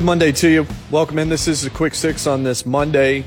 Good 0.00 0.06
Monday 0.06 0.32
to 0.32 0.48
you. 0.48 0.66
Welcome 0.90 1.18
in. 1.18 1.28
This 1.28 1.46
is 1.46 1.66
a 1.66 1.68
quick 1.68 1.94
six 1.94 2.26
on 2.26 2.42
this 2.42 2.64
Monday, 2.64 3.22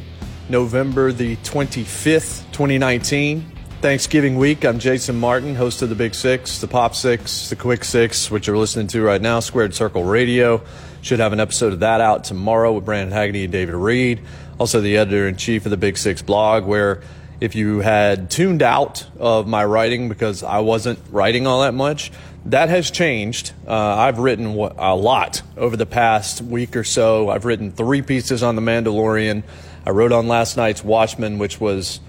November 0.49 1.11
the 1.11 1.35
25th, 1.35 2.51
2019. 2.51 3.45
Thanksgiving 3.79 4.37
week. 4.37 4.65
I'm 4.65 4.79
Jason 4.79 5.19
Martin, 5.19 5.53
host 5.53 5.83
of 5.83 5.89
the 5.89 5.95
Big 5.95 6.15
Six, 6.15 6.61
the 6.61 6.67
Pop 6.67 6.95
Six, 6.95 7.51
the 7.51 7.55
Quick 7.55 7.83
Six, 7.83 8.31
which 8.31 8.47
you're 8.47 8.57
listening 8.57 8.87
to 8.87 9.03
right 9.03 9.21
now, 9.21 9.39
Squared 9.39 9.75
Circle 9.75 10.03
Radio. 10.03 10.63
Should 11.03 11.19
have 11.19 11.31
an 11.31 11.39
episode 11.39 11.73
of 11.73 11.81
that 11.81 12.01
out 12.01 12.23
tomorrow 12.23 12.73
with 12.73 12.85
Brandon 12.85 13.13
Haggerty 13.13 13.43
and 13.43 13.51
David 13.53 13.75
Reed. 13.75 14.21
Also, 14.59 14.81
the 14.81 14.97
editor 14.97 15.27
in 15.27 15.35
chief 15.35 15.67
of 15.67 15.69
the 15.69 15.77
Big 15.77 15.95
Six 15.95 16.23
blog, 16.23 16.65
where 16.65 17.03
if 17.39 17.53
you 17.53 17.81
had 17.81 18.31
tuned 18.31 18.63
out 18.63 19.05
of 19.19 19.47
my 19.47 19.63
writing 19.63 20.09
because 20.09 20.41
I 20.41 20.61
wasn't 20.61 20.97
writing 21.11 21.45
all 21.45 21.61
that 21.61 21.75
much, 21.75 22.11
that 22.45 22.69
has 22.69 22.91
changed. 22.91 23.53
Uh, 23.67 23.71
I've 23.73 24.19
written 24.19 24.47
a 24.47 24.95
lot 24.95 25.41
over 25.55 25.77
the 25.77 25.85
past 25.85 26.41
week 26.41 26.75
or 26.75 26.83
so. 26.83 27.29
I've 27.29 27.45
written 27.45 27.71
three 27.71 28.01
pieces 28.01 28.43
on 28.43 28.55
The 28.55 28.61
Mandalorian. 28.61 29.43
I 29.85 29.91
wrote 29.91 30.11
on 30.11 30.27
last 30.27 30.57
night's 30.57 30.83
Watchmen, 30.83 31.37
which 31.37 31.59
was 31.59 31.99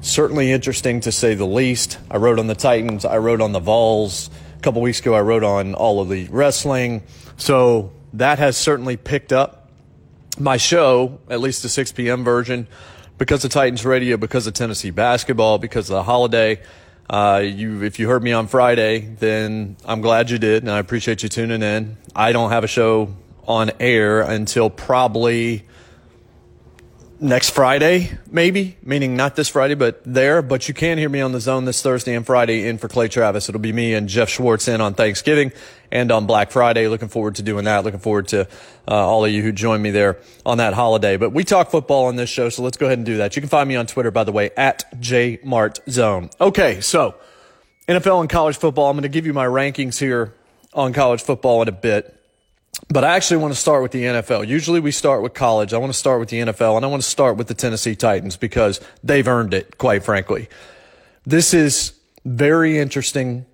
certainly 0.00 0.50
interesting 0.50 1.00
to 1.00 1.12
say 1.12 1.34
the 1.34 1.46
least. 1.46 1.98
I 2.10 2.16
wrote 2.16 2.38
on 2.38 2.46
the 2.46 2.54
Titans. 2.54 3.04
I 3.04 3.18
wrote 3.18 3.40
on 3.40 3.52
the 3.52 3.60
Vols. 3.60 4.30
A 4.58 4.62
couple 4.62 4.80
weeks 4.82 5.00
ago, 5.00 5.14
I 5.14 5.20
wrote 5.20 5.44
on 5.44 5.74
all 5.74 6.00
of 6.00 6.08
the 6.08 6.26
wrestling. 6.28 7.02
So 7.36 7.92
that 8.14 8.38
has 8.38 8.56
certainly 8.56 8.96
picked 8.96 9.32
up. 9.32 9.68
My 10.38 10.56
show, 10.56 11.20
at 11.28 11.40
least 11.40 11.62
the 11.62 11.68
6 11.68 11.92
p.m. 11.92 12.24
version, 12.24 12.66
because 13.18 13.44
of 13.44 13.50
Titans 13.50 13.84
Radio, 13.84 14.16
because 14.16 14.46
of 14.46 14.54
Tennessee 14.54 14.90
basketball, 14.90 15.58
because 15.58 15.90
of 15.90 15.94
the 15.94 16.02
holiday. 16.02 16.60
Uh, 17.10 17.42
you, 17.44 17.82
if 17.82 17.98
you 17.98 18.08
heard 18.08 18.22
me 18.22 18.32
on 18.32 18.46
Friday, 18.46 19.00
then 19.00 19.76
I'm 19.84 20.00
glad 20.00 20.30
you 20.30 20.38
did, 20.38 20.62
and 20.62 20.70
I 20.70 20.78
appreciate 20.78 21.24
you 21.24 21.28
tuning 21.28 21.60
in. 21.60 21.96
I 22.14 22.30
don't 22.30 22.50
have 22.50 22.62
a 22.62 22.68
show 22.68 23.12
on 23.48 23.72
air 23.80 24.20
until 24.20 24.70
probably 24.70 25.64
next 27.20 27.50
Friday, 27.50 28.10
maybe, 28.30 28.76
meaning 28.82 29.14
not 29.14 29.36
this 29.36 29.48
Friday, 29.48 29.74
but 29.74 30.02
there. 30.04 30.42
But 30.42 30.68
you 30.68 30.74
can 30.74 30.98
hear 30.98 31.08
me 31.08 31.20
on 31.20 31.32
the 31.32 31.40
zone 31.40 31.66
this 31.66 31.82
Thursday 31.82 32.14
and 32.14 32.24
Friday 32.24 32.66
in 32.66 32.78
for 32.78 32.88
Clay 32.88 33.08
Travis. 33.08 33.48
It'll 33.48 33.60
be 33.60 33.72
me 33.72 33.94
and 33.94 34.08
Jeff 34.08 34.28
Schwartz 34.28 34.66
in 34.68 34.80
on 34.80 34.94
Thanksgiving 34.94 35.52
and 35.92 36.10
on 36.10 36.26
Black 36.26 36.50
Friday. 36.50 36.88
Looking 36.88 37.08
forward 37.08 37.36
to 37.36 37.42
doing 37.42 37.64
that. 37.66 37.84
Looking 37.84 38.00
forward 38.00 38.28
to 38.28 38.48
uh, 38.88 38.94
all 38.94 39.24
of 39.24 39.30
you 39.30 39.42
who 39.42 39.52
join 39.52 39.82
me 39.82 39.90
there 39.90 40.18
on 40.46 40.58
that 40.58 40.74
holiday. 40.74 41.16
But 41.16 41.30
we 41.30 41.44
talk 41.44 41.70
football 41.70 42.06
on 42.06 42.16
this 42.16 42.30
show, 42.30 42.48
so 42.48 42.62
let's 42.62 42.76
go 42.76 42.86
ahead 42.86 42.98
and 42.98 43.06
do 43.06 43.18
that. 43.18 43.36
You 43.36 43.42
can 43.42 43.48
find 43.48 43.68
me 43.68 43.76
on 43.76 43.86
Twitter, 43.86 44.10
by 44.10 44.24
the 44.24 44.32
way, 44.32 44.50
at 44.56 44.90
jmartzone. 45.00 46.32
Okay, 46.40 46.80
so 46.80 47.14
NFL 47.88 48.20
and 48.20 48.30
college 48.30 48.56
football. 48.56 48.88
I'm 48.88 48.96
going 48.96 49.02
to 49.02 49.08
give 49.08 49.26
you 49.26 49.34
my 49.34 49.46
rankings 49.46 49.98
here 49.98 50.34
on 50.72 50.92
college 50.92 51.22
football 51.22 51.62
in 51.62 51.68
a 51.68 51.72
bit. 51.72 52.19
But 52.88 53.04
I 53.04 53.16
actually 53.16 53.38
want 53.38 53.54
to 53.54 53.60
start 53.60 53.82
with 53.82 53.92
the 53.92 54.04
NFL. 54.04 54.46
Usually 54.46 54.80
we 54.80 54.90
start 54.90 55.22
with 55.22 55.34
college. 55.34 55.72
I 55.72 55.78
want 55.78 55.92
to 55.92 55.98
start 55.98 56.20
with 56.20 56.28
the 56.28 56.38
NFL 56.38 56.76
and 56.76 56.84
I 56.84 56.88
want 56.88 57.02
to 57.02 57.08
start 57.08 57.36
with 57.36 57.48
the 57.48 57.54
Tennessee 57.54 57.94
Titans 57.94 58.36
because 58.36 58.80
they've 59.02 59.26
earned 59.26 59.54
it, 59.54 59.78
quite 59.78 60.04
frankly. 60.04 60.48
This 61.24 61.52
is 61.52 61.92
very 62.24 62.78
interesting 62.78 63.46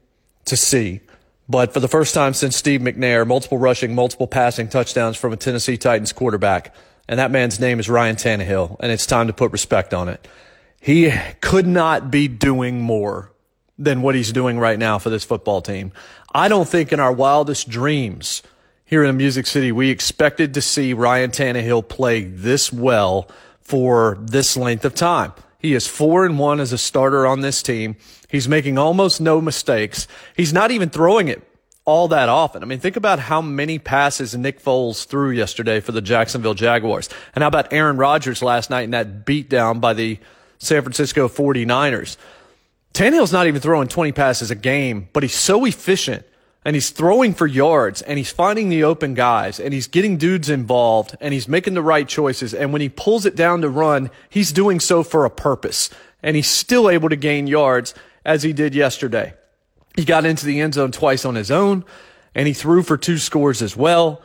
to 0.46 0.56
see. 0.56 1.00
But 1.48 1.72
for 1.72 1.80
the 1.80 1.88
first 1.88 2.14
time 2.14 2.34
since 2.34 2.56
Steve 2.56 2.80
McNair, 2.80 3.26
multiple 3.26 3.58
rushing, 3.58 3.94
multiple 3.94 4.26
passing 4.26 4.68
touchdowns 4.68 5.16
from 5.16 5.32
a 5.32 5.36
Tennessee 5.36 5.76
Titans 5.76 6.12
quarterback. 6.12 6.74
And 7.08 7.18
that 7.18 7.30
man's 7.30 7.60
name 7.60 7.78
is 7.78 7.88
Ryan 7.88 8.16
Tannehill. 8.16 8.76
And 8.80 8.90
it's 8.92 9.06
time 9.06 9.26
to 9.28 9.32
put 9.32 9.52
respect 9.52 9.94
on 9.94 10.08
it. 10.08 10.26
He 10.80 11.12
could 11.40 11.66
not 11.66 12.10
be 12.10 12.28
doing 12.28 12.80
more 12.80 13.32
than 13.78 14.02
what 14.02 14.14
he's 14.14 14.32
doing 14.32 14.58
right 14.58 14.78
now 14.78 14.98
for 14.98 15.10
this 15.10 15.24
football 15.24 15.60
team. 15.62 15.92
I 16.34 16.48
don't 16.48 16.68
think 16.68 16.92
in 16.92 17.00
our 17.00 17.12
wildest 17.12 17.68
dreams– 17.68 18.42
here 18.86 19.02
in 19.02 19.16
Music 19.16 19.46
City, 19.46 19.72
we 19.72 19.90
expected 19.90 20.54
to 20.54 20.62
see 20.62 20.94
Ryan 20.94 21.32
Tannehill 21.32 21.88
play 21.88 22.22
this 22.22 22.72
well 22.72 23.28
for 23.60 24.16
this 24.20 24.56
length 24.56 24.84
of 24.84 24.94
time. 24.94 25.32
He 25.58 25.74
is 25.74 25.88
four 25.88 26.24
and 26.24 26.38
one 26.38 26.60
as 26.60 26.72
a 26.72 26.78
starter 26.78 27.26
on 27.26 27.40
this 27.40 27.62
team. 27.62 27.96
He's 28.28 28.46
making 28.46 28.78
almost 28.78 29.20
no 29.20 29.40
mistakes. 29.40 30.06
He's 30.36 30.52
not 30.52 30.70
even 30.70 30.88
throwing 30.88 31.26
it 31.26 31.42
all 31.84 32.06
that 32.08 32.28
often. 32.28 32.62
I 32.62 32.66
mean, 32.66 32.78
think 32.78 32.94
about 32.94 33.18
how 33.18 33.42
many 33.42 33.80
passes 33.80 34.36
Nick 34.36 34.62
Foles 34.62 35.04
threw 35.04 35.30
yesterday 35.30 35.80
for 35.80 35.90
the 35.90 36.00
Jacksonville 36.00 36.54
Jaguars. 36.54 37.08
And 37.34 37.42
how 37.42 37.48
about 37.48 37.72
Aaron 37.72 37.96
Rodgers 37.96 38.40
last 38.40 38.70
night 38.70 38.82
in 38.82 38.92
that 38.92 39.26
beatdown 39.26 39.80
by 39.80 39.94
the 39.94 40.18
San 40.58 40.82
Francisco 40.82 41.28
49ers? 41.28 42.16
Tannehill's 42.94 43.32
not 43.32 43.48
even 43.48 43.60
throwing 43.60 43.88
20 43.88 44.12
passes 44.12 44.52
a 44.52 44.54
game, 44.54 45.08
but 45.12 45.24
he's 45.24 45.34
so 45.34 45.64
efficient 45.64 46.24
and 46.66 46.74
he's 46.74 46.90
throwing 46.90 47.32
for 47.32 47.46
yards 47.46 48.02
and 48.02 48.18
he's 48.18 48.32
finding 48.32 48.70
the 48.70 48.82
open 48.82 49.14
guys 49.14 49.60
and 49.60 49.72
he's 49.72 49.86
getting 49.86 50.16
dudes 50.16 50.50
involved 50.50 51.16
and 51.20 51.32
he's 51.32 51.46
making 51.46 51.74
the 51.74 51.80
right 51.80 52.08
choices. 52.08 52.52
And 52.52 52.72
when 52.72 52.82
he 52.82 52.88
pulls 52.88 53.24
it 53.24 53.36
down 53.36 53.60
to 53.60 53.68
run, 53.68 54.10
he's 54.28 54.50
doing 54.50 54.80
so 54.80 55.04
for 55.04 55.24
a 55.24 55.30
purpose 55.30 55.90
and 56.24 56.34
he's 56.34 56.50
still 56.50 56.90
able 56.90 57.08
to 57.08 57.14
gain 57.14 57.46
yards 57.46 57.94
as 58.24 58.42
he 58.42 58.52
did 58.52 58.74
yesterday. 58.74 59.32
He 59.94 60.04
got 60.04 60.24
into 60.26 60.44
the 60.44 60.60
end 60.60 60.74
zone 60.74 60.90
twice 60.90 61.24
on 61.24 61.36
his 61.36 61.52
own 61.52 61.84
and 62.34 62.48
he 62.48 62.52
threw 62.52 62.82
for 62.82 62.96
two 62.96 63.18
scores 63.18 63.62
as 63.62 63.76
well. 63.76 64.20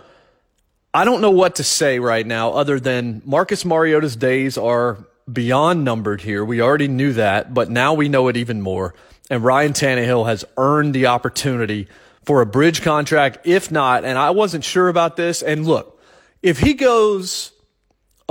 I 0.96 1.06
don't 1.06 1.22
know 1.22 1.30
what 1.30 1.58
to 1.58 1.64
say 1.64 2.00
right 2.00 2.26
now 2.26 2.54
other 2.54 2.80
than 2.80 3.22
Marcus 3.24 3.64
Mariota's 3.64 4.16
days 4.16 4.58
are 4.58 4.98
beyond 5.32 5.86
numbered 5.86 6.22
here. 6.22 6.44
We 6.44 6.60
already 6.60 6.88
knew 6.88 7.14
that, 7.14 7.54
but 7.54 7.70
now 7.70 7.94
we 7.94 8.10
know 8.10 8.30
it 8.30 8.36
even 8.36 8.64
more. 8.64 8.96
And 9.30 9.44
Ryan 9.44 9.74
Tannehill 9.74 10.26
has 10.26 10.44
earned 10.58 10.96
the 10.96 11.06
opportunity 11.06 11.88
for 12.26 12.42
a 12.42 12.46
bridge 12.46 12.82
contract. 12.82 13.40
If 13.46 13.72
not, 13.72 14.06
and 14.06 14.18
I 14.18 14.32
wasn't 14.32 14.64
sure 14.64 14.88
about 14.88 15.16
this. 15.16 15.42
And 15.42 15.66
look, 15.66 16.00
if 16.42 16.60
he 16.60 16.74
goes 16.74 17.52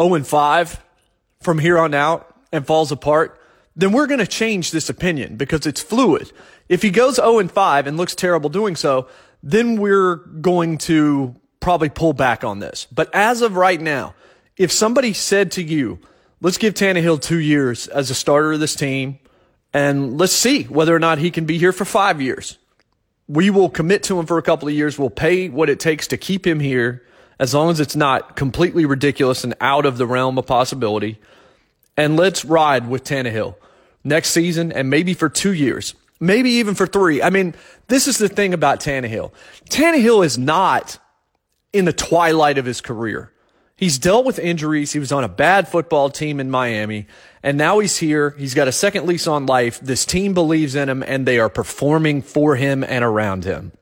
0 0.00 0.14
and 0.14 0.26
5 0.26 0.82
from 1.40 1.58
here 1.58 1.78
on 1.78 1.94
out 1.94 2.34
and 2.52 2.66
falls 2.66 2.92
apart, 2.92 3.40
then 3.76 3.92
we're 3.92 4.06
going 4.06 4.20
to 4.20 4.26
change 4.26 4.70
this 4.70 4.88
opinion 4.88 5.36
because 5.36 5.66
it's 5.66 5.80
fluid. 5.80 6.32
If 6.68 6.82
he 6.82 6.90
goes 6.90 7.16
0 7.16 7.38
and 7.38 7.50
5 7.50 7.86
and 7.86 7.96
looks 7.96 8.14
terrible 8.14 8.50
doing 8.50 8.76
so, 8.76 9.08
then 9.42 9.76
we're 9.76 10.16
going 10.16 10.78
to 10.78 11.34
probably 11.60 11.88
pull 11.88 12.12
back 12.12 12.44
on 12.44 12.58
this. 12.58 12.86
But 12.92 13.14
as 13.14 13.42
of 13.42 13.56
right 13.56 13.80
now, 13.80 14.14
if 14.56 14.72
somebody 14.72 15.12
said 15.12 15.52
to 15.52 15.62
you, 15.62 15.98
let's 16.40 16.58
give 16.58 16.74
Tannehill 16.74 17.20
two 17.22 17.38
years 17.38 17.86
as 17.88 18.10
a 18.10 18.14
starter 18.14 18.52
of 18.52 18.60
this 18.60 18.74
team 18.74 19.18
and 19.72 20.18
let's 20.18 20.32
see 20.32 20.64
whether 20.64 20.94
or 20.94 20.98
not 20.98 21.18
he 21.18 21.30
can 21.30 21.44
be 21.44 21.58
here 21.58 21.72
for 21.72 21.84
five 21.84 22.20
years 22.20 22.58
we 23.30 23.48
will 23.48 23.70
commit 23.70 24.02
to 24.02 24.18
him 24.18 24.26
for 24.26 24.38
a 24.38 24.42
couple 24.42 24.66
of 24.66 24.74
years. 24.74 24.98
We'll 24.98 25.08
pay 25.08 25.48
what 25.48 25.70
it 25.70 25.78
takes 25.78 26.08
to 26.08 26.16
keep 26.16 26.44
him 26.44 26.58
here 26.58 27.04
as 27.38 27.54
long 27.54 27.70
as 27.70 27.78
it's 27.78 27.94
not 27.94 28.34
completely 28.34 28.84
ridiculous 28.84 29.44
and 29.44 29.54
out 29.60 29.86
of 29.86 29.98
the 29.98 30.06
realm 30.06 30.36
of 30.36 30.46
possibility. 30.46 31.20
And 31.96 32.16
let's 32.16 32.44
ride 32.44 32.88
with 32.88 33.04
Tannehill 33.04 33.54
next 34.02 34.30
season 34.30 34.72
and 34.72 34.90
maybe 34.90 35.14
for 35.14 35.28
two 35.28 35.52
years, 35.52 35.94
maybe 36.18 36.50
even 36.50 36.74
for 36.74 36.88
three. 36.88 37.22
I 37.22 37.30
mean, 37.30 37.54
this 37.86 38.08
is 38.08 38.18
the 38.18 38.28
thing 38.28 38.52
about 38.52 38.80
Tannehill. 38.80 39.30
Tannehill 39.68 40.24
is 40.24 40.36
not 40.36 40.98
in 41.72 41.84
the 41.84 41.92
twilight 41.92 42.58
of 42.58 42.64
his 42.64 42.80
career. 42.80 43.32
He's 43.80 43.98
dealt 43.98 44.26
with 44.26 44.38
injuries. 44.38 44.92
He 44.92 44.98
was 44.98 45.10
on 45.10 45.24
a 45.24 45.28
bad 45.28 45.66
football 45.66 46.10
team 46.10 46.38
in 46.38 46.50
Miami, 46.50 47.06
and 47.42 47.56
now 47.56 47.78
he's 47.78 47.96
here. 47.96 48.34
He's 48.36 48.52
got 48.52 48.68
a 48.68 48.72
second 48.72 49.06
lease 49.06 49.26
on 49.26 49.46
life. 49.46 49.80
This 49.80 50.04
team 50.04 50.34
believes 50.34 50.74
in 50.74 50.90
him, 50.90 51.02
and 51.02 51.24
they 51.24 51.38
are 51.38 51.48
performing 51.48 52.20
for 52.20 52.56
him 52.56 52.84
and 52.84 53.02
around 53.02 53.44
him. 53.44 53.72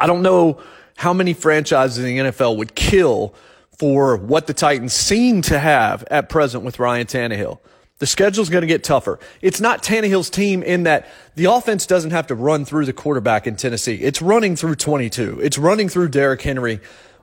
I 0.00 0.08
don't 0.08 0.22
know 0.22 0.60
how 0.96 1.12
many 1.12 1.32
franchises 1.32 1.98
in 1.98 2.06
the 2.06 2.18
NFL 2.18 2.56
would 2.56 2.74
kill 2.74 3.32
for 3.78 4.16
what 4.16 4.48
the 4.48 4.52
Titans 4.52 4.94
seem 4.94 5.42
to 5.42 5.60
have 5.60 6.02
at 6.10 6.28
present 6.28 6.64
with 6.64 6.80
Ryan 6.80 7.06
Tannehill. 7.06 7.60
The 8.00 8.06
schedule's 8.08 8.48
going 8.48 8.62
to 8.62 8.66
get 8.66 8.82
tougher. 8.82 9.20
It's 9.42 9.60
not 9.60 9.84
Tannehill's 9.84 10.28
team 10.28 10.64
in 10.64 10.82
that 10.82 11.06
the 11.36 11.44
offense 11.44 11.86
doesn't 11.86 12.10
have 12.10 12.26
to 12.26 12.34
run 12.34 12.64
through 12.64 12.86
the 12.86 12.92
quarterback 12.92 13.46
in 13.46 13.54
Tennessee. 13.54 13.94
It's 13.94 14.20
running 14.20 14.56
through 14.56 14.74
22. 14.74 15.38
It's 15.40 15.56
running 15.56 15.88
through 15.88 16.08
Derrick 16.08 16.42
Henry 16.42 16.80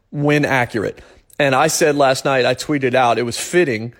when 0.10 0.46
accurate. 0.46 1.02
And 1.40 1.54
I 1.54 1.68
said 1.68 1.96
last 1.96 2.26
night, 2.26 2.46
I 2.46 2.56
tweeted 2.56 2.94
out, 2.94 3.18
it 3.18 3.24
was 3.24 3.40
fitting 3.40 3.94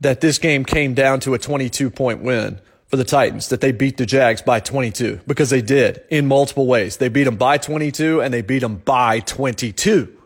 that 0.00 0.20
this 0.20 0.38
game 0.38 0.64
came 0.64 0.94
down 0.94 1.20
to 1.20 1.34
a 1.34 1.38
22 1.38 1.90
point 1.90 2.22
win 2.22 2.60
for 2.88 2.96
the 2.96 3.04
Titans, 3.04 3.48
that 3.48 3.60
they 3.60 3.72
beat 3.72 3.96
the 3.96 4.06
Jags 4.06 4.42
by 4.42 4.60
22 4.60 5.20
because 5.26 5.50
they 5.50 5.62
did 5.62 6.02
in 6.10 6.26
multiple 6.26 6.66
ways. 6.66 6.98
They 6.98 7.08
beat 7.08 7.24
them 7.24 7.36
by 7.36 7.58
22 7.58 8.20
and 8.20 8.32
they 8.32 8.42
beat 8.42 8.60
them 8.60 8.76
by 8.76 9.20
22. 9.20 10.16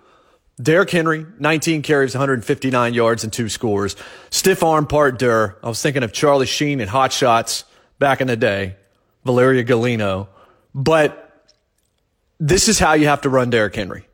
Derrick 0.61 0.91
Henry, 0.91 1.25
19 1.39 1.83
carries, 1.83 2.15
159 2.15 2.93
yards 2.93 3.23
and 3.23 3.33
two 3.33 3.49
scores. 3.49 3.95
Stiff 4.31 4.65
arm 4.65 4.87
Part 4.87 5.19
Deux. 5.19 5.55
I 5.63 5.69
was 5.69 5.81
thinking 5.81 6.03
of 6.03 6.13
Charlie 6.13 6.47
Sheen 6.47 6.81
and 6.81 6.91
Hot 6.91 7.13
Shots 7.13 7.65
back 8.01 8.21
in 8.21 8.27
the 8.27 8.37
day, 8.37 8.75
Valeria 9.25 9.63
Golino. 9.63 10.27
But 10.75 11.47
this 12.41 12.69
is 12.69 12.81
how 12.81 12.95
you 12.95 13.07
have 13.07 13.21
to 13.21 13.29
run 13.29 13.51
Derrick 13.51 13.77
Henry. 13.77 14.08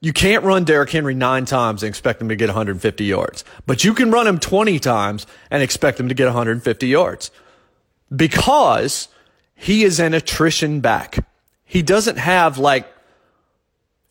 You 0.00 0.14
can't 0.14 0.44
run 0.44 0.64
Derrick 0.64 0.90
Henry 0.90 1.14
nine 1.14 1.44
times 1.44 1.82
and 1.82 1.88
expect 1.88 2.22
him 2.22 2.30
to 2.30 2.36
get 2.36 2.48
150 2.48 3.04
yards, 3.04 3.44
but 3.66 3.84
you 3.84 3.92
can 3.92 4.10
run 4.10 4.26
him 4.26 4.38
20 4.38 4.78
times 4.78 5.26
and 5.50 5.62
expect 5.62 6.00
him 6.00 6.08
to 6.08 6.14
get 6.14 6.24
150 6.24 6.86
yards 6.86 7.30
because 8.14 9.08
he 9.54 9.84
is 9.84 10.00
an 10.00 10.14
attrition 10.14 10.80
back. 10.80 11.24
He 11.64 11.82
doesn't 11.82 12.16
have 12.16 12.56
like, 12.56 12.90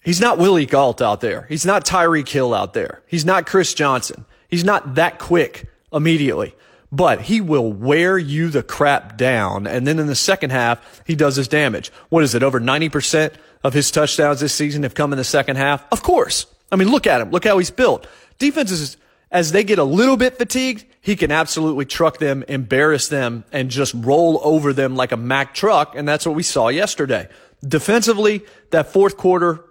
he's 0.04 0.22
not 0.22 0.38
Willie 0.38 0.68
Gault 0.68 1.02
out 1.02 1.22
there. 1.22 1.48
He's 1.50 1.66
not 1.66 1.86
Tyreek 1.86 2.30
Hill 2.30 2.54
out 2.54 2.74
there. 2.74 3.02
He's 3.08 3.26
not 3.26 3.48
Chris 3.48 3.74
Johnson. 3.74 4.26
He's 4.48 4.64
not 4.64 4.94
that 4.96 5.18
quick 5.18 5.68
immediately, 5.92 6.56
but 6.92 7.22
he 7.22 7.42
will 7.42 7.74
wear 7.74 8.16
you 8.18 8.50
the 8.50 8.62
crap 8.62 9.18
down. 9.18 9.66
And 9.66 9.88
then 9.88 9.98
in 9.98 10.06
the 10.06 10.16
second 10.16 10.52
half, 10.52 11.02
he 11.06 11.16
does 11.16 11.36
his 11.36 11.48
damage. 11.48 11.92
What 12.10 12.24
is 12.24 12.36
it? 12.36 12.44
Over 12.44 12.60
90%? 12.60 13.34
Of 13.64 13.74
his 13.74 13.92
touchdowns 13.92 14.40
this 14.40 14.54
season 14.54 14.84
have 14.84 14.96
come 14.96 15.14
in 15.14 15.18
the 15.18 15.24
second 15.24 15.58
half? 15.58 15.86
Of 15.92 16.04
course. 16.04 16.46
I 16.72 16.76
mean, 16.76 16.90
look 16.90 17.08
at 17.08 17.22
him. 17.22 17.32
Look 17.32 17.46
how 17.46 17.58
he's 17.58 17.72
built. 17.72 18.08
Defenses, 18.38 18.98
as 19.32 19.52
they 19.52 19.64
get 19.64 19.80
a 19.80 19.84
little 19.84 20.18
bit 20.18 20.38
fatigued, 20.38 20.86
he 21.02 21.16
can 21.16 21.32
absolutely 21.32 21.86
truck 21.86 22.20
them, 22.20 22.44
embarrass 22.48 23.08
them, 23.08 23.44
and 23.52 23.70
just 23.70 23.94
roll 23.96 24.40
over 24.44 24.74
them 24.74 24.96
like 24.96 25.12
a 25.12 25.18
Mack 25.18 25.54
truck. 25.54 25.96
And 25.96 26.08
that's 26.08 26.26
what 26.26 26.36
we 26.36 26.44
saw 26.44 26.68
yesterday. 26.68 27.28
Defensively, 27.68 28.42
that 28.72 28.92
fourth 28.94 29.18
quarter, 29.18 29.64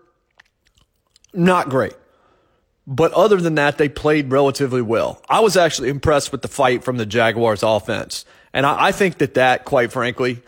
not 1.33 1.69
great. 1.69 1.95
But 2.87 3.13
other 3.13 3.37
than 3.37 3.57
that, 3.57 3.77
they 3.77 3.89
played 3.89 4.33
relatively 4.33 4.81
well. 4.81 5.23
I 5.29 5.41
was 5.41 5.57
actually 5.57 5.91
impressed 5.91 6.33
with 6.33 6.43
the 6.43 6.49
fight 6.49 6.83
from 6.83 6.97
the 6.97 7.07
Jaguars 7.07 7.63
offense. 7.63 8.25
And 8.55 8.65
I, 8.65 8.87
I 8.87 8.93
think 8.93 9.19
that 9.19 9.35
that, 9.35 9.67
quite 9.67 9.93
frankly, 9.93 10.43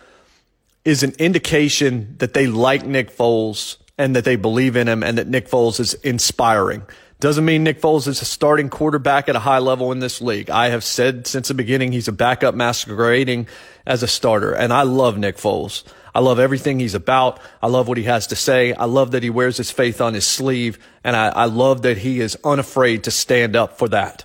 is 0.85 1.03
an 1.03 1.13
indication 1.19 2.17
that 2.19 2.35
they 2.35 2.47
like 2.47 2.85
Nick 2.85 3.15
Foles 3.15 3.77
and 3.99 4.17
that 4.17 4.25
they 4.25 4.37
believe 4.37 4.77
in 4.77 4.89
him 4.89 5.03
and 5.03 5.19
that 5.19 5.29
Nick 5.29 5.49
Foles 5.49 5.79
is 5.79 5.95
inspiring. 5.95 6.83
Doesn't 7.21 7.45
mean 7.45 7.65
Nick 7.65 7.83
Foles 7.83 8.09
is 8.09 8.23
a 8.23 8.25
starting 8.25 8.71
quarterback 8.71 9.29
at 9.29 9.37
a 9.37 9.41
high 9.41 9.59
level 9.59 9.93
in 9.93 9.99
this 9.99 10.23
league. 10.23 10.49
I 10.49 10.71
have 10.71 10.83
said 10.83 11.27
since 11.27 11.49
the 11.49 11.55
beginning 11.55 11.93
he's 11.93 12.09
a 12.09 12.13
backup 12.13 12.55
masquerading 12.55 13.47
as 13.87 14.03
a 14.03 14.09
starter. 14.09 14.55
And 14.55 14.73
I 14.73 14.83
love 14.85 15.19
Nick 15.19 15.37
Foles. 15.37 15.85
I 16.15 16.21
love 16.21 16.39
everything 16.39 16.81
he's 16.81 16.95
about. 16.95 17.39
I 17.63 17.67
love 17.67 17.89
what 17.89 17.99
he 17.99 18.05
has 18.05 18.27
to 18.29 18.37
say. 18.37 18.73
I 18.73 18.87
love 18.87 19.11
that 19.11 19.23
he 19.23 19.29
wears 19.29 19.59
his 19.59 19.71
faith 19.71 20.01
on 20.01 20.15
his 20.15 20.27
sleeve. 20.27 20.79
And 21.05 21.15
I, 21.15 21.29
I 21.29 21.45
love 21.45 21.83
that 21.83 21.99
he 21.99 22.21
is 22.21 22.39
unafraid 22.43 23.05
to 23.05 23.11
stand 23.11 23.55
up 23.55 23.77
for 23.77 23.89
that. 23.91 24.25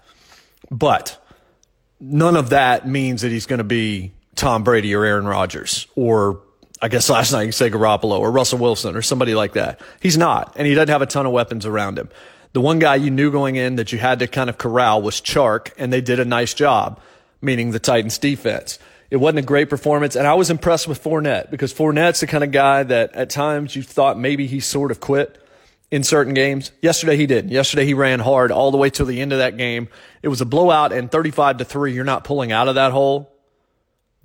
But 0.71 1.21
none 1.99 2.37
of 2.37 2.51
that 2.51 2.87
means 2.87 3.23
that 3.23 3.31
he's 3.31 3.45
going 3.45 3.59
to 3.59 3.65
be 3.65 4.13
Tom 4.35 4.63
Brady 4.63 4.95
or 4.95 5.03
Aaron 5.03 5.25
Rodgers 5.25 5.87
or 5.95 6.41
I 6.85 6.87
guess 6.87 7.09
last 7.09 7.31
night 7.31 7.47
you 7.47 7.51
say 7.51 7.71
Garoppolo 7.71 8.19
or 8.19 8.29
Russell 8.29 8.59
Wilson 8.59 8.95
or 8.95 9.01
somebody 9.01 9.33
like 9.33 9.53
that. 9.53 9.81
He's 10.01 10.19
not, 10.19 10.53
and 10.55 10.67
he 10.67 10.75
doesn't 10.75 10.89
have 10.89 11.01
a 11.01 11.07
ton 11.07 11.25
of 11.25 11.31
weapons 11.31 11.65
around 11.65 11.97
him. 11.97 12.09
The 12.53 12.61
one 12.61 12.77
guy 12.77 12.93
you 12.93 13.09
knew 13.09 13.31
going 13.31 13.55
in 13.55 13.77
that 13.77 13.91
you 13.91 13.97
had 13.97 14.19
to 14.19 14.27
kind 14.27 14.51
of 14.51 14.59
corral 14.59 15.01
was 15.01 15.19
Chark, 15.19 15.71
and 15.79 15.91
they 15.91 15.99
did 15.99 16.19
a 16.19 16.25
nice 16.25 16.53
job, 16.53 16.99
meaning 17.41 17.71
the 17.71 17.79
Titans 17.79 18.19
defense. 18.19 18.77
It 19.09 19.17
wasn't 19.17 19.39
a 19.39 19.41
great 19.41 19.67
performance, 19.67 20.15
and 20.15 20.27
I 20.27 20.35
was 20.35 20.51
impressed 20.51 20.87
with 20.87 21.03
Fournette 21.03 21.49
because 21.49 21.73
Fournette's 21.73 22.19
the 22.19 22.27
kind 22.27 22.43
of 22.43 22.51
guy 22.51 22.83
that 22.83 23.13
at 23.15 23.31
times 23.31 23.75
you 23.75 23.81
thought 23.81 24.19
maybe 24.19 24.45
he 24.45 24.59
sort 24.59 24.91
of 24.91 24.99
quit 24.99 25.43
in 25.89 26.03
certain 26.03 26.35
games. 26.35 26.71
Yesterday 26.83 27.17
he 27.17 27.25
didn't. 27.25 27.49
Yesterday 27.49 27.85
he 27.85 27.95
ran 27.95 28.19
hard 28.19 28.51
all 28.51 28.69
the 28.69 28.77
way 28.77 28.91
to 28.91 29.05
the 29.05 29.21
end 29.21 29.33
of 29.33 29.39
that 29.39 29.57
game. 29.57 29.87
It 30.21 30.27
was 30.27 30.39
a 30.39 30.45
blowout 30.45 30.93
and 30.93 31.11
35 31.11 31.57
to 31.57 31.65
3. 31.65 31.93
You're 31.93 32.03
not 32.03 32.25
pulling 32.25 32.51
out 32.51 32.67
of 32.67 32.75
that 32.75 32.91
hole 32.91 33.34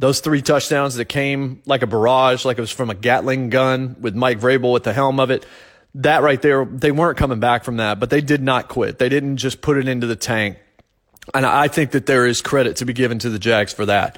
those 0.01 0.21
three 0.21 0.41
touchdowns 0.41 0.95
that 0.95 1.05
came 1.05 1.61
like 1.67 1.83
a 1.83 1.87
barrage, 1.87 2.47
like 2.47 2.57
it 2.57 2.61
was 2.63 2.71
from 2.71 2.89
a 2.89 2.95
Gatling 2.95 3.51
gun 3.51 3.97
with 4.01 4.15
Mike 4.15 4.41
Vrabel 4.41 4.75
at 4.75 4.83
the 4.83 4.95
helm 4.95 5.21
of 5.21 5.31
it. 5.31 5.45
That 5.97 6.23
right 6.23 6.41
there, 6.41 6.65
they 6.65 6.91
weren't 6.91 7.19
coming 7.19 7.39
back 7.39 7.65
from 7.65 7.77
that, 7.77 8.01
but 8.01 8.09
they 8.09 8.23
did 8.23 8.41
not 8.41 8.69
quit. 8.69 8.99
They 8.99 9.11
didn't 9.11 9.37
just 9.37 9.61
put 9.61 9.77
it 9.77 9.87
into 9.87 10.07
the 10.07 10.17
tank. 10.17 10.57
And 11.35 11.45
I 11.45 11.69
think 11.69 11.91
that 11.91 12.07
there 12.07 12.27
is 12.27 12.41
credit 12.41 12.77
to 12.77 12.87
be 12.87 12.95
given 12.95 13.19
to 13.19 13.29
the 13.29 13.39
Jags 13.39 13.75
for 13.75 13.85
that. 13.87 14.17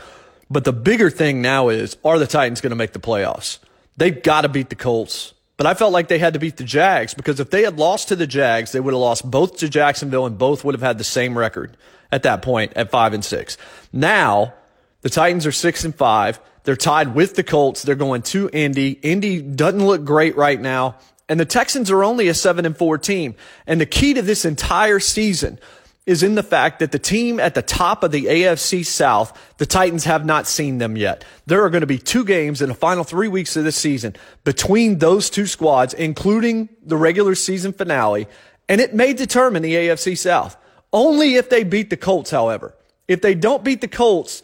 But 0.49 0.63
the 0.63 0.73
bigger 0.73 1.11
thing 1.11 1.43
now 1.43 1.69
is, 1.69 1.97
are 2.05 2.19
the 2.21 2.29
Titans 2.29 2.61
going 2.61 2.71
to 2.71 2.77
make 2.77 2.93
the 2.93 3.01
playoffs? 3.01 3.59
They've 3.97 4.23
got 4.23 4.43
to 4.43 4.49
beat 4.49 4.69
the 4.69 4.77
Colts. 4.77 5.35
But 5.57 5.67
I 5.67 5.75
felt 5.75 5.93
like 5.93 6.07
they 6.07 6.19
had 6.19 6.35
to 6.35 6.39
beat 6.39 6.59
the 6.59 6.65
Jags 6.65 7.13
because 7.13 7.41
if 7.41 7.51
they 7.51 7.63
had 7.63 7.77
lost 7.77 8.09
to 8.09 8.17
the 8.17 8.27
Jags, 8.27 8.71
they 8.71 8.81
would 8.81 8.95
have 8.95 9.01
lost 9.01 9.29
both 9.29 9.57
to 9.59 9.69
Jacksonville 9.69 10.27
and 10.27 10.39
both 10.39 10.65
would 10.65 10.75
have 10.75 10.83
had 10.83 10.99
the 10.99 11.05
same 11.05 11.37
record 11.37 11.77
at 12.13 12.23
that 12.23 12.43
point 12.43 12.73
at 12.77 12.91
five 12.91 13.15
and 13.15 13.25
six. 13.25 13.59
Now, 13.93 14.55
the 15.03 15.11
Titans 15.11 15.47
are 15.47 15.53
six 15.53 15.85
and 15.85 15.95
five. 15.95 16.41
They're 16.65 16.77
tied 16.77 17.15
with 17.15 17.35
the 17.35 17.43
Colts. 17.43 17.83
They're 17.83 17.95
going 17.95 18.23
to 18.23 18.49
Indy. 18.53 18.93
Indy 18.93 19.43
doesn't 19.43 19.85
look 19.85 20.05
great 20.05 20.37
right 20.37 20.61
now. 20.61 20.97
And 21.29 21.39
the 21.39 21.45
Texans 21.45 21.91
are 21.91 22.05
only 22.05 22.29
a 22.29 22.35
seven 22.35 22.67
and 22.67 22.77
four 22.77 22.99
team. 22.99 23.35
And 23.67 23.81
the 23.81 23.87
key 23.87 24.15
to 24.15 24.23
this 24.23 24.45
entire 24.45 25.01
season 25.01 25.59
is 26.05 26.23
in 26.23 26.35
the 26.35 26.43
fact 26.43 26.81
that 26.81 26.91
the 26.91 26.99
team 26.99 27.39
at 27.39 27.55
the 27.55 27.63
top 27.63 28.03
of 28.03 28.11
the 28.11 28.25
AFC 28.25 28.85
South, 28.85 29.55
the 29.59 29.67
Titans 29.67 30.05
have 30.05 30.25
not 30.25 30.49
seen 30.49 30.79
them 30.79 30.97
yet. 30.97 31.25
There 31.47 31.65
are 31.65 31.71
going 31.71 31.83
to 31.83 31.87
be 31.87 31.99
two 31.99 32.25
games 32.25 32.61
in 32.61 32.69
the 32.69 32.75
final 32.75 33.05
three 33.05 33.29
weeks 33.29 33.57
of 33.57 33.65
this 33.65 33.77
season 33.77 34.17
between 34.43 34.99
those 34.99 35.31
two 35.31 35.47
squads, 35.47 35.95
including 35.95 36.69
the 36.85 36.97
regular 36.97 37.37
season 37.37 37.73
finale. 37.73 38.27
And 38.69 38.81
it 38.81 38.95
may 38.95 39.13
determine 39.13 39.63
the 39.63 39.75
AFC 39.75 40.19
South. 40.19 40.57
Only 40.93 41.37
if 41.37 41.49
they 41.49 41.63
beat 41.63 41.89
the 41.89 41.97
Colts, 41.97 42.31
however. 42.31 42.75
If 43.07 43.21
they 43.21 43.35
don't 43.35 43.63
beat 43.63 43.81
the 43.81 43.89
Colts, 43.89 44.43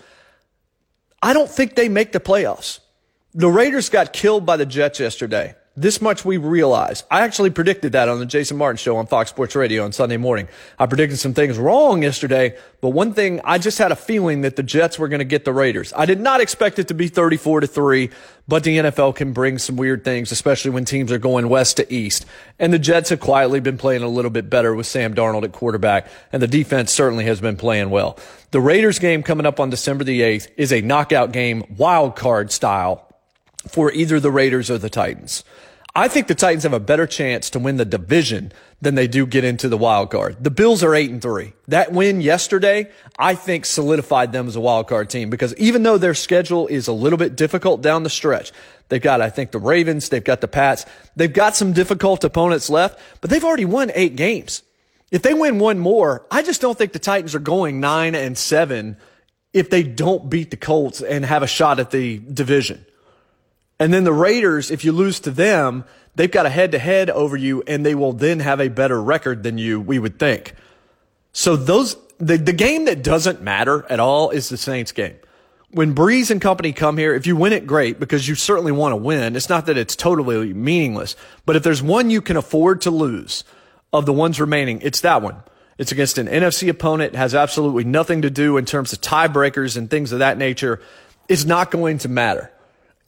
I 1.23 1.32
don't 1.32 1.50
think 1.50 1.75
they 1.75 1.88
make 1.88 2.12
the 2.12 2.20
playoffs. 2.20 2.81
The 3.35 3.49
Raiders 3.49 3.88
got 3.88 4.12
killed 4.12 4.47
by 4.47 4.56
the 4.56 4.67
Jets 4.67 5.00
yesterday. 5.00 5.55
This 5.80 6.02
much 6.02 6.25
we 6.25 6.38
realize. 6.38 7.04
I 7.08 7.20
actually 7.20 7.50
predicted 7.50 7.92
that 7.92 8.08
on 8.08 8.19
the 8.19 8.26
Jason 8.26 8.56
Martin 8.56 8.78
show 8.78 8.96
on 8.96 9.06
Fox 9.06 9.30
Sports 9.30 9.54
Radio 9.54 9.84
on 9.84 9.92
Sunday 9.92 10.16
morning. 10.16 10.48
I 10.76 10.86
predicted 10.86 11.20
some 11.20 11.34
things 11.34 11.56
wrong 11.56 12.02
yesterday, 12.02 12.56
but 12.80 12.88
one 12.88 13.14
thing 13.14 13.40
I 13.44 13.58
just 13.58 13.78
had 13.78 13.92
a 13.92 13.96
feeling 13.96 14.40
that 14.40 14.56
the 14.56 14.64
Jets 14.64 14.98
were 14.98 15.06
going 15.06 15.20
to 15.20 15.25
get 15.25 15.44
the 15.44 15.52
Raiders. 15.52 15.92
I 15.96 16.04
did 16.04 16.19
not 16.19 16.40
expect 16.40 16.80
it 16.80 16.88
to 16.88 16.94
be 16.94 17.06
34 17.06 17.60
to 17.60 17.69
3, 17.69 18.10
but 18.48 18.64
the 18.64 18.79
NFL 18.79 19.14
can 19.14 19.32
bring 19.32 19.56
some 19.58 19.76
weird 19.76 20.03
things, 20.03 20.32
especially 20.32 20.72
when 20.72 20.84
teams 20.84 21.12
are 21.12 21.19
going 21.19 21.48
west 21.48 21.76
to 21.76 21.93
east. 21.93 22.26
And 22.58 22.72
the 22.72 22.81
Jets 22.81 23.10
have 23.10 23.20
quietly 23.20 23.60
been 23.60 23.79
playing 23.79 24.03
a 24.03 24.08
little 24.08 24.32
bit 24.32 24.50
better 24.50 24.74
with 24.74 24.86
Sam 24.86 25.14
Darnold 25.14 25.44
at 25.44 25.53
quarterback, 25.53 26.08
and 26.32 26.43
the 26.43 26.48
defense 26.48 26.91
certainly 26.91 27.26
has 27.26 27.41
been 27.41 27.56
playing 27.56 27.91
well. 27.91 28.19
The 28.50 28.60
Raiders 28.60 28.98
game 28.98 29.22
coming 29.22 29.46
up 29.46 29.60
on 29.60 29.70
December 29.70 30.03
the 30.03 30.22
8th 30.22 30.48
is 30.56 30.72
a 30.72 30.81
knockout 30.81 31.31
game, 31.31 31.62
wild 31.76 32.17
card 32.17 32.50
style 32.50 33.05
for 33.69 33.93
either 33.93 34.19
the 34.19 34.32
Raiders 34.32 34.72
or 34.72 34.79
the 34.79 34.91
Titans. 34.91 35.44
I 35.98 36.06
think 36.06 36.28
the 36.28 36.36
Titans 36.36 36.62
have 36.62 36.72
a 36.72 36.78
better 36.78 37.08
chance 37.08 37.50
to 37.50 37.58
win 37.58 37.76
the 37.76 37.84
division 37.84 38.52
than 38.81 38.94
they 38.94 39.08
do 39.08 39.26
get 39.26 39.43
into 39.43 39.69
the 39.69 39.76
wild 39.76 40.12
card. 40.12 40.36
The 40.38 40.48
Bills 40.48 40.84
are 40.84 40.94
eight 40.94 41.10
and 41.10 41.20
three. 41.20 41.55
That 41.67 41.90
win 41.90 42.20
yesterday, 42.20 42.88
I 43.19 43.34
think 43.34 43.67
solidified 43.67 44.31
them 44.31 44.46
as 44.46 44.55
a 44.55 44.60
wild 44.60 44.86
card 44.86 45.10
team 45.10 45.28
because 45.28 45.56
even 45.56 45.82
though 45.82 45.98
their 45.98 46.14
schedule 46.14 46.69
is 46.69 46.86
a 46.86 46.93
little 46.93 47.17
bit 47.17 47.34
difficult 47.34 47.82
down 47.82 48.05
the 48.05 48.10
stretch, 48.10 48.52
they've 48.90 49.02
got, 49.02 49.20
I 49.20 49.28
think, 49.28 49.50
the 49.50 49.58
Ravens, 49.58 50.08
they've 50.08 50.22
got 50.22 50.40
the 50.40 50.46
Pats, 50.46 50.86
they've 51.17 51.32
got 51.32 51.56
some 51.56 51.72
difficult 51.72 52.22
opponents 52.22 52.70
left, 52.70 53.00
but 53.20 53.28
they've 53.28 53.44
already 53.44 53.64
won 53.64 53.90
eight 53.96 54.14
games. 54.14 54.62
If 55.10 55.22
they 55.22 55.34
win 55.34 55.58
one 55.58 55.81
more, 55.81 56.24
I 56.31 56.43
just 56.43 56.60
don't 56.60 56.78
think 56.78 56.93
the 56.93 57.00
Titans 57.00 57.34
are 57.34 57.40
going 57.40 57.81
nine 57.81 58.14
and 58.14 58.38
seven 58.38 58.98
if 59.52 59.69
they 59.69 59.82
don't 59.82 60.31
beat 60.31 60.52
the 60.52 60.56
Colts 60.56 61.02
and 61.02 61.24
have 61.24 61.43
a 61.43 61.48
shot 61.48 61.81
at 61.81 61.90
the 61.90 62.19
division. 62.19 62.86
And 63.81 63.93
then 63.93 64.05
the 64.05 64.13
Raiders, 64.13 64.70
if 64.70 64.85
you 64.85 64.93
lose 64.93 65.20
to 65.20 65.31
them, 65.31 65.85
they've 66.15 66.31
got 66.31 66.47
a 66.47 66.51
head 66.51 66.73
to 66.73 66.79
head 66.79 67.11
over 67.11 67.37
you 67.37 67.63
and 67.67 67.87
they 67.87 67.94
will 67.94 68.13
then 68.13 68.41
have 68.41 68.61
a 68.61 68.69
better 68.69 69.01
record 69.01 69.43
than 69.43 69.58
you, 69.58 69.81
we 69.81 69.99
would 69.99 70.19
think. 70.19 70.55
So 71.32 71.56
those, 71.56 71.97
the, 72.19 72.37
the 72.37 72.53
game 72.53 72.87
that 72.87 73.05
doesn't 73.05 73.43
matter 73.43 73.87
at 73.89 74.01
all 74.01 74.31
is 74.31 74.49
the 74.49 74.56
Saints 74.56 74.93
game. 74.93 75.17
When 75.70 75.94
Brees 75.94 76.31
and 76.31 76.41
company 76.41 76.73
come 76.73 76.97
here, 76.97 77.15
if 77.15 77.27
you 77.27 77.37
win 77.37 77.53
it, 77.53 77.67
great, 77.67 78.01
because 78.01 78.27
you 78.27 78.35
certainly 78.35 78.73
want 78.73 78.93
to 78.93 78.97
win. 78.97 79.37
It's 79.37 79.51
not 79.51 79.67
that 79.67 79.77
it's 79.77 79.94
totally 79.94 80.55
meaningless, 80.55 81.15
but 81.44 81.56
if 81.56 81.63
there's 81.63 81.82
one 81.82 82.11
you 82.11 82.23
can 82.23 82.39
afford 82.39 82.81
to 82.82 82.91
lose 82.91 83.44
of 83.93 84.06
the 84.06 84.13
ones 84.13 84.41
remaining, 84.41 84.81
it's 84.81 85.03
that 85.03 85.20
one. 85.23 85.37
It's 85.77 85.93
against 85.93 86.19
an 86.19 86.27
NFC 86.27 86.69
opponent, 86.70 87.15
has 87.15 87.35
absolutely 87.35 87.85
nothing 87.85 88.23
to 88.23 88.31
do 88.31 88.56
in 88.56 88.65
terms 88.65 88.93
of 88.93 89.01
tiebreakers 89.01 89.77
and 89.77 89.89
things 89.89 90.11
of 90.11 90.20
that 90.20 90.39
nature. 90.39 90.81
It's 91.29 91.44
not 91.44 91.70
going 91.70 91.99
to 91.99 92.08
matter 92.08 92.51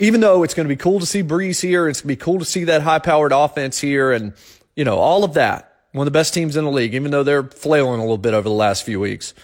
even 0.00 0.22
though 0.22 0.42
it's 0.42 0.54
going 0.54 0.66
to 0.66 0.74
be 0.74 0.78
cool 0.78 0.98
to 0.98 1.06
see 1.06 1.22
Brees 1.22 1.60
here, 1.60 1.86
it's 1.86 2.00
going 2.00 2.14
to 2.14 2.16
be 2.18 2.24
cool 2.24 2.38
to 2.38 2.44
see 2.44 2.64
that 2.64 2.80
high 2.82 2.98
powered 2.98 3.32
offense 3.32 3.78
here 3.78 4.10
and, 4.10 4.32
you 4.74 4.84
know, 4.84 4.96
all 4.96 5.24
of 5.24 5.34
that. 5.34 5.76
One 5.92 6.06
of 6.06 6.12
the 6.12 6.18
best 6.18 6.32
teams 6.32 6.56
in 6.56 6.64
the 6.64 6.70
league, 6.70 6.94
even 6.94 7.10
though 7.10 7.22
they're 7.22 7.42
flailing 7.42 8.00
a 8.00 8.02
little 8.02 8.18
bit 8.18 8.32
over 8.32 8.48
the 8.48 8.54
last 8.54 8.84
few 8.84 8.98
weeks. 8.98 9.34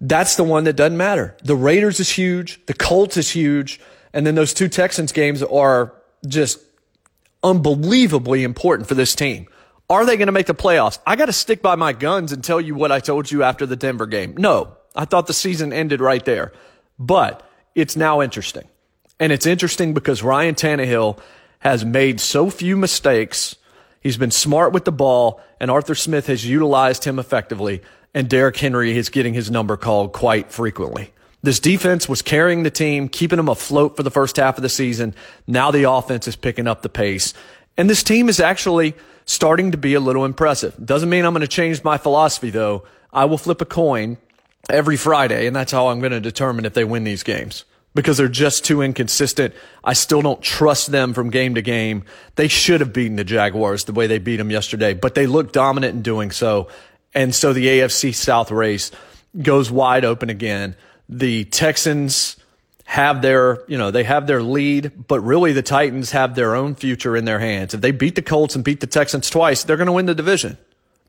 that's 0.00 0.36
the 0.36 0.44
one 0.44 0.64
that 0.64 0.74
doesn't 0.74 0.96
matter. 0.96 1.36
The 1.42 1.56
Raiders 1.56 2.00
is 2.00 2.08
huge. 2.08 2.64
The 2.66 2.74
Colts 2.74 3.16
is 3.16 3.30
huge. 3.30 3.80
And 4.12 4.26
then 4.26 4.34
those 4.34 4.54
two 4.54 4.68
Texans 4.68 5.12
games 5.12 5.42
are 5.42 5.92
just 6.26 6.60
unbelievably 7.42 8.44
important 8.44 8.88
for 8.88 8.94
this 8.94 9.14
team. 9.14 9.48
Are 9.90 10.06
they 10.06 10.16
going 10.16 10.26
to 10.26 10.32
make 10.32 10.46
the 10.46 10.54
playoffs? 10.54 10.98
I 11.06 11.16
got 11.16 11.26
to 11.26 11.32
stick 11.32 11.62
by 11.62 11.74
my 11.74 11.92
guns 11.92 12.32
and 12.32 12.42
tell 12.42 12.60
you 12.60 12.74
what 12.74 12.92
I 12.92 13.00
told 13.00 13.30
you 13.30 13.42
after 13.42 13.66
the 13.66 13.76
Denver 13.76 14.06
game. 14.06 14.34
No, 14.36 14.76
I 14.94 15.04
thought 15.04 15.26
the 15.26 15.34
season 15.34 15.72
ended 15.72 16.00
right 16.00 16.24
there, 16.24 16.52
but 16.98 17.42
it's 17.74 17.96
now 17.96 18.22
interesting. 18.22 18.68
And 19.20 19.32
it's 19.32 19.46
interesting 19.46 19.94
because 19.94 20.22
Ryan 20.22 20.54
Tannehill 20.54 21.18
has 21.60 21.84
made 21.84 22.20
so 22.20 22.50
few 22.50 22.76
mistakes. 22.76 23.56
He's 24.00 24.16
been 24.16 24.30
smart 24.30 24.72
with 24.72 24.84
the 24.84 24.92
ball 24.92 25.40
and 25.60 25.70
Arthur 25.70 25.94
Smith 25.94 26.28
has 26.28 26.46
utilized 26.46 27.04
him 27.04 27.18
effectively 27.18 27.82
and 28.14 28.28
Derrick 28.28 28.56
Henry 28.56 28.96
is 28.96 29.08
getting 29.08 29.34
his 29.34 29.50
number 29.50 29.76
called 29.76 30.12
quite 30.12 30.52
frequently. 30.52 31.12
This 31.42 31.60
defense 31.60 32.08
was 32.08 32.22
carrying 32.22 32.62
the 32.62 32.70
team, 32.70 33.08
keeping 33.08 33.36
them 33.36 33.48
afloat 33.48 33.96
for 33.96 34.02
the 34.02 34.10
first 34.10 34.36
half 34.36 34.56
of 34.56 34.62
the 34.62 34.68
season. 34.68 35.14
Now 35.46 35.70
the 35.70 35.90
offense 35.90 36.26
is 36.26 36.36
picking 36.36 36.66
up 36.66 36.82
the 36.82 36.88
pace. 36.88 37.34
And 37.76 37.88
this 37.88 38.02
team 38.02 38.28
is 38.28 38.40
actually 38.40 38.94
starting 39.24 39.72
to 39.72 39.78
be 39.78 39.94
a 39.94 40.00
little 40.00 40.24
impressive. 40.24 40.74
Doesn't 40.84 41.08
mean 41.08 41.24
I'm 41.24 41.32
going 41.32 41.42
to 41.42 41.48
change 41.48 41.82
my 41.82 41.98
philosophy 41.98 42.50
though. 42.50 42.84
I 43.12 43.24
will 43.24 43.38
flip 43.38 43.60
a 43.60 43.64
coin 43.64 44.18
every 44.70 44.96
Friday 44.96 45.46
and 45.46 45.56
that's 45.56 45.72
how 45.72 45.88
I'm 45.88 45.98
going 46.00 46.12
to 46.12 46.20
determine 46.20 46.64
if 46.64 46.74
they 46.74 46.84
win 46.84 47.04
these 47.04 47.24
games 47.24 47.64
because 47.98 48.16
they're 48.16 48.28
just 48.28 48.64
too 48.64 48.80
inconsistent. 48.80 49.52
I 49.82 49.92
still 49.92 50.22
don't 50.22 50.40
trust 50.40 50.92
them 50.92 51.14
from 51.14 51.30
game 51.30 51.56
to 51.56 51.62
game. 51.62 52.04
They 52.36 52.46
should 52.46 52.78
have 52.78 52.92
beaten 52.92 53.16
the 53.16 53.24
Jaguars 53.24 53.86
the 53.86 53.92
way 53.92 54.06
they 54.06 54.20
beat 54.20 54.36
them 54.36 54.52
yesterday, 54.52 54.94
but 54.94 55.16
they 55.16 55.26
look 55.26 55.50
dominant 55.50 55.96
in 55.96 56.02
doing 56.02 56.30
so. 56.30 56.68
And 57.12 57.34
so 57.34 57.52
the 57.52 57.66
AFC 57.66 58.14
South 58.14 58.52
race 58.52 58.92
goes 59.42 59.68
wide 59.68 60.04
open 60.04 60.30
again. 60.30 60.76
The 61.08 61.46
Texans 61.46 62.36
have 62.84 63.20
their, 63.20 63.64
you 63.66 63.76
know, 63.76 63.90
they 63.90 64.04
have 64.04 64.28
their 64.28 64.44
lead, 64.44 65.08
but 65.08 65.18
really 65.22 65.52
the 65.52 65.60
Titans 65.60 66.12
have 66.12 66.36
their 66.36 66.54
own 66.54 66.76
future 66.76 67.16
in 67.16 67.24
their 67.24 67.40
hands. 67.40 67.74
If 67.74 67.80
they 67.80 67.90
beat 67.90 68.14
the 68.14 68.22
Colts 68.22 68.54
and 68.54 68.62
beat 68.62 68.78
the 68.78 68.86
Texans 68.86 69.28
twice, 69.28 69.64
they're 69.64 69.76
going 69.76 69.86
to 69.86 69.92
win 69.92 70.06
the 70.06 70.14
division. 70.14 70.56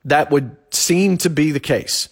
That 0.05 0.31
would 0.31 0.58
seem 0.72 1.19
to 1.19 1.29
be 1.29 1.51
the 1.51 1.60
case. 1.60 2.10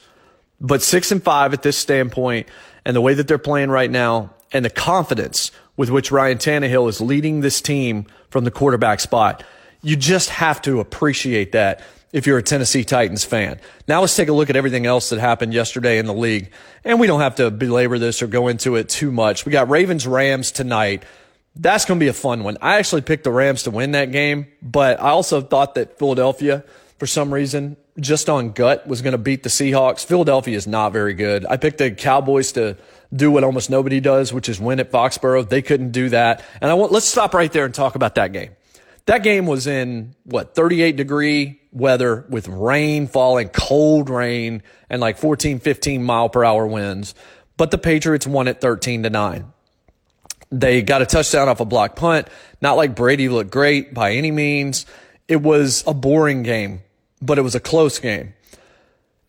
But 0.62 0.84
six 0.84 1.12
and 1.12 1.24
five 1.24 1.54
at 1.54 1.64
this 1.64 1.80
standpoint 1.80 2.48
and 2.86 2.96
the 2.96 3.02
way 3.02 3.16
that 3.16 3.28
they're 3.28 3.40
playing 3.40 3.72
right 3.72 3.90
now 3.90 4.36
and 4.52 4.64
the 4.64 4.70
confidence 4.70 5.52
with 5.76 5.90
which 5.90 6.12
Ryan 6.12 6.38
Tannehill 6.38 6.90
is 6.90 7.02
leading 7.02 7.42
this 7.42 7.62
team 7.62 8.06
from 8.30 8.44
the 8.44 8.52
quarterback 8.52 9.00
spot, 9.00 9.44
you 9.82 9.96
just 9.96 10.30
have 10.30 10.62
to 10.64 10.80
appreciate 10.80 11.52
that 11.52 11.82
if 12.14 12.26
you're 12.26 12.38
a 12.38 12.44
Tennessee 12.44 12.84
Titans 12.84 13.26
fan. 13.26 13.60
Now 13.88 14.02
let's 14.02 14.16
take 14.16 14.30
a 14.30 14.34
look 14.34 14.50
at 14.50 14.56
everything 14.56 14.86
else 14.86 15.10
that 15.10 15.20
happened 15.20 15.54
yesterday 15.54 15.98
in 15.98 16.06
the 16.06 16.14
league. 16.14 16.52
And 16.84 17.00
we 17.00 17.08
don't 17.08 17.20
have 17.20 17.36
to 17.36 17.52
belabor 17.52 18.00
this 18.00 18.22
or 18.22 18.28
go 18.28 18.48
into 18.48 18.76
it 18.76 18.90
too 18.90 19.12
much. 19.12 19.46
We 19.46 19.52
got 19.52 19.70
Ravens 19.70 20.08
Rams 20.08 20.52
tonight. 20.52 21.04
That's 21.56 21.86
going 21.86 22.00
to 22.00 22.04
be 22.04 22.08
a 22.08 22.14
fun 22.14 22.44
one. 22.44 22.58
I 22.62 22.78
actually 22.78 23.02
picked 23.02 23.24
the 23.24 23.32
Rams 23.32 23.64
to 23.64 23.72
win 23.72 23.92
that 23.92 24.12
game, 24.12 24.48
but 24.62 25.00
I 25.02 25.10
also 25.10 25.42
thought 25.42 25.76
that 25.76 25.98
Philadelphia, 26.00 26.64
for 26.98 27.08
some 27.08 27.34
reason, 27.34 27.78
just 28.00 28.30
on 28.30 28.52
gut, 28.52 28.88
was 28.88 29.02
going 29.02 29.14
to 29.14 29.18
beat 29.18 29.44
the 29.44 29.50
Seahawks. 29.50 30.06
Philadelphia 30.06 30.56
is 30.56 30.68
not 30.68 30.94
very 30.94 31.14
good. 31.14 31.46
I 31.46 31.58
picked 31.58 31.80
the 31.80 31.92
Cowboys 31.92 32.52
to 32.54 32.78
do 33.14 33.32
what 33.32 33.44
almost 33.44 33.70
nobody 33.70 34.00
does, 34.00 34.34
which 34.34 34.50
is 34.50 34.60
win 34.60 34.80
at 34.80 34.92
Foxborough. 34.92 35.48
They 35.48 35.62
couldn't 35.62 35.92
do 35.92 36.10
that. 36.10 36.44
And 36.62 36.70
I 36.70 36.74
want, 36.74 36.92
let's 36.92 37.06
stop 37.06 37.34
right 37.34 37.52
there 37.52 37.66
and 37.66 37.74
talk 37.74 37.96
about 37.96 38.16
that 38.16 38.34
game. 38.34 38.56
That 39.06 39.24
game 39.24 39.46
was 39.46 39.68
in 39.68 40.16
what, 40.26 40.54
38 40.54 40.98
degree 40.98 41.62
weather 41.72 42.26
with 42.30 42.48
rain 42.50 43.08
falling, 43.08 43.50
cold 43.50 44.10
rain 44.10 44.64
and 44.90 45.00
like 45.00 45.18
14, 45.18 45.60
15 45.60 46.04
mile 46.04 46.28
per 46.28 46.44
hour 46.44 46.68
winds. 46.68 47.16
But 47.56 47.72
the 47.72 47.78
Patriots 47.78 48.28
won 48.28 48.48
it 48.48 48.60
13 48.60 49.04
to 49.04 49.10
9. 49.10 49.54
They 50.52 50.82
got 50.82 51.02
a 51.02 51.06
touchdown 51.06 51.50
off 51.50 51.60
a 51.60 51.66
block 51.66 51.96
punt. 51.96 52.28
Not 52.62 52.78
like 52.78 52.96
Brady 52.96 53.30
looked 53.30 53.52
great 53.52 53.94
by 53.94 54.14
any 54.14 54.32
means. 54.32 54.86
It 55.28 55.42
was 55.42 55.84
a 55.88 55.94
boring 55.94 56.44
game, 56.44 56.82
but 57.22 57.38
it 57.38 57.42
was 57.42 57.56
a 57.56 57.60
close 57.60 58.00
game. 58.00 58.34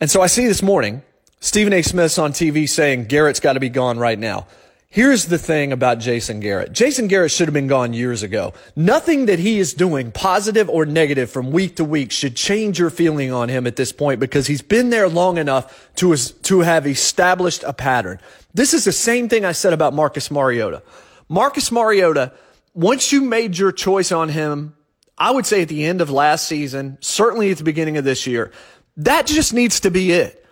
And 0.00 0.10
so 0.10 0.20
I 0.20 0.26
see 0.26 0.46
this 0.46 0.62
morning 0.62 1.02
Stephen 1.40 1.72
A. 1.72 1.82
Smith's 1.82 2.18
on 2.18 2.32
TV 2.32 2.68
saying 2.68 3.04
Garrett's 3.04 3.40
got 3.40 3.52
to 3.52 3.60
be 3.60 3.68
gone 3.68 3.98
right 3.98 4.18
now. 4.18 4.46
Here's 4.90 5.26
the 5.26 5.38
thing 5.38 5.70
about 5.70 5.98
Jason 5.98 6.40
Garrett. 6.40 6.72
Jason 6.72 7.08
Garrett 7.08 7.30
should 7.30 7.46
have 7.46 7.54
been 7.54 7.66
gone 7.66 7.92
years 7.92 8.22
ago. 8.22 8.54
Nothing 8.74 9.26
that 9.26 9.38
he 9.38 9.58
is 9.58 9.74
doing, 9.74 10.10
positive 10.10 10.68
or 10.70 10.86
negative 10.86 11.30
from 11.30 11.52
week 11.52 11.76
to 11.76 11.84
week, 11.84 12.10
should 12.10 12.34
change 12.34 12.78
your 12.78 12.88
feeling 12.88 13.30
on 13.30 13.50
him 13.50 13.66
at 13.66 13.76
this 13.76 13.92
point 13.92 14.18
because 14.18 14.46
he's 14.46 14.62
been 14.62 14.88
there 14.88 15.06
long 15.06 15.36
enough 15.36 15.90
to, 15.96 16.16
to 16.16 16.60
have 16.60 16.86
established 16.86 17.62
a 17.64 17.74
pattern. 17.74 18.18
This 18.54 18.72
is 18.72 18.84
the 18.84 18.92
same 18.92 19.28
thing 19.28 19.44
I 19.44 19.52
said 19.52 19.74
about 19.74 19.92
Marcus 19.92 20.30
Mariota. 20.30 20.82
Marcus 21.28 21.70
Mariota, 21.70 22.32
once 22.72 23.12
you 23.12 23.20
made 23.20 23.58
your 23.58 23.72
choice 23.72 24.10
on 24.10 24.30
him, 24.30 24.74
I 25.18 25.32
would 25.32 25.44
say 25.44 25.62
at 25.62 25.68
the 25.68 25.84
end 25.84 26.00
of 26.00 26.10
last 26.10 26.48
season, 26.48 26.96
certainly 27.02 27.50
at 27.50 27.58
the 27.58 27.64
beginning 27.64 27.98
of 27.98 28.04
this 28.04 28.26
year, 28.26 28.52
that 28.96 29.26
just 29.26 29.52
needs 29.52 29.80
to 29.80 29.90
be 29.90 30.12
it. 30.12 30.46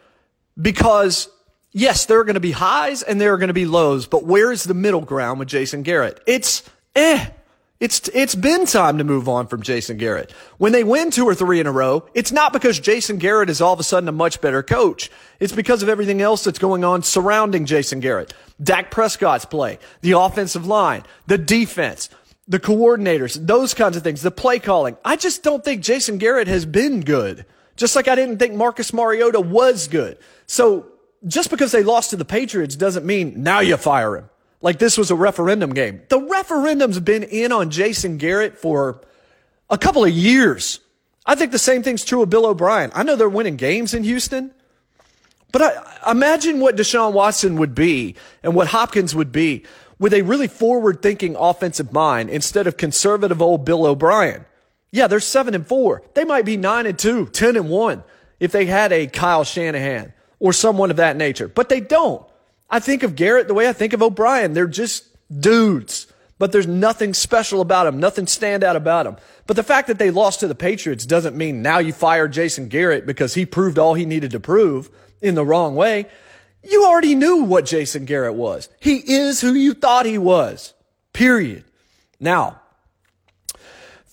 Because 0.60 1.28
yes, 1.72 2.06
there 2.06 2.18
are 2.20 2.24
going 2.24 2.34
to 2.34 2.40
be 2.40 2.52
highs 2.52 3.02
and 3.02 3.20
there 3.20 3.34
are 3.34 3.38
going 3.38 3.48
to 3.48 3.54
be 3.54 3.66
lows, 3.66 4.06
but 4.06 4.24
where 4.24 4.50
is 4.50 4.64
the 4.64 4.74
middle 4.74 5.02
ground 5.02 5.38
with 5.38 5.48
Jason 5.48 5.82
Garrett? 5.82 6.20
It's 6.26 6.62
eh. 6.94 7.28
It's, 7.78 8.08
it's 8.14 8.34
been 8.34 8.64
time 8.64 8.96
to 8.96 9.04
move 9.04 9.28
on 9.28 9.48
from 9.48 9.62
Jason 9.62 9.98
Garrett. 9.98 10.32
When 10.56 10.72
they 10.72 10.82
win 10.82 11.10
two 11.10 11.26
or 11.26 11.34
three 11.34 11.60
in 11.60 11.66
a 11.66 11.72
row, 11.72 12.08
it's 12.14 12.32
not 12.32 12.54
because 12.54 12.80
Jason 12.80 13.18
Garrett 13.18 13.50
is 13.50 13.60
all 13.60 13.74
of 13.74 13.80
a 13.80 13.82
sudden 13.82 14.08
a 14.08 14.12
much 14.12 14.40
better 14.40 14.62
coach. 14.62 15.10
It's 15.40 15.52
because 15.52 15.82
of 15.82 15.90
everything 15.90 16.22
else 16.22 16.42
that's 16.42 16.58
going 16.58 16.84
on 16.84 17.02
surrounding 17.02 17.66
Jason 17.66 18.00
Garrett. 18.00 18.32
Dak 18.62 18.90
Prescott's 18.90 19.44
play, 19.44 19.78
the 20.00 20.12
offensive 20.12 20.66
line, 20.66 21.02
the 21.26 21.36
defense, 21.36 22.08
the 22.48 22.60
coordinators, 22.60 23.46
those 23.46 23.74
kinds 23.74 23.98
of 23.98 24.02
things, 24.02 24.22
the 24.22 24.30
play 24.30 24.58
calling. 24.58 24.96
I 25.04 25.16
just 25.16 25.42
don't 25.42 25.62
think 25.62 25.82
Jason 25.82 26.16
Garrett 26.16 26.48
has 26.48 26.64
been 26.64 27.02
good. 27.02 27.44
Just 27.76 27.94
like 27.94 28.08
I 28.08 28.14
didn't 28.14 28.38
think 28.38 28.54
Marcus 28.54 28.92
Mariota 28.92 29.40
was 29.40 29.88
good. 29.88 30.18
So 30.46 30.86
just 31.26 31.50
because 31.50 31.72
they 31.72 31.82
lost 31.82 32.10
to 32.10 32.16
the 32.16 32.24
Patriots 32.24 32.76
doesn't 32.76 33.04
mean 33.04 33.42
now 33.42 33.60
you 33.60 33.76
fire 33.76 34.16
him. 34.16 34.30
Like 34.62 34.78
this 34.78 34.96
was 34.96 35.10
a 35.10 35.14
referendum 35.14 35.74
game. 35.74 36.02
The 36.08 36.20
referendum's 36.20 36.98
been 37.00 37.22
in 37.22 37.52
on 37.52 37.70
Jason 37.70 38.16
Garrett 38.16 38.58
for 38.58 39.00
a 39.68 39.78
couple 39.78 40.04
of 40.04 40.10
years. 40.10 40.80
I 41.26 41.34
think 41.34 41.52
the 41.52 41.58
same 41.58 41.82
thing's 41.82 42.04
true 42.04 42.22
of 42.22 42.30
Bill 42.30 42.46
O'Brien. 42.46 42.90
I 42.94 43.02
know 43.02 43.16
they're 43.16 43.28
winning 43.28 43.56
games 43.56 43.94
in 43.94 44.04
Houston, 44.04 44.52
but 45.52 45.62
I, 45.62 46.10
imagine 46.10 46.60
what 46.60 46.76
Deshaun 46.76 47.12
Watson 47.12 47.56
would 47.56 47.74
be 47.74 48.14
and 48.42 48.54
what 48.54 48.68
Hopkins 48.68 49.14
would 49.14 49.32
be 49.32 49.64
with 49.98 50.14
a 50.14 50.22
really 50.22 50.46
forward 50.46 51.02
thinking 51.02 51.36
offensive 51.36 51.92
mind 51.92 52.30
instead 52.30 52.66
of 52.66 52.76
conservative 52.76 53.42
old 53.42 53.64
Bill 53.64 53.86
O'Brien. 53.86 54.44
Yeah, 54.90 55.06
they're 55.06 55.20
seven 55.20 55.54
and 55.54 55.66
four. 55.66 56.02
They 56.14 56.24
might 56.24 56.44
be 56.44 56.56
nine 56.56 56.86
and 56.86 56.98
two, 56.98 57.26
10 57.26 57.56
and 57.56 57.68
one 57.68 58.02
if 58.40 58.52
they 58.52 58.66
had 58.66 58.92
a 58.92 59.06
Kyle 59.06 59.44
Shanahan 59.44 60.12
or 60.38 60.52
someone 60.52 60.90
of 60.90 60.98
that 60.98 61.16
nature, 61.16 61.48
but 61.48 61.68
they 61.68 61.80
don't. 61.80 62.24
I 62.68 62.80
think 62.80 63.02
of 63.02 63.16
Garrett 63.16 63.48
the 63.48 63.54
way 63.54 63.68
I 63.68 63.72
think 63.72 63.92
of 63.92 64.02
O'Brien. 64.02 64.52
They're 64.52 64.66
just 64.66 65.06
dudes, 65.40 66.06
but 66.38 66.52
there's 66.52 66.66
nothing 66.66 67.14
special 67.14 67.60
about 67.60 67.84
them, 67.84 67.98
nothing 67.98 68.26
stand 68.26 68.64
out 68.64 68.76
about 68.76 69.04
them. 69.04 69.16
But 69.46 69.56
the 69.56 69.62
fact 69.62 69.88
that 69.88 69.98
they 69.98 70.10
lost 70.10 70.40
to 70.40 70.48
the 70.48 70.54
Patriots 70.54 71.06
doesn't 71.06 71.36
mean 71.36 71.62
now 71.62 71.78
you 71.78 71.92
fire 71.92 72.28
Jason 72.28 72.68
Garrett 72.68 73.06
because 73.06 73.34
he 73.34 73.46
proved 73.46 73.78
all 73.78 73.94
he 73.94 74.04
needed 74.04 74.32
to 74.32 74.40
prove 74.40 74.90
in 75.22 75.34
the 75.34 75.44
wrong 75.44 75.74
way. 75.74 76.06
You 76.62 76.84
already 76.84 77.14
knew 77.14 77.44
what 77.44 77.64
Jason 77.64 78.04
Garrett 78.04 78.34
was. 78.34 78.68
He 78.80 78.96
is 78.96 79.40
who 79.40 79.54
you 79.54 79.72
thought 79.72 80.04
he 80.04 80.18
was. 80.18 80.74
Period. 81.12 81.64
Now, 82.18 82.60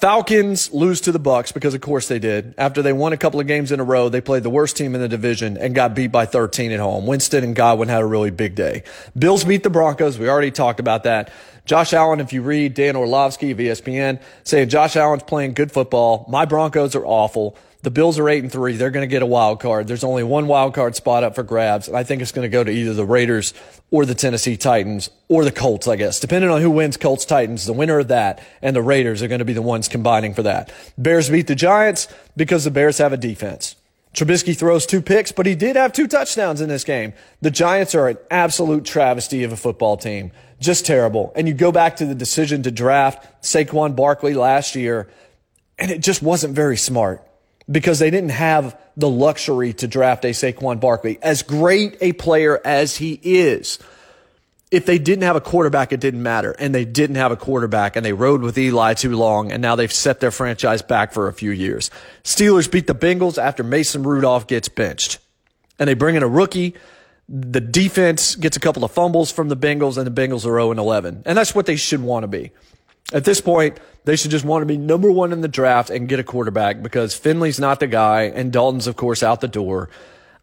Falcons 0.03 0.69
lose 0.74 1.00
to 1.00 1.13
the 1.13 1.19
Bucs 1.19 1.53
because 1.53 1.74
of 1.74 1.79
course 1.79 2.10
they 2.10 2.19
did. 2.19 2.55
After 2.57 2.81
they 2.81 2.91
won 2.91 3.13
a 3.13 3.17
couple 3.17 3.39
of 3.39 3.48
games 3.48 3.72
in 3.72 3.79
a 3.79 3.86
row, 3.86 4.10
they 4.10 4.19
played 4.19 4.43
the 4.43 4.50
worst 4.50 4.75
team 4.75 4.95
in 4.95 5.00
the 5.00 5.07
division 5.07 5.55
and 5.55 5.74
got 5.74 5.95
beat 5.95 6.12
by 6.12 6.25
13 6.25 6.74
at 6.74 6.81
home. 6.81 7.07
Winston 7.07 7.41
and 7.41 7.55
Godwin 7.55 7.88
had 7.88 8.01
a 8.01 8.05
really 8.05 8.29
big 8.29 8.53
day. 8.53 8.83
Bills 9.17 9.45
beat 9.45 9.63
the 9.63 9.69
Broncos. 9.69 10.19
We 10.19 10.27
already 10.27 10.51
talked 10.51 10.81
about 10.81 11.03
that. 11.03 11.31
Josh 11.63 11.93
Allen, 11.93 12.19
if 12.19 12.33
you 12.33 12.41
read 12.41 12.74
Dan 12.74 12.98
Orlovsky 12.98 13.51
of 13.51 13.60
ESPN 13.60 14.22
saying 14.43 14.67
Josh 14.67 14.98
Allen's 14.98 15.24
playing 15.24 15.53
good 15.53 15.72
football. 15.72 16.25
My 16.27 16.43
Broncos 16.43 16.95
are 16.95 17.05
awful. 17.05 17.55
The 17.83 17.91
Bills 17.91 18.17
are 18.17 18.29
eight 18.29 18.41
and 18.41 18.51
three. 18.51 18.77
They're 18.77 18.91
going 18.91 19.07
to 19.07 19.11
get 19.11 19.21
a 19.21 19.25
wild 19.25 19.59
card. 19.59 19.87
There's 19.87 20.05
only 20.05 20.23
one 20.23 20.47
wild 20.47 20.73
card 20.73 20.95
spot 20.95 21.25
up 21.25 21.35
for 21.35 21.43
grabs, 21.43 21.89
and 21.89 21.97
I 21.97 22.03
think 22.03 22.21
it's 22.21 22.31
going 22.31 22.45
to 22.45 22.49
go 22.49 22.63
to 22.63 22.71
either 22.71 22.93
the 22.93 23.05
Raiders 23.05 23.53
or 23.91 24.05
the 24.05 24.15
Tennessee 24.15 24.55
Titans 24.55 25.09
or 25.27 25.43
the 25.43 25.51
Colts, 25.51 25.85
I 25.85 25.97
guess. 25.97 26.21
Depending 26.21 26.49
on 26.49 26.61
who 26.61 26.71
wins 26.71 26.95
Colts 26.95 27.25
Titans, 27.25 27.65
the 27.65 27.73
winner 27.73 27.99
of 27.99 28.07
that 28.07 28.41
and 28.61 28.73
the 28.73 28.81
Raiders 28.81 29.21
are 29.21 29.27
going 29.27 29.39
to 29.39 29.45
be 29.45 29.51
the 29.51 29.61
ones 29.61 29.89
combining 29.89 30.33
for 30.33 30.43
that. 30.43 30.71
Bears 30.97 31.29
beat 31.29 31.47
the 31.47 31.55
Giants 31.55 32.07
because 32.37 32.63
the 32.63 32.71
Bears 32.71 32.99
have 32.99 33.11
a 33.11 33.17
defense. 33.17 33.75
Trubisky 34.13 34.55
throws 34.55 34.85
two 34.85 35.01
picks, 35.01 35.33
but 35.33 35.45
he 35.45 35.55
did 35.55 35.75
have 35.75 35.91
two 35.91 36.07
touchdowns 36.07 36.61
in 36.61 36.69
this 36.69 36.85
game. 36.85 37.11
The 37.41 37.51
Giants 37.51 37.95
are 37.95 38.07
an 38.07 38.17
absolute 38.31 38.85
travesty 38.85 39.43
of 39.43 39.51
a 39.51 39.57
football 39.57 39.97
team. 39.97 40.31
Just 40.57 40.85
terrible. 40.85 41.33
And 41.35 41.49
you 41.49 41.53
go 41.53 41.73
back 41.73 41.97
to 41.97 42.05
the 42.05 42.15
decision 42.15 42.63
to 42.63 42.71
draft 42.71 43.43
Saquon 43.43 43.93
Barkley 43.93 44.35
last 44.35 44.75
year, 44.75 45.09
and 45.77 45.91
it 45.91 46.01
just 46.01 46.21
wasn't 46.21 46.55
very 46.55 46.77
smart. 46.77 47.27
Because 47.72 48.00
they 48.00 48.12
didn't 48.12 48.32
have 48.32 48.79
the 48.98 49.10
luxury 49.10 49.74
to 49.74 49.88
draft 49.88 50.25
a 50.25 50.29
Saquon 50.29 50.79
Barkley. 50.79 51.20
As 51.22 51.43
great 51.43 51.98
a 52.01 52.13
player 52.13 52.60
as 52.63 52.98
he 52.98 53.20
is, 53.24 53.79
if 54.74 54.88
they 54.88 54.98
didn't 54.98 55.24
have 55.24 55.36
a 55.36 55.41
quarterback, 55.41 55.93
it 55.93 56.00
didn't 56.00 56.24
matter. 56.24 56.55
And 56.58 56.74
they 56.74 56.84
didn't 56.84 57.17
have 57.17 57.32
a 57.32 57.38
quarterback 57.38 57.96
and 57.96 58.03
they 58.05 58.13
rode 58.13 58.41
with 58.41 58.58
Eli 58.58 58.96
too 58.96 59.15
long. 59.15 59.51
And 59.51 59.62
now 59.62 59.75
they've 59.75 59.93
set 59.93 60.20
their 60.20 60.32
franchise 60.32 60.82
back 60.82 61.13
for 61.13 61.27
a 61.27 61.34
few 61.34 61.51
years. 61.51 61.91
Steelers 62.24 62.70
beat 62.70 62.88
the 62.88 62.96
Bengals 62.96 63.38
after 63.38 63.63
Mason 63.63 64.03
Rudolph 64.03 64.48
gets 64.48 64.70
benched 64.70 65.20
and 65.77 65.88
they 65.88 65.93
bring 65.93 66.15
in 66.15 66.24
a 66.24 66.27
rookie. 66.27 66.74
The 67.29 67.62
defense 67.62 68.36
gets 68.36 68.58
a 68.58 68.60
couple 68.60 68.84
of 68.84 68.91
fumbles 68.91 69.32
from 69.32 69.48
the 69.48 69.55
Bengals 69.55 69.98
and 69.98 70.08
the 70.08 70.22
Bengals 70.22 70.46
are 70.46 70.60
0 70.60 70.72
11. 70.72 71.24
And 71.25 71.38
that's 71.38 71.53
what 71.53 71.67
they 71.67 71.75
should 71.75 72.01
want 72.01 72.24
to 72.24 72.27
be. 72.27 72.51
At 73.12 73.25
this 73.25 73.41
point, 73.41 73.79
they 74.05 74.15
should 74.15 74.31
just 74.31 74.45
want 74.45 74.62
to 74.62 74.65
be 74.65 74.77
number 74.77 75.12
one 75.12 75.33
in 75.33 75.41
the 75.41 75.48
draft 75.48 75.89
and 75.89 76.07
get 76.07 76.19
a 76.19 76.24
quarterback 76.24 76.81
because 76.81 77.13
Finley's 77.15 77.60
not 77.60 77.79
the 77.79 77.88
guy 77.88 78.24
and 78.24 78.51
Dalton's, 78.51 78.88
of 78.88 78.95
course, 78.95 79.24
out 79.24 79.41
the 79.41 79.48
door. 79.48 79.89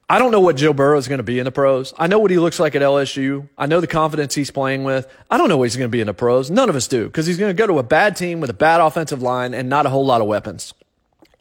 I 0.08 0.18
don't 0.18 0.32
know 0.32 0.40
what 0.40 0.56
Joe 0.56 0.72
Burrow 0.72 0.98
is 0.98 1.06
going 1.06 1.18
to 1.18 1.24
be 1.24 1.38
in 1.38 1.44
the 1.44 1.52
pros. 1.52 1.94
I 1.96 2.08
know 2.08 2.18
what 2.18 2.32
he 2.32 2.38
looks 2.38 2.58
like 2.58 2.74
at 2.74 2.82
LSU. 2.82 3.48
I 3.56 3.66
know 3.66 3.80
the 3.80 3.86
confidence 3.86 4.34
he's 4.34 4.50
playing 4.50 4.82
with. 4.82 5.06
I 5.30 5.38
don't 5.38 5.48
know 5.48 5.56
what 5.56 5.64
he's 5.64 5.76
going 5.76 5.88
to 5.88 5.92
be 5.92 6.00
in 6.00 6.08
the 6.08 6.14
pros. 6.14 6.50
None 6.50 6.68
of 6.68 6.74
us 6.74 6.88
do 6.88 7.06
because 7.06 7.26
he's 7.26 7.38
going 7.38 7.54
to 7.54 7.58
go 7.58 7.68
to 7.68 7.78
a 7.78 7.84
bad 7.84 8.16
team 8.16 8.40
with 8.40 8.50
a 8.50 8.54
bad 8.54 8.80
offensive 8.80 9.22
line 9.22 9.54
and 9.54 9.68
not 9.68 9.86
a 9.86 9.88
whole 9.88 10.04
lot 10.04 10.20
of 10.20 10.26
weapons. 10.26 10.74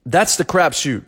That's 0.05 0.35
the 0.35 0.45
crapshoot. 0.45 1.03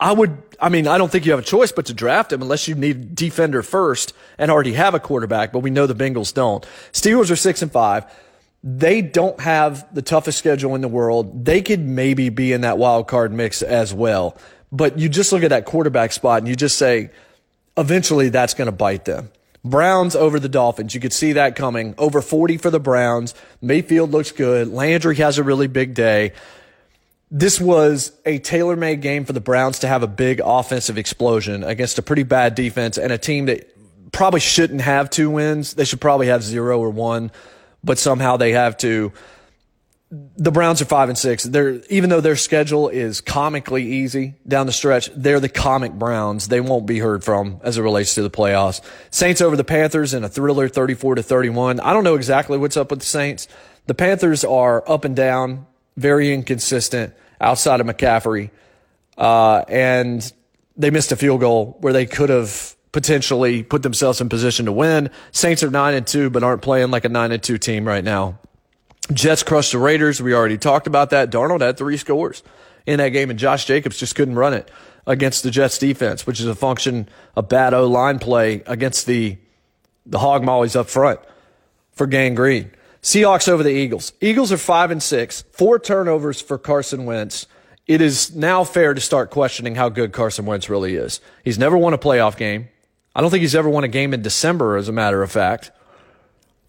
I 0.00 0.12
would, 0.12 0.42
I 0.58 0.70
mean, 0.70 0.86
I 0.88 0.96
don't 0.96 1.12
think 1.12 1.26
you 1.26 1.32
have 1.32 1.40
a 1.40 1.44
choice 1.44 1.70
but 1.70 1.84
to 1.86 1.94
draft 1.94 2.32
him 2.32 2.40
unless 2.40 2.66
you 2.66 2.74
need 2.74 3.14
defender 3.14 3.62
first 3.62 4.14
and 4.38 4.50
already 4.50 4.72
have 4.72 4.94
a 4.94 5.00
quarterback, 5.00 5.52
but 5.52 5.58
we 5.58 5.68
know 5.68 5.86
the 5.86 5.94
Bengals 5.94 6.32
don't. 6.32 6.66
Steelers 6.92 7.30
are 7.30 7.36
six 7.36 7.60
and 7.60 7.70
five. 7.70 8.06
They 8.62 9.00
don't 9.00 9.40
have 9.40 9.92
the 9.94 10.02
toughest 10.02 10.38
schedule 10.38 10.74
in 10.74 10.82
the 10.82 10.88
world. 10.88 11.44
They 11.44 11.62
could 11.62 11.80
maybe 11.80 12.28
be 12.28 12.52
in 12.52 12.60
that 12.60 12.76
wild 12.76 13.08
card 13.08 13.32
mix 13.32 13.62
as 13.62 13.94
well. 13.94 14.36
But 14.70 14.98
you 14.98 15.08
just 15.08 15.32
look 15.32 15.42
at 15.42 15.50
that 15.50 15.64
quarterback 15.64 16.12
spot 16.12 16.38
and 16.38 16.48
you 16.48 16.54
just 16.54 16.76
say, 16.76 17.10
eventually 17.76 18.28
that's 18.28 18.54
going 18.54 18.66
to 18.66 18.72
bite 18.72 19.06
them. 19.06 19.30
Browns 19.64 20.16
over 20.16 20.38
the 20.38 20.48
Dolphins. 20.48 20.94
You 20.94 21.00
could 21.00 21.12
see 21.12 21.34
that 21.34 21.56
coming. 21.56 21.94
Over 21.98 22.22
40 22.22 22.56
for 22.58 22.70
the 22.70 22.80
Browns. 22.80 23.34
Mayfield 23.60 24.10
looks 24.10 24.32
good. 24.32 24.68
Landry 24.68 25.16
has 25.16 25.38
a 25.38 25.42
really 25.42 25.66
big 25.66 25.94
day. 25.94 26.32
This 27.30 27.60
was 27.60 28.12
a 28.26 28.38
tailor 28.38 28.76
made 28.76 29.02
game 29.02 29.24
for 29.24 29.32
the 29.32 29.40
Browns 29.40 29.80
to 29.80 29.88
have 29.88 30.02
a 30.02 30.06
big 30.06 30.40
offensive 30.44 30.98
explosion 30.98 31.62
against 31.62 31.98
a 31.98 32.02
pretty 32.02 32.24
bad 32.24 32.54
defense 32.54 32.98
and 32.98 33.12
a 33.12 33.18
team 33.18 33.46
that 33.46 33.68
probably 34.12 34.40
shouldn't 34.40 34.80
have 34.80 35.10
two 35.10 35.30
wins. 35.30 35.74
They 35.74 35.84
should 35.84 36.00
probably 36.00 36.26
have 36.26 36.42
zero 36.42 36.80
or 36.80 36.90
one 36.90 37.30
but 37.82 37.98
somehow 37.98 38.36
they 38.36 38.52
have 38.52 38.76
to. 38.78 39.12
The 40.36 40.50
Browns 40.50 40.82
are 40.82 40.86
five 40.86 41.08
and 41.08 41.16
six. 41.16 41.44
They're 41.44 41.80
even 41.88 42.10
though 42.10 42.20
their 42.20 42.34
schedule 42.34 42.88
is 42.88 43.20
comically 43.20 43.84
easy 43.84 44.34
down 44.46 44.66
the 44.66 44.72
stretch, 44.72 45.08
they're 45.14 45.38
the 45.38 45.48
comic 45.48 45.92
Browns. 45.92 46.48
They 46.48 46.60
won't 46.60 46.84
be 46.84 46.98
heard 46.98 47.22
from 47.22 47.60
as 47.62 47.78
it 47.78 47.82
relates 47.82 48.16
to 48.16 48.22
the 48.22 48.30
playoffs. 48.30 48.80
Saints 49.10 49.40
over 49.40 49.54
the 49.54 49.62
Panthers 49.62 50.12
in 50.12 50.24
a 50.24 50.28
thriller, 50.28 50.68
thirty-four 50.68 51.14
to 51.14 51.22
thirty-one. 51.22 51.78
I 51.78 51.92
don't 51.92 52.02
know 52.02 52.16
exactly 52.16 52.58
what's 52.58 52.76
up 52.76 52.90
with 52.90 52.98
the 52.98 53.06
Saints. 53.06 53.46
The 53.86 53.94
Panthers 53.94 54.42
are 54.44 54.82
up 54.90 55.04
and 55.04 55.14
down, 55.14 55.66
very 55.96 56.34
inconsistent 56.34 57.14
outside 57.40 57.80
of 57.80 57.86
McCaffrey, 57.86 58.50
uh, 59.16 59.58
and 59.68 60.32
they 60.76 60.90
missed 60.90 61.12
a 61.12 61.16
field 61.16 61.38
goal 61.38 61.76
where 61.80 61.92
they 61.92 62.06
could 62.06 62.30
have 62.30 62.74
potentially 62.92 63.62
put 63.62 63.82
themselves 63.82 64.20
in 64.20 64.28
position 64.28 64.66
to 64.66 64.72
win. 64.72 65.10
Saints 65.32 65.62
are 65.62 65.70
9 65.70 65.94
and 65.94 66.06
2 66.06 66.30
but 66.30 66.42
aren't 66.42 66.62
playing 66.62 66.90
like 66.90 67.04
a 67.04 67.08
9 67.08 67.32
and 67.32 67.42
2 67.42 67.58
team 67.58 67.86
right 67.86 68.04
now. 68.04 68.38
Jets 69.12 69.42
crushed 69.42 69.72
the 69.72 69.78
Raiders. 69.78 70.22
We 70.22 70.34
already 70.34 70.58
talked 70.58 70.86
about 70.86 71.10
that. 71.10 71.30
Darnold 71.30 71.60
had 71.60 71.76
three 71.76 71.96
scores 71.96 72.42
in 72.86 72.98
that 72.98 73.10
game 73.10 73.30
and 73.30 73.38
Josh 73.38 73.64
Jacobs 73.64 73.96
just 73.96 74.14
couldn't 74.14 74.36
run 74.36 74.54
it 74.54 74.70
against 75.06 75.42
the 75.42 75.50
Jets 75.50 75.78
defense, 75.78 76.26
which 76.26 76.40
is 76.40 76.46
a 76.46 76.54
function 76.54 77.08
of 77.36 77.48
bad 77.48 77.74
O 77.74 77.86
line 77.86 78.18
play 78.18 78.62
against 78.66 79.06
the 79.06 79.38
the 80.06 80.18
hog 80.18 80.42
mollies 80.42 80.74
up 80.74 80.88
front 80.88 81.20
for 81.92 82.06
Gang 82.06 82.34
Green. 82.34 82.70
Seahawks 83.02 83.48
over 83.48 83.62
the 83.62 83.70
Eagles. 83.70 84.12
Eagles 84.20 84.50
are 84.50 84.56
5 84.56 84.90
and 84.90 85.02
6, 85.02 85.44
four 85.52 85.78
turnovers 85.78 86.40
for 86.40 86.58
Carson 86.58 87.04
Wentz 87.04 87.46
it 87.90 88.00
is 88.00 88.36
now 88.36 88.62
fair 88.62 88.94
to 88.94 89.00
start 89.00 89.30
questioning 89.30 89.74
how 89.74 89.88
good 89.88 90.12
Carson 90.12 90.46
Wentz 90.46 90.70
really 90.70 90.94
is. 90.94 91.20
He's 91.42 91.58
never 91.58 91.76
won 91.76 91.92
a 91.92 91.98
playoff 91.98 92.36
game. 92.36 92.68
I 93.14 93.20
don't 93.20 93.30
think 93.30 93.42
he's 93.42 93.54
ever 93.54 93.68
won 93.68 93.84
a 93.84 93.88
game 93.88 94.14
in 94.14 94.22
December, 94.22 94.76
as 94.76 94.88
a 94.88 94.92
matter 94.92 95.22
of 95.22 95.30
fact. 95.32 95.70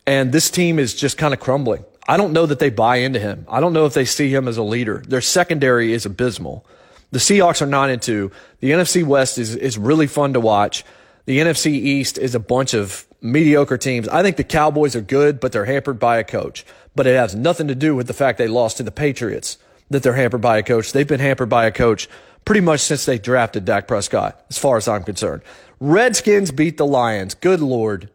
And 0.08 0.32
this 0.32 0.49
team 0.49 0.80
is 0.80 0.95
just 0.95 1.17
kind 1.17 1.34
of 1.34 1.39
crumbling. 1.39 1.86
I 2.08 2.17
don't 2.17 2.34
know 2.34 2.45
that 2.47 2.60
they 2.60 2.69
buy 2.69 2.97
into 2.97 3.19
him. 3.19 3.45
I 3.47 3.60
don't 3.60 3.73
know 3.73 3.86
if 3.86 3.93
they 3.93 4.06
see 4.06 4.34
him 4.34 4.47
as 4.47 4.58
a 4.58 4.63
leader. 4.63 5.04
Their 5.08 5.21
secondary 5.21 5.93
is 5.93 6.06
abysmal. 6.06 6.65
The 7.12 7.19
Seahawks 7.19 7.62
are 7.62 7.67
nine 7.67 7.89
and 7.89 8.01
two. 8.01 8.32
The 8.60 8.71
NFC 8.71 9.04
West 9.06 9.38
is, 9.38 9.56
is 9.56 9.77
really 9.77 10.08
fun 10.08 10.34
to 10.34 10.39
watch. 10.39 10.84
The 11.25 11.39
NFC 11.39 11.67
East 11.67 12.17
is 12.17 12.34
a 12.34 12.39
bunch 12.39 12.73
of 12.73 13.06
mediocre 13.21 13.77
teams. 13.77 14.08
I 14.08 14.23
think 14.23 14.38
the 14.38 14.43
Cowboys 14.43 14.95
are 14.95 15.01
good, 15.01 15.39
but 15.39 15.51
they're 15.51 15.65
hampered 15.65 15.99
by 15.99 16.17
a 16.17 16.23
coach. 16.23 16.65
But 16.95 17.06
it 17.06 17.15
has 17.15 17.36
nothing 17.36 17.67
to 17.67 17.75
do 17.75 17.95
with 17.95 18.08
the 18.08 18.13
fact 18.13 18.38
they 18.38 18.47
lost 18.47 18.77
to 18.77 18.84
the 18.84 18.91
Patriots 18.91 19.58
that 19.91 20.01
they're 20.04 20.15
hampered 20.15 20.41
by 20.41 20.58
a 20.58 20.63
coach. 20.63 20.91
They've 20.91 21.08
been 21.08 21.19
hampered 21.19 21.49
by 21.49 21.65
a 21.65 21.71
coach 21.71 22.10
pretty 22.45 22.62
much 22.62 22.80
since 22.80 23.06
they 23.06 23.19
drafted 23.19 23.65
Dak 23.65 23.88
Prescott, 23.88 24.43
as 24.49 24.58
far 24.58 24.77
as 24.77 24.88
I'm 24.88 25.04
concerned. 25.04 25.43
Redskins 25.82 26.52
beat 26.52 26.78
the 26.78 26.86
Lions. 26.86 27.34
Good 27.34 27.60
Lord. 27.60 28.12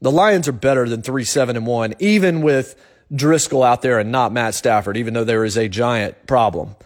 The 0.00 0.10
Lions 0.10 0.48
are 0.48 0.52
better 0.52 0.88
than 0.88 1.02
3 1.02 1.22
7 1.22 1.54
and 1.54 1.66
1, 1.66 1.94
even 1.98 2.40
with 2.40 2.74
Driskel 3.12 3.64
out 3.64 3.82
there 3.82 3.98
and 3.98 4.10
not 4.10 4.32
Matt 4.32 4.54
Stafford, 4.54 4.96
even 4.96 5.12
though 5.12 5.24
there 5.24 5.44
is 5.44 5.58
a 5.58 5.68
giant 5.68 6.26
problem. 6.26 6.76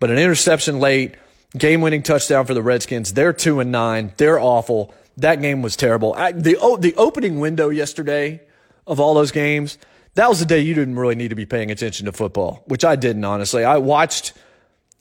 But 0.00 0.10
an 0.10 0.18
interception 0.18 0.80
late, 0.80 1.14
game 1.56 1.80
winning 1.80 2.02
touchdown 2.02 2.44
for 2.44 2.54
the 2.54 2.62
Redskins. 2.62 3.12
They're 3.12 3.32
2 3.32 3.60
and 3.60 3.70
9. 3.70 4.14
They're 4.16 4.40
awful. 4.40 4.92
That 5.16 5.40
game 5.40 5.62
was 5.62 5.76
terrible. 5.76 6.12
I, 6.14 6.32
the, 6.32 6.56
the 6.80 6.94
opening 6.96 7.38
window 7.38 7.68
yesterday 7.68 8.40
of 8.88 8.98
all 8.98 9.14
those 9.14 9.30
games, 9.30 9.78
that 10.16 10.28
was 10.28 10.40
the 10.40 10.44
day 10.44 10.58
you 10.58 10.74
didn't 10.74 10.96
really 10.96 11.14
need 11.14 11.28
to 11.28 11.36
be 11.36 11.46
paying 11.46 11.70
attention 11.70 12.06
to 12.06 12.12
football, 12.12 12.64
which 12.66 12.84
I 12.84 12.96
didn't, 12.96 13.24
honestly. 13.24 13.62
I 13.62 13.78
watched, 13.78 14.32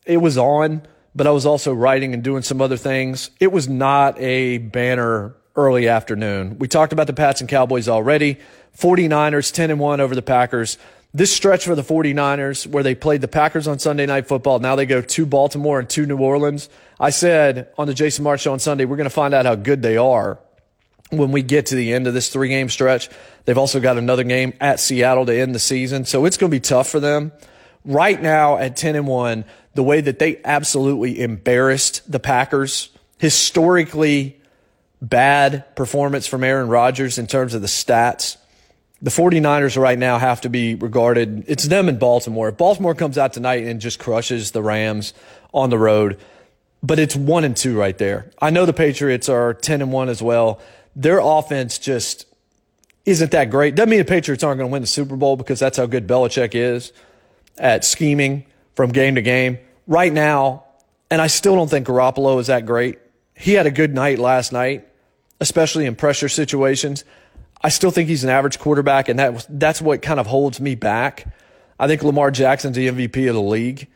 it 0.06 0.18
was 0.18 0.38
on 0.38 0.84
but 1.16 1.28
I 1.28 1.32
was 1.32 1.46
also 1.46 1.74
writing 1.74 2.14
and 2.14 2.24
doing 2.24 2.44
some 2.44 2.62
other 2.62 2.78
things. 2.78 3.30
It 3.40 3.52
was 3.52 3.68
not 3.68 4.20
a 4.20 4.58
banner 4.58 5.36
early 5.56 5.88
afternoon. 5.88 6.58
We 6.60 6.68
talked 6.68 6.94
about 6.94 7.08
the 7.08 7.14
Pats 7.14 7.42
and 7.42 7.50
Cowboys 7.50 7.88
already. 7.88 8.40
49ers 8.78 9.54
10 9.54 9.72
and 9.72 9.80
1 9.80 10.02
over 10.02 10.16
the 10.16 10.22
Packers. 10.22 10.78
This 11.14 11.32
stretch 11.32 11.66
for 11.66 11.76
the 11.76 11.84
49ers 11.84 12.66
where 12.66 12.82
they 12.82 12.96
played 12.96 13.22
the 13.22 13.28
Packers 13.28 13.68
on 13.68 13.78
Sunday 13.78 14.08
night 14.08 14.28
football, 14.28 14.58
now 14.58 14.76
they 14.76 14.88
go 14.88 15.00
to 15.00 15.26
Baltimore 15.28 15.80
and 15.80 15.88
to 15.92 16.08
New 16.08 16.18
Orleans. 16.18 16.70
I 17.00 17.12
said 17.12 17.70
on 17.78 17.86
the 17.86 17.94
Jason 17.94 18.24
Martin 18.24 18.42
show 18.42 18.54
on 18.54 18.60
Sunday, 18.60 18.86
we're 18.86 18.98
going 18.98 19.06
to 19.06 19.12
find 19.12 19.34
out 19.36 19.46
how 19.46 19.54
good 19.54 19.84
they 19.84 19.96
are 19.96 20.40
when 21.12 21.32
we 21.32 21.44
get 21.44 21.68
to 21.68 21.76
the 21.76 21.94
end 21.94 22.08
of 22.08 22.16
this 22.16 22.30
three 22.30 22.50
game 22.50 22.68
stretch. 22.68 23.10
They've 23.46 23.58
also 23.58 23.80
got 23.80 24.00
another 24.00 24.24
game 24.24 24.54
at 24.60 24.80
Seattle 24.80 25.28
to 25.28 25.40
end 25.40 25.54
the 25.54 25.60
season. 25.60 26.06
So 26.06 26.26
it's 26.26 26.38
going 26.38 26.50
to 26.50 26.56
be 26.56 26.60
tough 26.60 26.90
for 26.90 27.00
them. 27.00 27.32
Right 27.86 28.20
now 28.20 28.58
at 28.58 28.76
10 28.76 28.96
and 28.96 29.08
1, 29.08 29.46
the 29.74 29.84
way 29.84 30.02
that 30.02 30.20
they 30.20 30.40
absolutely 30.44 31.22
embarrassed 31.22 32.10
the 32.10 32.20
Packers. 32.20 32.90
Historically 33.18 34.40
bad 35.02 35.76
performance 35.76 36.28
from 36.28 36.44
Aaron 36.44 36.70
Rodgers 36.70 37.18
in 37.18 37.28
terms 37.28 37.54
of 37.54 37.62
the 37.62 37.68
stats. 37.68 38.38
The 39.02 39.10
49ers 39.10 39.80
right 39.80 40.00
now 40.00 40.18
have 40.18 40.42
to 40.42 40.50
be 40.50 40.76
regarded, 40.76 41.44
it's 41.48 41.66
them 41.66 41.90
in 41.90 41.98
Baltimore. 41.98 42.50
If 42.50 42.58
Baltimore 42.58 42.96
comes 42.96 43.18
out 43.18 43.34
tonight 43.34 43.66
and 43.66 43.82
just 43.82 44.00
crushes 44.00 44.52
the 44.52 44.64
Rams 44.64 45.14
on 45.54 45.70
the 45.70 45.78
road, 45.78 46.18
but 46.82 47.00
it's 47.00 47.16
one 47.16 47.44
and 47.44 47.56
two 47.56 47.78
right 47.78 47.98
there. 47.98 48.32
I 48.42 48.50
know 48.50 48.66
the 48.66 48.74
Patriots 48.74 49.28
are 49.28 49.54
10 49.54 49.82
and 49.82 49.92
one 49.92 50.08
as 50.08 50.22
well. 50.22 50.62
Their 50.96 51.20
offense 51.20 51.80
just 51.80 52.26
isn't 53.06 53.32
that 53.32 53.50
great. 53.50 53.76
Doesn't 53.76 53.90
mean 53.90 54.00
the 54.00 54.06
Patriots 54.06 54.44
aren't 54.44 54.60
going 54.60 54.70
to 54.70 54.72
win 54.72 54.82
the 54.82 54.88
Super 54.88 55.18
Bowl 55.18 55.36
because 55.36 55.60
that's 55.60 55.78
how 55.78 55.86
good 55.86 56.08
Belichick 56.08 56.56
is 56.56 56.94
at 57.58 57.84
scheming 57.84 58.46
from 58.76 58.92
game 58.92 59.16
to 59.16 59.22
game. 59.22 59.60
Right 59.88 60.12
now, 60.12 60.64
and 61.10 61.22
I 61.22 61.28
still 61.28 61.56
don't 61.56 61.70
think 61.70 61.88
Garoppolo 61.88 62.40
is 62.40 62.48
that 62.48 62.66
great. 62.66 63.00
He 63.36 63.54
had 63.54 63.66
a 63.66 63.72
good 63.72 63.94
night 63.94 64.20
last 64.20 64.52
night, 64.52 64.88
especially 65.40 65.86
in 65.86 65.96
pressure 65.96 66.30
situations. 66.30 67.04
I 67.62 67.70
still 67.70 67.92
think 67.92 68.10
he's 68.10 68.24
an 68.24 68.30
average 68.30 68.60
quarterback, 68.60 69.10
and 69.10 69.20
that 69.20 69.46
that's 69.50 69.82
what 69.82 70.02
kind 70.02 70.20
of 70.20 70.28
holds 70.28 70.60
me 70.60 70.76
back. 70.76 71.34
I 71.80 71.88
think 71.88 72.04
Lamar 72.04 72.32
Jackson's 72.32 72.76
the 72.76 72.88
MVP 72.88 73.28
of 73.28 73.36
the 73.36 73.42
league 73.42 73.88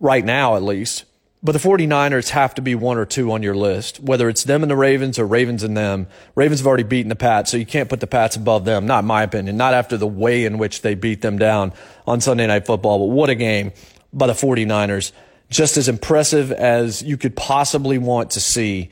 right 0.00 0.24
now, 0.24 0.56
at 0.56 0.62
least. 0.62 1.04
But 1.40 1.52
the 1.52 1.58
49ers 1.58 2.30
have 2.30 2.56
to 2.56 2.62
be 2.62 2.74
one 2.74 2.98
or 2.98 3.04
two 3.04 3.30
on 3.30 3.44
your 3.44 3.54
list, 3.54 4.00
whether 4.00 4.28
it's 4.28 4.42
them 4.42 4.62
and 4.62 4.70
the 4.70 4.76
Ravens 4.76 5.20
or 5.20 5.26
Ravens 5.26 5.62
and 5.62 5.76
them. 5.76 6.08
Ravens 6.34 6.58
have 6.58 6.66
already 6.66 6.82
beaten 6.82 7.10
the 7.10 7.16
Pats, 7.16 7.52
so 7.52 7.56
you 7.56 7.66
can't 7.66 7.88
put 7.88 8.00
the 8.00 8.08
Pats 8.08 8.34
above 8.34 8.64
them, 8.64 8.86
not 8.86 9.04
my 9.04 9.22
opinion, 9.22 9.56
not 9.56 9.72
after 9.72 9.96
the 9.96 10.06
way 10.06 10.44
in 10.44 10.58
which 10.58 10.82
they 10.82 10.96
beat 10.96 11.22
them 11.22 11.38
down 11.38 11.72
on 12.08 12.20
Sunday 12.20 12.48
Night 12.48 12.66
Football. 12.66 12.98
But 12.98 13.14
what 13.14 13.30
a 13.30 13.36
game 13.36 13.72
by 14.12 14.26
the 14.26 14.32
49ers. 14.32 15.12
Just 15.50 15.76
as 15.76 15.88
impressive 15.88 16.52
as 16.52 17.02
you 17.02 17.16
could 17.16 17.34
possibly 17.34 17.96
want 17.98 18.32
to 18.32 18.40
see 18.40 18.90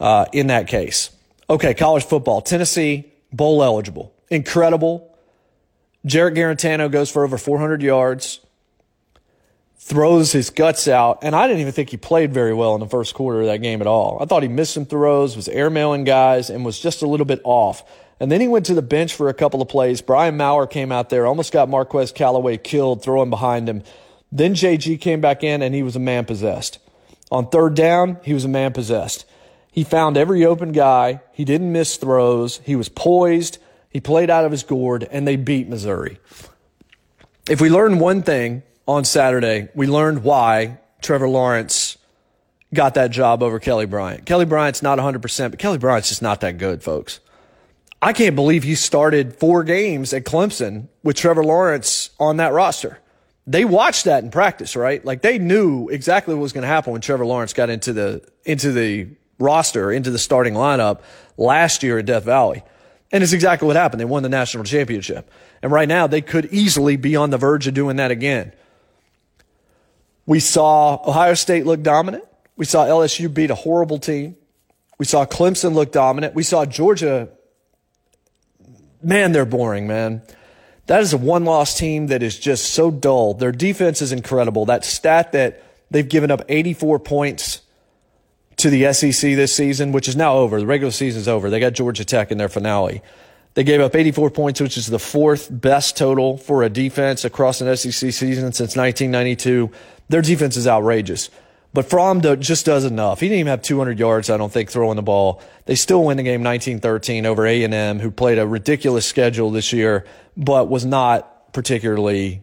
uh, 0.00 0.24
in 0.32 0.46
that 0.46 0.66
case. 0.66 1.10
Okay, 1.50 1.74
college 1.74 2.04
football. 2.04 2.40
Tennessee, 2.40 3.12
bowl 3.32 3.62
eligible. 3.62 4.14
Incredible. 4.30 5.14
Jarrett 6.06 6.34
Guarantano 6.34 6.90
goes 6.90 7.10
for 7.10 7.24
over 7.24 7.36
400 7.36 7.82
yards. 7.82 8.40
throws 9.78 10.32
his 10.32 10.50
guts 10.50 10.86
out. 10.88 11.18
And 11.22 11.34
I 11.34 11.46
didn't 11.46 11.60
even 11.60 11.72
think 11.72 11.90
he 11.90 11.96
played 11.96 12.32
very 12.32 12.52
well 12.52 12.74
in 12.74 12.80
the 12.80 12.88
first 12.88 13.14
quarter 13.14 13.40
of 13.40 13.46
that 13.46 13.62
game 13.62 13.80
at 13.80 13.86
all. 13.86 14.18
I 14.20 14.26
thought 14.26 14.42
he 14.42 14.48
missed 14.48 14.74
some 14.74 14.84
throws, 14.84 15.34
was 15.36 15.48
airmailing 15.48 16.04
guys, 16.04 16.50
and 16.50 16.64
was 16.64 16.78
just 16.78 17.00
a 17.02 17.06
little 17.06 17.26
bit 17.26 17.40
off. 17.44 17.82
And 18.20 18.30
then 18.30 18.40
he 18.40 18.48
went 18.48 18.66
to 18.66 18.74
the 18.74 18.82
bench 18.82 19.14
for 19.14 19.28
a 19.28 19.34
couple 19.34 19.62
of 19.62 19.68
plays. 19.68 20.02
Brian 20.02 20.36
Maurer 20.36 20.66
came 20.66 20.92
out 20.92 21.08
there, 21.08 21.26
almost 21.26 21.52
got 21.52 21.68
Marquez 21.68 22.12
Callaway 22.12 22.58
killed, 22.58 23.02
throwing 23.02 23.30
behind 23.30 23.68
him. 23.68 23.82
Then 24.30 24.54
JG 24.54 25.00
came 25.00 25.20
back 25.20 25.42
in 25.42 25.62
and 25.62 25.74
he 25.74 25.82
was 25.82 25.96
a 25.96 26.00
man 26.00 26.24
possessed. 26.24 26.78
On 27.30 27.48
third 27.48 27.74
down, 27.74 28.18
he 28.22 28.34
was 28.34 28.44
a 28.44 28.48
man 28.48 28.72
possessed. 28.72 29.24
He 29.70 29.84
found 29.84 30.16
every 30.16 30.44
open 30.44 30.72
guy. 30.72 31.20
He 31.32 31.44
didn't 31.44 31.72
miss 31.72 31.96
throws. 31.96 32.58
He 32.64 32.76
was 32.76 32.88
poised. 32.88 33.58
He 33.90 34.00
played 34.00 34.30
out 34.30 34.44
of 34.44 34.50
his 34.50 34.62
gourd 34.62 35.06
and 35.10 35.26
they 35.26 35.36
beat 35.36 35.68
Missouri. 35.68 36.18
If 37.48 37.60
we 37.60 37.70
learned 37.70 38.00
one 38.00 38.22
thing 38.22 38.62
on 38.86 39.04
Saturday, 39.04 39.68
we 39.74 39.86
learned 39.86 40.22
why 40.22 40.78
Trevor 41.00 41.28
Lawrence 41.28 41.96
got 42.74 42.94
that 42.94 43.10
job 43.10 43.42
over 43.42 43.58
Kelly 43.58 43.86
Bryant. 43.86 44.26
Kelly 44.26 44.44
Bryant's 44.44 44.82
not 44.82 44.98
100%, 44.98 45.50
but 45.50 45.58
Kelly 45.58 45.78
Bryant's 45.78 46.08
just 46.08 46.22
not 46.22 46.40
that 46.40 46.58
good, 46.58 46.82
folks. 46.82 47.20
I 48.00 48.12
can't 48.12 48.36
believe 48.36 48.62
he 48.62 48.74
started 48.74 49.34
four 49.34 49.64
games 49.64 50.12
at 50.12 50.24
Clemson 50.24 50.88
with 51.02 51.16
Trevor 51.16 51.42
Lawrence 51.42 52.10
on 52.20 52.36
that 52.36 52.52
roster. 52.52 52.98
They 53.48 53.64
watched 53.64 54.04
that 54.04 54.22
in 54.22 54.30
practice, 54.30 54.76
right? 54.76 55.02
Like 55.02 55.22
they 55.22 55.38
knew 55.38 55.88
exactly 55.88 56.34
what 56.34 56.42
was 56.42 56.52
going 56.52 56.62
to 56.62 56.68
happen 56.68 56.92
when 56.92 57.00
Trevor 57.00 57.24
Lawrence 57.24 57.54
got 57.54 57.70
into 57.70 57.94
the 57.94 58.22
into 58.44 58.72
the 58.72 59.08
roster, 59.38 59.90
into 59.90 60.10
the 60.10 60.18
starting 60.18 60.52
lineup 60.52 61.00
last 61.38 61.82
year 61.82 61.98
at 61.98 62.04
Death 62.04 62.24
Valley. 62.24 62.62
And 63.10 63.22
it's 63.22 63.32
exactly 63.32 63.66
what 63.66 63.74
happened. 63.74 64.00
They 64.00 64.04
won 64.04 64.22
the 64.22 64.28
national 64.28 64.64
championship. 64.64 65.30
And 65.62 65.72
right 65.72 65.88
now 65.88 66.06
they 66.06 66.20
could 66.20 66.44
easily 66.52 66.96
be 66.96 67.16
on 67.16 67.30
the 67.30 67.38
verge 67.38 67.66
of 67.66 67.72
doing 67.72 67.96
that 67.96 68.10
again. 68.10 68.52
We 70.26 70.40
saw 70.40 71.00
Ohio 71.08 71.32
State 71.32 71.64
look 71.64 71.82
dominant. 71.82 72.24
We 72.54 72.66
saw 72.66 72.84
LSU 72.84 73.32
beat 73.32 73.50
a 73.50 73.54
horrible 73.54 73.98
team. 73.98 74.36
We 74.98 75.06
saw 75.06 75.24
Clemson 75.24 75.72
look 75.72 75.90
dominant. 75.90 76.34
We 76.34 76.42
saw 76.42 76.66
Georgia. 76.66 77.30
Man, 79.02 79.32
they're 79.32 79.46
boring, 79.46 79.86
man. 79.86 80.20
That 80.88 81.02
is 81.02 81.12
a 81.12 81.18
one 81.18 81.44
loss 81.44 81.76
team 81.76 82.06
that 82.08 82.22
is 82.22 82.38
just 82.38 82.70
so 82.70 82.90
dull. 82.90 83.34
Their 83.34 83.52
defense 83.52 84.00
is 84.00 84.10
incredible. 84.10 84.64
That 84.64 84.86
stat 84.86 85.32
that 85.32 85.62
they've 85.90 86.08
given 86.08 86.30
up 86.30 86.42
84 86.48 86.98
points 86.98 87.60
to 88.56 88.70
the 88.70 88.92
SEC 88.94 89.36
this 89.36 89.54
season, 89.54 89.92
which 89.92 90.08
is 90.08 90.16
now 90.16 90.36
over. 90.36 90.58
The 90.58 90.66
regular 90.66 90.90
season 90.90 91.20
is 91.20 91.28
over. 91.28 91.50
They 91.50 91.60
got 91.60 91.74
Georgia 91.74 92.06
Tech 92.06 92.32
in 92.32 92.38
their 92.38 92.48
finale. 92.48 93.02
They 93.52 93.64
gave 93.64 93.82
up 93.82 93.94
84 93.94 94.30
points, 94.30 94.60
which 94.62 94.78
is 94.78 94.86
the 94.86 94.98
fourth 94.98 95.48
best 95.50 95.94
total 95.94 96.38
for 96.38 96.62
a 96.62 96.70
defense 96.70 97.22
across 97.22 97.60
an 97.60 97.76
SEC 97.76 97.92
season 97.92 98.52
since 98.52 98.74
1992. 98.74 99.70
Their 100.08 100.22
defense 100.22 100.56
is 100.56 100.66
outrageous. 100.66 101.28
But 101.74 101.90
Fromm 101.90 102.22
just 102.22 102.64
does 102.64 102.84
enough. 102.84 103.20
He 103.20 103.28
didn't 103.28 103.40
even 103.40 103.50
have 103.50 103.62
200 103.62 103.98
yards, 103.98 104.30
I 104.30 104.36
don't 104.36 104.52
think, 104.52 104.70
throwing 104.70 104.96
the 104.96 105.02
ball. 105.02 105.42
They 105.66 105.74
still 105.74 106.02
win 106.02 106.16
the 106.16 106.22
game 106.22 106.42
19-13 106.42 107.26
over 107.26 107.46
A&M, 107.46 107.98
who 108.00 108.10
played 108.10 108.38
a 108.38 108.46
ridiculous 108.46 109.06
schedule 109.06 109.50
this 109.50 109.72
year, 109.72 110.06
but 110.36 110.68
was 110.68 110.86
not 110.86 111.52
particularly 111.52 112.42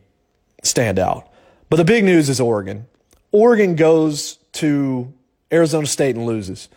stand 0.64 1.00
out. 1.00 1.28
But 1.70 1.78
the 1.78 1.86
big 1.86 2.04
news 2.04 2.30
is 2.30 2.40
Oregon. 2.40 2.86
Oregon 3.32 3.76
goes 3.76 4.38
to 4.54 5.12
Arizona 5.52 5.88
State 5.88 6.16
and 6.16 6.26
loses 6.26 6.70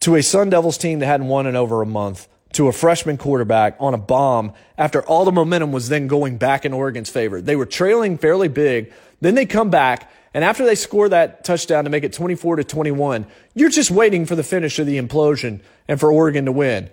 to 0.00 0.16
a 0.16 0.22
Sun 0.22 0.50
Devils 0.50 0.78
team 0.78 0.98
that 0.98 1.06
hadn't 1.06 1.28
won 1.28 1.46
in 1.46 1.56
over 1.56 1.82
a 1.82 1.86
month 1.86 2.26
to 2.52 2.68
a 2.68 2.72
freshman 2.72 3.16
quarterback 3.16 3.76
on 3.78 3.94
a 3.94 3.98
bomb 3.98 4.52
after 4.76 5.02
all 5.02 5.24
the 5.24 5.32
momentum 5.32 5.72
was 5.72 5.88
then 5.88 6.06
going 6.06 6.38
back 6.38 6.64
in 6.64 6.72
Oregon's 6.72 7.10
favor. 7.10 7.40
They 7.40 7.56
were 7.56 7.66
trailing 7.66 8.18
fairly 8.18 8.48
big. 8.48 8.92
Then 9.20 9.34
they 9.34 9.46
come 9.46 9.70
back 9.70 10.10
and 10.34 10.44
after 10.44 10.64
they 10.64 10.74
score 10.74 11.08
that 11.08 11.44
touchdown 11.44 11.84
to 11.84 11.90
make 11.90 12.04
it 12.04 12.12
24 12.12 12.56
to 12.56 12.64
21, 12.64 13.26
you're 13.54 13.68
just 13.68 13.90
waiting 13.90 14.24
for 14.24 14.34
the 14.34 14.42
finish 14.42 14.78
of 14.78 14.86
the 14.86 14.98
implosion 14.98 15.60
and 15.88 16.00
for 16.00 16.10
Oregon 16.10 16.46
to 16.46 16.52
win. 16.52 16.88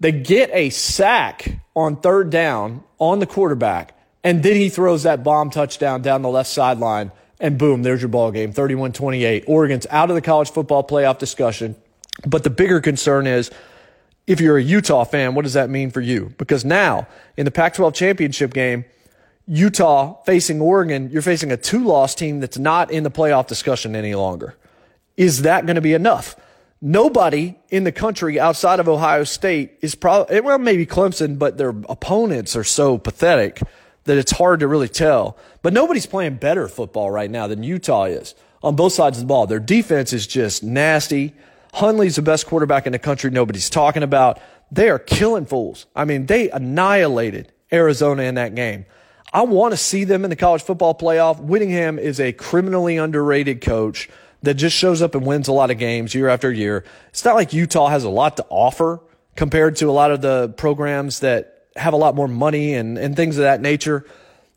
They 0.00 0.12
get 0.12 0.50
a 0.52 0.70
sack 0.70 1.60
on 1.74 1.96
third 1.96 2.30
down 2.30 2.84
on 2.98 3.18
the 3.18 3.26
quarterback, 3.26 3.98
and 4.24 4.42
then 4.42 4.56
he 4.56 4.68
throws 4.68 5.02
that 5.02 5.24
bomb 5.24 5.50
touchdown 5.50 6.02
down 6.02 6.22
the 6.22 6.28
left 6.28 6.48
sideline, 6.48 7.12
and 7.40 7.58
boom, 7.58 7.82
there's 7.82 8.00
your 8.00 8.08
ball 8.08 8.30
game, 8.30 8.52
31 8.52 8.92
28. 8.92 9.44
Oregon's 9.46 9.86
out 9.90 10.10
of 10.10 10.14
the 10.14 10.22
college 10.22 10.50
football 10.50 10.86
playoff 10.86 11.18
discussion. 11.18 11.76
But 12.26 12.42
the 12.42 12.50
bigger 12.50 12.80
concern 12.80 13.26
is 13.26 13.50
if 14.26 14.40
you're 14.40 14.58
a 14.58 14.62
Utah 14.62 15.04
fan, 15.04 15.34
what 15.34 15.42
does 15.42 15.54
that 15.54 15.70
mean 15.70 15.90
for 15.90 16.00
you? 16.00 16.34
Because 16.36 16.64
now 16.64 17.06
in 17.36 17.44
the 17.44 17.50
Pac 17.50 17.74
12 17.74 17.94
championship 17.94 18.52
game, 18.52 18.84
Utah 19.48 20.22
facing 20.24 20.60
Oregon, 20.60 21.08
you're 21.10 21.22
facing 21.22 21.50
a 21.50 21.56
two 21.56 21.82
loss 21.82 22.14
team 22.14 22.40
that's 22.40 22.58
not 22.58 22.90
in 22.90 23.02
the 23.02 23.10
playoff 23.10 23.46
discussion 23.46 23.96
any 23.96 24.14
longer. 24.14 24.54
Is 25.16 25.42
that 25.42 25.64
going 25.64 25.76
to 25.76 25.80
be 25.80 25.94
enough? 25.94 26.36
Nobody 26.80 27.58
in 27.70 27.84
the 27.84 27.90
country 27.90 28.38
outside 28.38 28.78
of 28.78 28.88
Ohio 28.88 29.24
State 29.24 29.78
is 29.80 29.94
probably, 29.94 30.36
eh, 30.36 30.40
well, 30.40 30.58
maybe 30.58 30.86
Clemson, 30.86 31.38
but 31.38 31.56
their 31.56 31.70
opponents 31.70 32.54
are 32.54 32.62
so 32.62 32.98
pathetic 32.98 33.60
that 34.04 34.18
it's 34.18 34.32
hard 34.32 34.60
to 34.60 34.68
really 34.68 34.88
tell. 34.88 35.36
But 35.62 35.72
nobody's 35.72 36.06
playing 36.06 36.36
better 36.36 36.68
football 36.68 37.10
right 37.10 37.30
now 37.30 37.46
than 37.46 37.62
Utah 37.62 38.04
is 38.04 38.34
on 38.62 38.76
both 38.76 38.92
sides 38.92 39.18
of 39.18 39.22
the 39.24 39.28
ball. 39.28 39.46
Their 39.46 39.60
defense 39.60 40.12
is 40.12 40.26
just 40.26 40.62
nasty. 40.62 41.34
Huntley's 41.74 42.16
the 42.16 42.22
best 42.22 42.46
quarterback 42.46 42.86
in 42.86 42.92
the 42.92 42.98
country. 42.98 43.30
Nobody's 43.30 43.70
talking 43.70 44.02
about. 44.02 44.40
They 44.70 44.90
are 44.90 44.98
killing 44.98 45.46
fools. 45.46 45.86
I 45.96 46.04
mean, 46.04 46.26
they 46.26 46.50
annihilated 46.50 47.52
Arizona 47.72 48.22
in 48.24 48.34
that 48.34 48.54
game. 48.54 48.84
I 49.32 49.42
want 49.42 49.72
to 49.72 49.76
see 49.76 50.04
them 50.04 50.24
in 50.24 50.30
the 50.30 50.36
college 50.36 50.62
football 50.62 50.94
playoff. 50.94 51.40
Whittingham 51.40 51.98
is 51.98 52.18
a 52.18 52.32
criminally 52.32 52.96
underrated 52.96 53.60
coach 53.60 54.08
that 54.42 54.54
just 54.54 54.76
shows 54.76 55.02
up 55.02 55.14
and 55.14 55.26
wins 55.26 55.48
a 55.48 55.52
lot 55.52 55.70
of 55.70 55.78
games 55.78 56.14
year 56.14 56.28
after 56.28 56.50
year. 56.50 56.84
It's 57.08 57.24
not 57.24 57.34
like 57.34 57.52
Utah 57.52 57.88
has 57.88 58.04
a 58.04 58.08
lot 58.08 58.36
to 58.38 58.46
offer 58.48 59.00
compared 59.36 59.76
to 59.76 59.90
a 59.90 59.92
lot 59.92 60.10
of 60.10 60.20
the 60.20 60.48
programs 60.56 61.20
that 61.20 61.66
have 61.76 61.92
a 61.92 61.96
lot 61.96 62.14
more 62.14 62.28
money 62.28 62.74
and, 62.74 62.98
and 62.98 63.14
things 63.16 63.36
of 63.36 63.42
that 63.42 63.60
nature 63.60 64.04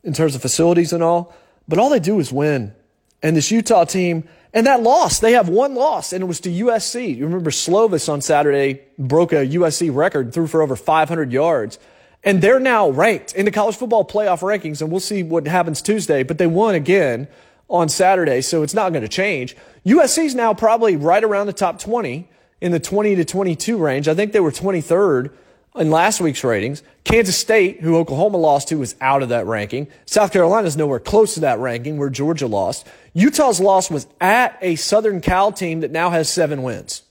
in 0.02 0.12
terms 0.12 0.34
of 0.34 0.42
facilities 0.42 0.92
and 0.92 1.02
all. 1.02 1.34
But 1.68 1.78
all 1.78 1.90
they 1.90 2.00
do 2.00 2.18
is 2.18 2.32
win. 2.32 2.74
And 3.22 3.36
this 3.36 3.50
Utah 3.50 3.84
team, 3.84 4.28
and 4.52 4.66
that 4.66 4.82
loss, 4.82 5.20
they 5.20 5.32
have 5.32 5.48
one 5.48 5.74
loss, 5.74 6.12
and 6.12 6.22
it 6.22 6.26
was 6.26 6.40
to 6.40 6.50
USC. 6.50 7.16
You 7.16 7.24
remember 7.24 7.50
Slovis 7.50 8.08
on 8.08 8.20
Saturday 8.20 8.82
broke 8.98 9.32
a 9.32 9.46
USC 9.46 9.94
record, 9.94 10.34
threw 10.34 10.46
for 10.46 10.62
over 10.62 10.74
500 10.74 11.32
yards. 11.32 11.78
And 12.24 12.40
they're 12.40 12.60
now 12.60 12.88
ranked 12.88 13.34
in 13.34 13.44
the 13.44 13.50
college 13.50 13.76
football 13.76 14.04
playoff 14.04 14.40
rankings, 14.40 14.80
and 14.80 14.90
we'll 14.90 15.00
see 15.00 15.22
what 15.22 15.46
happens 15.46 15.82
Tuesday, 15.82 16.22
but 16.22 16.38
they 16.38 16.46
won 16.46 16.74
again 16.74 17.26
on 17.68 17.88
Saturday, 17.88 18.40
so 18.42 18.62
it's 18.62 18.74
not 18.74 18.92
going 18.92 19.02
to 19.02 19.08
change. 19.08 19.56
USC 19.84 20.26
is 20.26 20.34
now 20.34 20.54
probably 20.54 20.94
right 20.94 21.24
around 21.24 21.46
the 21.46 21.52
top 21.52 21.80
20 21.80 22.28
in 22.60 22.70
the 22.70 22.78
20 22.78 23.16
to 23.16 23.24
22 23.24 23.76
range. 23.76 24.06
I 24.06 24.14
think 24.14 24.32
they 24.32 24.40
were 24.40 24.52
23rd 24.52 25.32
in 25.74 25.90
last 25.90 26.20
week's 26.20 26.44
ratings. 26.44 26.82
Kansas 27.02 27.36
State, 27.36 27.80
who 27.80 27.96
Oklahoma 27.96 28.36
lost 28.36 28.68
to, 28.68 28.80
is 28.82 28.94
out 29.00 29.22
of 29.22 29.30
that 29.30 29.46
ranking. 29.46 29.88
South 30.06 30.32
Carolina 30.32 30.68
is 30.68 30.76
nowhere 30.76 31.00
close 31.00 31.34
to 31.34 31.40
that 31.40 31.58
ranking 31.58 31.96
where 31.96 32.10
Georgia 32.10 32.46
lost. 32.46 32.86
Utah's 33.14 33.58
loss 33.58 33.90
was 33.90 34.06
at 34.20 34.56
a 34.60 34.76
Southern 34.76 35.20
Cal 35.20 35.50
team 35.50 35.80
that 35.80 35.90
now 35.90 36.10
has 36.10 36.32
seven 36.32 36.62
wins. 36.62 37.02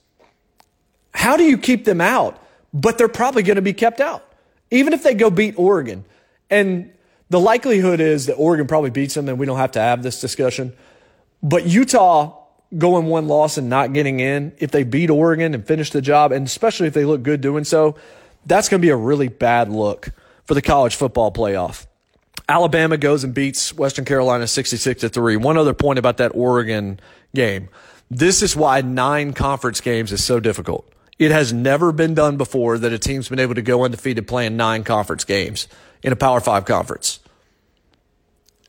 How 1.13 1.35
do 1.35 1.43
you 1.43 1.57
keep 1.57 1.83
them 1.83 1.99
out? 1.99 2.41
But 2.73 2.97
they're 2.97 3.09
probably 3.09 3.43
going 3.43 3.57
to 3.57 3.61
be 3.61 3.73
kept 3.73 3.99
out 3.99 4.23
even 4.71 4.93
if 4.93 5.03
they 5.03 5.13
go 5.13 5.29
beat 5.29 5.55
Oregon, 5.57 6.05
and 6.49 6.91
the 7.29 7.39
likelihood 7.39 7.99
is 7.99 8.25
that 8.25 8.35
Oregon 8.35 8.67
probably 8.67 8.89
beats 8.89 9.13
them, 9.13 9.29
and 9.29 9.37
we 9.37 9.45
don't 9.45 9.57
have 9.57 9.73
to 9.73 9.79
have 9.79 10.01
this 10.01 10.19
discussion. 10.19 10.73
But 11.43 11.65
Utah 11.65 12.37
going 12.77 13.07
one 13.07 13.27
loss 13.27 13.57
and 13.57 13.69
not 13.69 13.93
getting 13.93 14.19
in, 14.19 14.53
if 14.57 14.71
they 14.71 14.83
beat 14.83 15.09
Oregon 15.09 15.53
and 15.53 15.65
finish 15.65 15.91
the 15.91 16.01
job, 16.01 16.31
and 16.31 16.45
especially 16.45 16.87
if 16.87 16.93
they 16.93 17.05
look 17.05 17.21
good 17.21 17.41
doing 17.41 17.63
so, 17.63 17.95
that's 18.45 18.69
going 18.69 18.81
to 18.81 18.85
be 18.85 18.89
a 18.89 18.95
really 18.95 19.27
bad 19.27 19.69
look 19.69 20.09
for 20.45 20.53
the 20.53 20.61
college 20.61 20.95
football 20.95 21.31
playoff. 21.31 21.85
Alabama 22.49 22.97
goes 22.97 23.23
and 23.23 23.33
beats 23.33 23.73
Western 23.73 24.03
Carolina 24.03 24.47
66 24.47 25.01
to 25.01 25.09
3. 25.09 25.37
One 25.37 25.57
other 25.57 25.73
point 25.73 25.99
about 25.99 26.17
that 26.17 26.31
Oregon 26.33 26.99
game. 27.33 27.69
This 28.09 28.41
is 28.41 28.55
why 28.55 28.81
nine 28.81 29.33
conference 29.33 29.79
games 29.79 30.11
is 30.11 30.23
so 30.23 30.39
difficult. 30.39 30.91
It 31.21 31.29
has 31.29 31.53
never 31.53 31.91
been 31.91 32.15
done 32.15 32.37
before 32.37 32.79
that 32.79 32.91
a 32.91 32.97
team's 32.97 33.29
been 33.29 33.37
able 33.37 33.53
to 33.53 33.61
go 33.61 33.85
undefeated 33.85 34.27
playing 34.27 34.57
nine 34.57 34.83
conference 34.83 35.23
games 35.23 35.67
in 36.01 36.11
a 36.11 36.15
Power 36.15 36.39
Five 36.39 36.65
conference. 36.65 37.19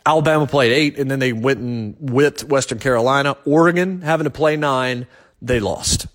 Alabama 0.05 0.47
played 0.47 0.71
eight, 0.71 0.99
and 0.99 1.11
then 1.11 1.19
they 1.19 1.33
went 1.33 1.61
and 1.61 1.97
whipped 1.99 2.45
Western 2.45 2.79
Carolina. 2.79 3.39
Oregon 3.47 4.03
having 4.03 4.25
to 4.25 4.31
play 4.31 4.59
nine, 4.59 5.07
they 5.41 5.61
lost. 5.61 6.09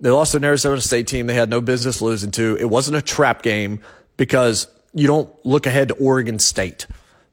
They 0.00 0.08
lost 0.08 0.34
an 0.34 0.44
Arizona 0.44 0.80
State 0.80 1.08
team 1.08 1.26
they 1.26 1.34
had 1.34 1.50
no 1.50 1.60
business 1.60 2.00
losing 2.00 2.30
to. 2.30 2.56
It 2.58 2.70
wasn't 2.70 2.96
a 2.96 3.02
trap 3.02 3.42
game 3.42 3.80
because 4.16 4.68
you 4.94 5.06
don't 5.06 5.30
look 5.44 5.66
ahead 5.66 5.88
to 5.88 5.94
Oregon 5.96 6.38
State. 6.38 6.86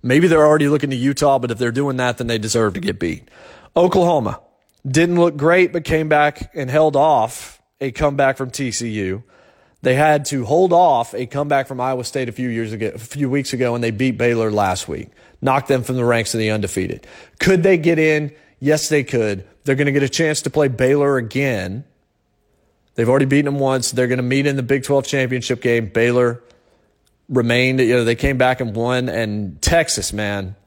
Maybe 0.03 0.27
they're 0.27 0.45
already 0.45 0.67
looking 0.67 0.89
to 0.89 0.97
Utah, 0.97 1.39
but 1.39 1.49
if 1.49 1.59
they're 1.59 1.71
doing 1.71 1.95
that, 1.95 2.17
then 2.17 2.27
they 2.27 2.37
deserve 2.37 2.73
to 2.73 2.81
get 2.81 2.99
beat. 2.99 3.29
Oklahoma 3.77 4.41
didn't 4.85 5.17
look 5.17 5.37
great, 5.37 5.71
but 5.71 5.85
came 5.85 6.09
back 6.09 6.51
and 6.53 6.69
held 6.69 6.97
off 6.97 7.58
a 7.81 7.91
comeback 7.91 8.37
from 8.37 8.51
TCU. 8.51 9.23
They 9.81 9.95
had 9.95 10.25
to 10.25 10.43
hold 10.43 10.73
off 10.73 11.13
a 11.13 11.25
comeback 11.25 11.67
from 11.67 11.79
Iowa 11.79 12.03
State 12.03 12.27
a 12.27 12.33
few 12.33 12.49
years 12.49 12.73
ago, 12.73 12.91
a 12.93 12.97
few 12.97 13.29
weeks 13.29 13.53
ago, 13.53 13.75
and 13.75 13.83
they 13.83 13.91
beat 13.91 14.17
Baylor 14.17 14.51
last 14.51 14.89
week, 14.89 15.09
knocked 15.41 15.69
them 15.69 15.83
from 15.83 15.95
the 15.95 16.03
ranks 16.03 16.33
of 16.33 16.39
the 16.39 16.49
undefeated. 16.49 17.07
Could 17.39 17.63
they 17.63 17.77
get 17.77 17.97
in? 17.97 18.33
Yes, 18.59 18.89
they 18.89 19.05
could. 19.05 19.47
They're 19.63 19.75
going 19.75 19.85
to 19.85 19.93
get 19.93 20.03
a 20.03 20.09
chance 20.09 20.41
to 20.41 20.49
play 20.49 20.67
Baylor 20.67 21.17
again. 21.17 21.85
They've 22.95 23.07
already 23.07 23.25
beaten 23.25 23.45
them 23.45 23.59
once. 23.59 23.91
They're 23.91 24.07
going 24.07 24.17
to 24.17 24.23
meet 24.23 24.45
in 24.45 24.57
the 24.57 24.63
Big 24.63 24.83
12 24.83 25.07
championship 25.07 25.61
game. 25.61 25.85
Baylor 25.85 26.43
remained, 27.29 27.79
you 27.79 27.95
know, 27.95 28.03
they 28.03 28.15
came 28.15 28.37
back 28.37 28.59
and 28.59 28.75
won. 28.75 29.07
And 29.07 29.61
Texas, 29.61 30.11
man. 30.11 30.57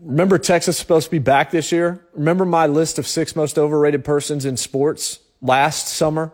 Remember 0.00 0.38
Texas 0.38 0.78
supposed 0.78 1.06
to 1.06 1.10
be 1.10 1.18
back 1.18 1.50
this 1.50 1.72
year? 1.72 2.06
Remember 2.12 2.44
my 2.44 2.68
list 2.68 3.00
of 3.00 3.08
six 3.08 3.34
most 3.34 3.58
overrated 3.58 4.04
persons 4.04 4.44
in 4.44 4.56
sports 4.56 5.18
last 5.40 5.88
summer? 5.88 6.32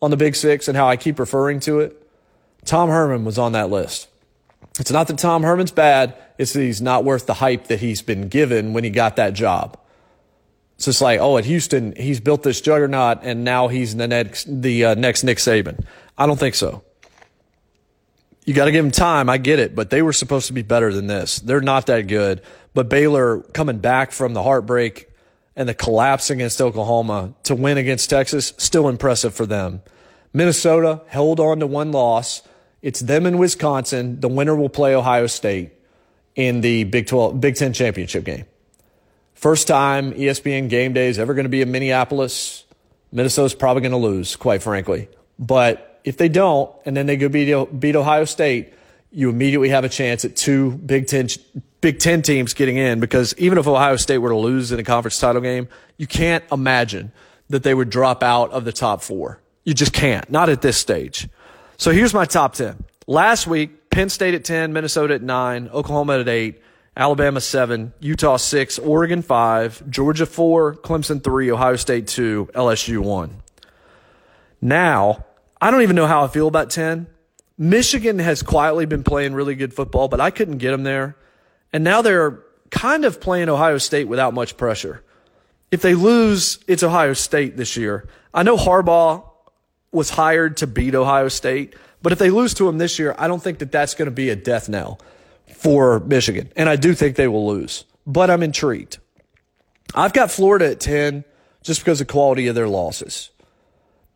on 0.00 0.10
the 0.10 0.16
Big 0.16 0.36
Six 0.36 0.68
and 0.68 0.76
how 0.76 0.88
I 0.88 0.96
keep 0.96 1.18
referring 1.18 1.60
to 1.60 1.80
it, 1.80 2.02
Tom 2.64 2.88
Herman 2.88 3.24
was 3.24 3.38
on 3.38 3.52
that 3.52 3.70
list. 3.70 4.08
It's 4.78 4.90
not 4.90 5.08
that 5.08 5.18
Tom 5.18 5.42
Herman's 5.42 5.72
bad, 5.72 6.14
it's 6.36 6.52
that 6.52 6.60
he's 6.60 6.80
not 6.80 7.04
worth 7.04 7.26
the 7.26 7.34
hype 7.34 7.66
that 7.66 7.80
he's 7.80 8.02
been 8.02 8.28
given 8.28 8.72
when 8.72 8.84
he 8.84 8.90
got 8.90 9.16
that 9.16 9.34
job. 9.34 9.78
It's 10.76 10.84
just 10.84 11.00
like, 11.00 11.18
oh, 11.18 11.38
at 11.38 11.44
Houston, 11.44 11.94
he's 11.96 12.20
built 12.20 12.44
this 12.44 12.60
juggernaut 12.60 13.20
and 13.22 13.42
now 13.42 13.66
he's 13.66 13.96
the 13.96 14.06
next, 14.06 14.46
the 14.62 14.84
uh, 14.84 14.94
next 14.94 15.24
Nick 15.24 15.38
Saban. 15.38 15.84
I 16.16 16.26
don't 16.26 16.38
think 16.38 16.54
so. 16.54 16.84
You 18.44 18.54
got 18.54 18.66
to 18.66 18.72
give 18.72 18.84
him 18.84 18.92
time. 18.92 19.28
I 19.28 19.38
get 19.38 19.58
it, 19.58 19.74
but 19.74 19.90
they 19.90 20.00
were 20.00 20.12
supposed 20.12 20.46
to 20.46 20.52
be 20.52 20.62
better 20.62 20.92
than 20.92 21.08
this. 21.08 21.40
They're 21.40 21.60
not 21.60 21.86
that 21.86 22.02
good. 22.02 22.42
But 22.72 22.88
Baylor 22.88 23.40
coming 23.40 23.78
back 23.78 24.12
from 24.12 24.34
the 24.34 24.42
heartbreak 24.42 25.07
and 25.58 25.68
the 25.68 25.74
collapse 25.74 26.30
against 26.30 26.62
Oklahoma 26.62 27.34
to 27.42 27.54
win 27.56 27.78
against 27.78 28.08
Texas, 28.08 28.54
still 28.58 28.88
impressive 28.88 29.34
for 29.34 29.44
them. 29.44 29.82
Minnesota 30.32 31.02
held 31.08 31.40
on 31.40 31.58
to 31.58 31.66
one 31.66 31.90
loss. 31.90 32.42
It's 32.80 33.00
them 33.00 33.26
in 33.26 33.38
Wisconsin. 33.38 34.20
The 34.20 34.28
winner 34.28 34.54
will 34.54 34.68
play 34.68 34.94
Ohio 34.94 35.26
State 35.26 35.72
in 36.36 36.60
the 36.60 36.84
Big 36.84 37.08
12, 37.08 37.40
Big 37.40 37.56
10 37.56 37.72
championship 37.72 38.22
game. 38.22 38.44
First 39.34 39.66
time 39.66 40.12
ESPN 40.12 40.68
game 40.68 40.92
day 40.92 41.08
is 41.08 41.18
ever 41.18 41.34
going 41.34 41.44
to 41.44 41.50
be 41.50 41.60
in 41.60 41.72
Minneapolis. 41.72 42.64
Minnesota's 43.10 43.54
probably 43.54 43.82
going 43.82 43.90
to 43.90 43.98
lose, 43.98 44.36
quite 44.36 44.62
frankly. 44.62 45.08
But 45.40 46.00
if 46.04 46.18
they 46.18 46.28
don't, 46.28 46.72
and 46.84 46.96
then 46.96 47.06
they 47.06 47.16
go 47.16 47.28
beat, 47.28 47.80
beat 47.80 47.96
Ohio 47.96 48.26
State, 48.26 48.74
you 49.10 49.28
immediately 49.28 49.70
have 49.70 49.82
a 49.82 49.88
chance 49.88 50.24
at 50.24 50.36
two 50.36 50.72
Big 50.72 51.08
Ten 51.08 51.26
Big 51.80 51.98
Ten 51.98 52.22
teams 52.22 52.54
getting 52.54 52.76
in 52.76 53.00
because 53.00 53.34
even 53.38 53.58
if 53.58 53.66
Ohio 53.66 53.96
State 53.96 54.18
were 54.18 54.30
to 54.30 54.36
lose 54.36 54.72
in 54.72 54.80
a 54.80 54.84
conference 54.84 55.18
title 55.18 55.40
game, 55.40 55.68
you 55.96 56.06
can't 56.06 56.44
imagine 56.50 57.12
that 57.48 57.62
they 57.62 57.74
would 57.74 57.90
drop 57.90 58.22
out 58.22 58.50
of 58.50 58.64
the 58.64 58.72
top 58.72 59.02
four. 59.02 59.40
You 59.64 59.74
just 59.74 59.92
can't, 59.92 60.28
not 60.30 60.48
at 60.48 60.62
this 60.62 60.76
stage. 60.76 61.28
So 61.76 61.92
here's 61.92 62.12
my 62.12 62.24
top 62.24 62.54
10. 62.54 62.84
Last 63.06 63.46
week, 63.46 63.90
Penn 63.90 64.08
State 64.08 64.34
at 64.34 64.44
10, 64.44 64.72
Minnesota 64.72 65.14
at 65.14 65.22
9, 65.22 65.68
Oklahoma 65.68 66.18
at 66.18 66.28
8, 66.28 66.60
Alabama 66.96 67.40
7, 67.40 67.92
Utah 68.00 68.36
6, 68.36 68.78
Oregon 68.80 69.22
5, 69.22 69.88
Georgia 69.88 70.26
4, 70.26 70.76
Clemson 70.76 71.22
3, 71.22 71.50
Ohio 71.52 71.76
State 71.76 72.08
2, 72.08 72.50
LSU 72.54 72.98
1. 72.98 73.42
Now, 74.60 75.24
I 75.60 75.70
don't 75.70 75.82
even 75.82 75.96
know 75.96 76.06
how 76.06 76.24
I 76.24 76.28
feel 76.28 76.48
about 76.48 76.70
10. 76.70 77.06
Michigan 77.56 78.18
has 78.18 78.42
quietly 78.42 78.86
been 78.86 79.04
playing 79.04 79.34
really 79.34 79.54
good 79.54 79.72
football, 79.72 80.08
but 80.08 80.20
I 80.20 80.30
couldn't 80.30 80.58
get 80.58 80.72
them 80.72 80.82
there. 80.82 81.16
And 81.72 81.84
now 81.84 82.02
they're 82.02 82.42
kind 82.70 83.04
of 83.04 83.20
playing 83.20 83.48
Ohio 83.48 83.78
State 83.78 84.08
without 84.08 84.34
much 84.34 84.56
pressure. 84.56 85.02
If 85.70 85.82
they 85.82 85.94
lose, 85.94 86.58
it's 86.66 86.82
Ohio 86.82 87.12
State 87.12 87.56
this 87.56 87.76
year. 87.76 88.08
I 88.32 88.42
know 88.42 88.56
Harbaugh 88.56 89.28
was 89.92 90.10
hired 90.10 90.58
to 90.58 90.66
beat 90.66 90.94
Ohio 90.94 91.28
State, 91.28 91.74
but 92.02 92.12
if 92.12 92.18
they 92.18 92.30
lose 92.30 92.54
to 92.54 92.68
him 92.68 92.78
this 92.78 92.98
year, 92.98 93.14
I 93.18 93.28
don't 93.28 93.42
think 93.42 93.58
that 93.58 93.72
that's 93.72 93.94
going 93.94 94.06
to 94.06 94.12
be 94.12 94.30
a 94.30 94.36
death 94.36 94.68
knell 94.68 95.00
for 95.54 96.00
Michigan. 96.00 96.52
And 96.56 96.68
I 96.68 96.76
do 96.76 96.94
think 96.94 97.16
they 97.16 97.28
will 97.28 97.46
lose, 97.46 97.84
but 98.06 98.30
I'm 98.30 98.42
intrigued. 98.42 98.98
I've 99.94 100.12
got 100.12 100.30
Florida 100.30 100.70
at 100.70 100.80
10 100.80 101.24
just 101.62 101.80
because 101.80 102.00
of 102.00 102.06
quality 102.06 102.46
of 102.46 102.54
their 102.54 102.68
losses. 102.68 103.30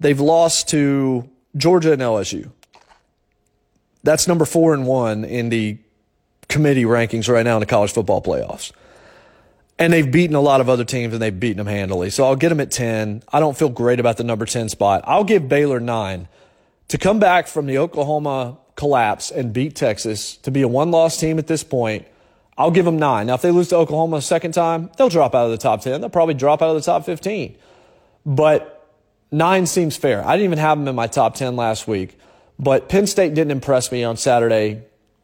They've 0.01 0.21
lost 0.21 0.69
to 0.71 1.29
Georgia 1.57 1.93
and 1.93 2.03
LSU. 2.03 2.51
That's 4.03 4.27
number 4.27 4.45
four 4.45 4.75
and 4.75 4.87
one 4.87 5.25
in 5.25 5.49
the 5.49 5.79
committee 6.53 6.85
rankings 6.85 7.33
right 7.33 7.45
now 7.45 7.57
in 7.57 7.61
the 7.61 7.67
college 7.67 7.93
football 7.93 8.21
playoffs. 8.21 8.73
And 9.79 9.91
they've 9.93 10.09
beaten 10.09 10.37
a 10.37 10.41
lot 10.41 10.61
of 10.61 10.69
other 10.69 10.85
teams 10.85 11.15
and 11.15 11.23
they've 11.23 11.39
beaten 11.39 11.57
them 11.57 11.67
handily. 11.67 12.11
So 12.11 12.25
I'll 12.25 12.37
get 12.37 12.51
them 12.51 12.61
at 12.61 12.71
10. 12.71 13.23
I 13.33 13.41
don't 13.41 13.57
feel 13.57 13.71
great 13.71 13.99
about 13.99 14.19
the 14.19 14.25
number 14.25 14.45
10 14.45 14.69
spot. 14.69 15.03
I'll 15.07 15.25
give 15.25 15.49
Baylor 15.49 15.81
nine. 15.81 16.29
To 16.89 16.99
come 16.99 17.19
back 17.19 17.47
from 17.47 17.67
the 17.67 17.79
Oklahoma 17.79 18.59
collapse 18.77 19.31
and 19.31 19.53
beat 19.53 19.75
Texas, 19.75 20.37
to 20.39 20.51
be 20.51 20.61
a 20.61 20.69
one 20.69 20.91
loss 20.91 21.19
team 21.19 21.39
at 21.39 21.47
this 21.47 21.65
point, 21.65 22.07
I'll 22.59 22.71
give 22.71 22.85
them 22.85 22.99
nine. 22.99 23.29
Now, 23.29 23.35
if 23.35 23.43
they 23.43 23.51
lose 23.51 23.69
to 23.69 23.77
Oklahoma 23.77 24.19
a 24.19 24.23
second 24.23 24.53
time, 24.53 24.91
they'll 24.99 25.09
drop 25.09 25.35
out 25.35 25.47
of 25.47 25.53
the 25.53 25.59
top 25.59 25.81
10. 25.81 26.03
They'll 26.03 26.11
probably 26.11 26.35
drop 26.35 26.61
out 26.61 26.77
of 26.77 26.77
the 26.77 26.83
top 26.83 27.07
15. 27.07 27.57
But 28.27 28.87
nine 29.31 29.65
seems 29.65 29.97
fair. 29.97 30.25
I 30.25 30.33
didn't 30.33 30.45
even 30.45 30.59
have 30.59 30.79
them 30.79 30.87
in 30.87 30.95
my 30.95 31.07
top 31.07 31.35
10 31.35 31.57
last 31.57 31.89
week. 31.89 32.19
But 32.59 32.91
Penn 32.91 33.07
State 33.07 33.33
didn't 33.33 33.53
impress 33.53 33.91
me 33.91 34.05
on 34.05 34.19
Saturday 34.19 34.83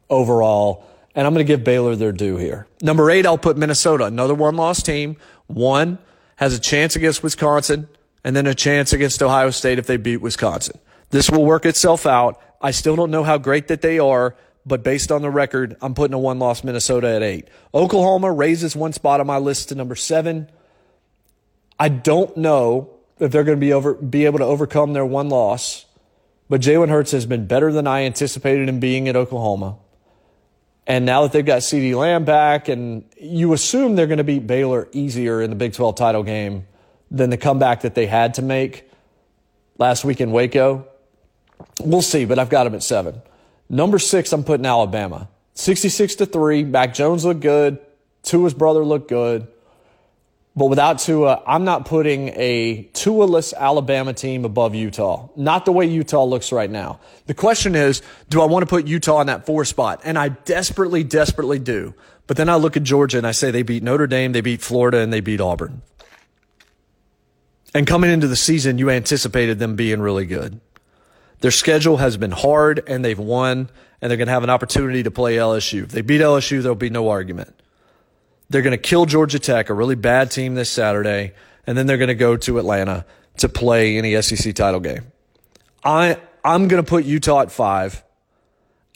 overall 0.09 0.85
and 1.15 1.25
I'm 1.25 1.33
going 1.33 1.45
to 1.45 1.51
give 1.51 1.63
Baylor 1.63 1.95
their 1.95 2.11
due 2.11 2.37
here. 2.37 2.67
Number 2.81 3.09
eight, 3.09 3.25
I'll 3.25 3.37
put 3.37 3.57
Minnesota, 3.57 4.05
another 4.05 4.33
one 4.33 4.55
loss 4.55 4.81
team. 4.83 5.17
One 5.47 5.97
has 6.37 6.53
a 6.53 6.59
chance 6.59 6.95
against 6.95 7.23
Wisconsin 7.23 7.87
and 8.23 8.35
then 8.35 8.47
a 8.47 8.55
chance 8.55 8.93
against 8.93 9.21
Ohio 9.21 9.49
State 9.49 9.79
if 9.79 9.87
they 9.87 9.97
beat 9.97 10.17
Wisconsin. 10.17 10.79
This 11.09 11.29
will 11.29 11.45
work 11.45 11.65
itself 11.65 12.05
out. 12.05 12.41
I 12.61 12.71
still 12.71 12.95
don't 12.95 13.11
know 13.11 13.23
how 13.23 13.37
great 13.37 13.67
that 13.69 13.81
they 13.81 13.99
are, 13.99 14.35
but 14.65 14.83
based 14.83 15.11
on 15.11 15.21
the 15.21 15.29
record, 15.29 15.75
I'm 15.81 15.93
putting 15.93 16.13
a 16.13 16.19
one 16.19 16.39
loss 16.39 16.63
Minnesota 16.63 17.07
at 17.07 17.23
eight. 17.23 17.47
Oklahoma 17.73 18.31
raises 18.31 18.75
one 18.75 18.93
spot 18.93 19.19
on 19.19 19.27
my 19.27 19.37
list 19.37 19.69
to 19.69 19.75
number 19.75 19.95
seven. 19.95 20.49
I 21.79 21.89
don't 21.89 22.35
know 22.37 22.91
if 23.19 23.31
they're 23.31 23.43
going 23.43 23.57
to 23.57 23.65
be 23.65 23.73
over, 23.73 23.93
be 23.95 24.25
able 24.25 24.39
to 24.39 24.45
overcome 24.45 24.93
their 24.93 25.05
one 25.05 25.29
loss, 25.29 25.85
but 26.49 26.61
Jalen 26.61 26.89
Hurts 26.89 27.11
has 27.11 27.25
been 27.25 27.47
better 27.47 27.71
than 27.71 27.87
I 27.87 28.03
anticipated 28.03 28.69
him 28.69 28.79
being 28.79 29.07
at 29.07 29.15
Oklahoma. 29.15 29.77
And 30.89 31.05
now 31.05 31.21
that 31.21 31.31
they've 31.31 31.45
got 31.45 31.61
CeeDee 31.61 31.95
Lamb 31.95 32.25
back, 32.25 32.67
and 32.67 33.05
you 33.15 33.53
assume 33.53 33.95
they're 33.95 34.07
going 34.07 34.17
to 34.17 34.23
beat 34.23 34.47
Baylor 34.47 34.89
easier 34.91 35.39
in 35.39 35.51
the 35.51 35.55
Big 35.55 35.73
12 35.73 35.95
title 35.95 36.23
game 36.23 36.65
than 37.11 37.29
the 37.29 37.37
comeback 37.37 37.81
that 37.81 37.93
they 37.93 38.07
had 38.07 38.33
to 38.33 38.41
make 38.41 38.89
last 39.77 40.03
week 40.03 40.19
in 40.19 40.31
Waco. 40.31 40.87
We'll 41.79 42.01
see, 42.01 42.25
but 42.25 42.39
I've 42.39 42.49
got 42.49 42.63
them 42.63 42.73
at 42.73 42.81
seven. 42.81 43.21
Number 43.69 43.99
six, 43.99 44.33
I'm 44.33 44.43
putting 44.43 44.65
Alabama. 44.65 45.29
66 45.53 46.15
to 46.15 46.25
three. 46.25 46.63
Mac 46.63 46.95
Jones 46.95 47.23
looked 47.23 47.41
good. 47.41 47.77
Tua's 48.23 48.55
brother 48.55 48.83
looked 48.83 49.09
good. 49.09 49.47
But 50.59 50.65
without 50.65 50.99
Tua, 50.99 51.41
I'm 51.47 51.63
not 51.63 51.85
putting 51.85 52.27
a 52.35 52.83
Tua-less 52.91 53.53
Alabama 53.53 54.11
team 54.11 54.43
above 54.43 54.75
Utah. 54.75 55.29
Not 55.37 55.63
the 55.63 55.71
way 55.71 55.85
Utah 55.85 56.25
looks 56.25 56.51
right 56.51 56.69
now. 56.69 56.99
The 57.27 57.33
question 57.33 57.75
is, 57.75 58.01
do 58.27 58.41
I 58.41 58.45
want 58.45 58.63
to 58.63 58.65
put 58.67 58.85
Utah 58.85 59.21
in 59.21 59.27
that 59.27 59.45
four 59.45 59.63
spot? 59.63 60.01
And 60.03 60.19
I 60.19 60.27
desperately, 60.27 61.05
desperately 61.05 61.59
do. 61.59 61.93
But 62.27 62.35
then 62.35 62.49
I 62.49 62.55
look 62.57 62.75
at 62.75 62.83
Georgia 62.83 63.17
and 63.17 63.25
I 63.25 63.31
say 63.31 63.51
they 63.51 63.63
beat 63.63 63.83
Notre 63.83 64.05
Dame, 64.05 64.33
they 64.33 64.41
beat 64.41 64.61
Florida, 64.61 64.97
and 64.97 65.13
they 65.13 65.21
beat 65.21 65.39
Auburn. 65.39 65.81
And 67.73 67.87
coming 67.87 68.11
into 68.11 68.27
the 68.27 68.35
season, 68.35 68.79
you 68.79 68.89
anticipated 68.89 69.59
them 69.59 69.77
being 69.77 70.01
really 70.01 70.25
good. 70.25 70.59
Their 71.39 71.51
schedule 71.51 71.95
has 71.97 72.17
been 72.17 72.31
hard 72.31 72.83
and 72.85 73.05
they've 73.05 73.17
won 73.17 73.69
and 74.01 74.11
they're 74.11 74.17
going 74.17 74.27
to 74.27 74.33
have 74.33 74.43
an 74.43 74.49
opportunity 74.49 75.03
to 75.03 75.11
play 75.11 75.37
LSU. 75.37 75.83
If 75.83 75.93
they 75.93 76.01
beat 76.01 76.19
LSU, 76.19 76.61
there'll 76.61 76.75
be 76.75 76.89
no 76.89 77.07
argument. 77.07 77.55
They're 78.49 78.61
going 78.61 78.71
to 78.71 78.77
kill 78.77 79.05
Georgia 79.05 79.39
Tech, 79.39 79.69
a 79.69 79.73
really 79.73 79.95
bad 79.95 80.31
team 80.31 80.55
this 80.55 80.69
Saturday, 80.69 81.33
and 81.67 81.77
then 81.77 81.85
they're 81.87 81.97
going 81.97 82.07
to 82.07 82.15
go 82.15 82.35
to 82.37 82.57
Atlanta 82.57 83.05
to 83.37 83.49
play 83.49 83.95
in 83.97 84.03
the 84.03 84.21
SEC 84.21 84.55
title 84.55 84.79
game. 84.79 85.11
I 85.83 86.17
I'm 86.43 86.67
going 86.67 86.83
to 86.83 86.89
put 86.89 87.05
Utah 87.05 87.41
at 87.41 87.51
five, 87.51 88.03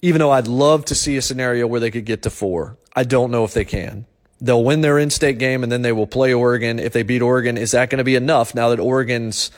even 0.01 0.19
though 0.19 0.31
I'd 0.31 0.47
love 0.47 0.85
to 0.85 0.95
see 0.95 1.17
a 1.17 1.21
scenario 1.21 1.67
where 1.67 1.79
they 1.79 1.91
could 1.91 2.05
get 2.05 2.23
to 2.23 2.29
four. 2.29 2.77
I 2.95 3.03
don't 3.03 3.31
know 3.31 3.43
if 3.43 3.53
they 3.53 3.65
can. 3.65 4.05
They'll 4.41 4.63
win 4.63 4.81
their 4.81 4.99
in-state 4.99 5.37
game 5.37 5.63
and 5.63 5.71
then 5.71 5.81
they 5.81 5.91
will 5.91 6.07
play 6.07 6.33
Oregon. 6.33 6.79
If 6.79 6.93
they 6.93 7.03
beat 7.03 7.21
Oregon, 7.21 7.57
is 7.57 7.71
that 7.71 7.89
going 7.89 7.99
to 7.99 8.03
be 8.03 8.15
enough 8.15 8.53
now 8.53 8.69
that 8.69 8.79
Oregon's 8.79 9.51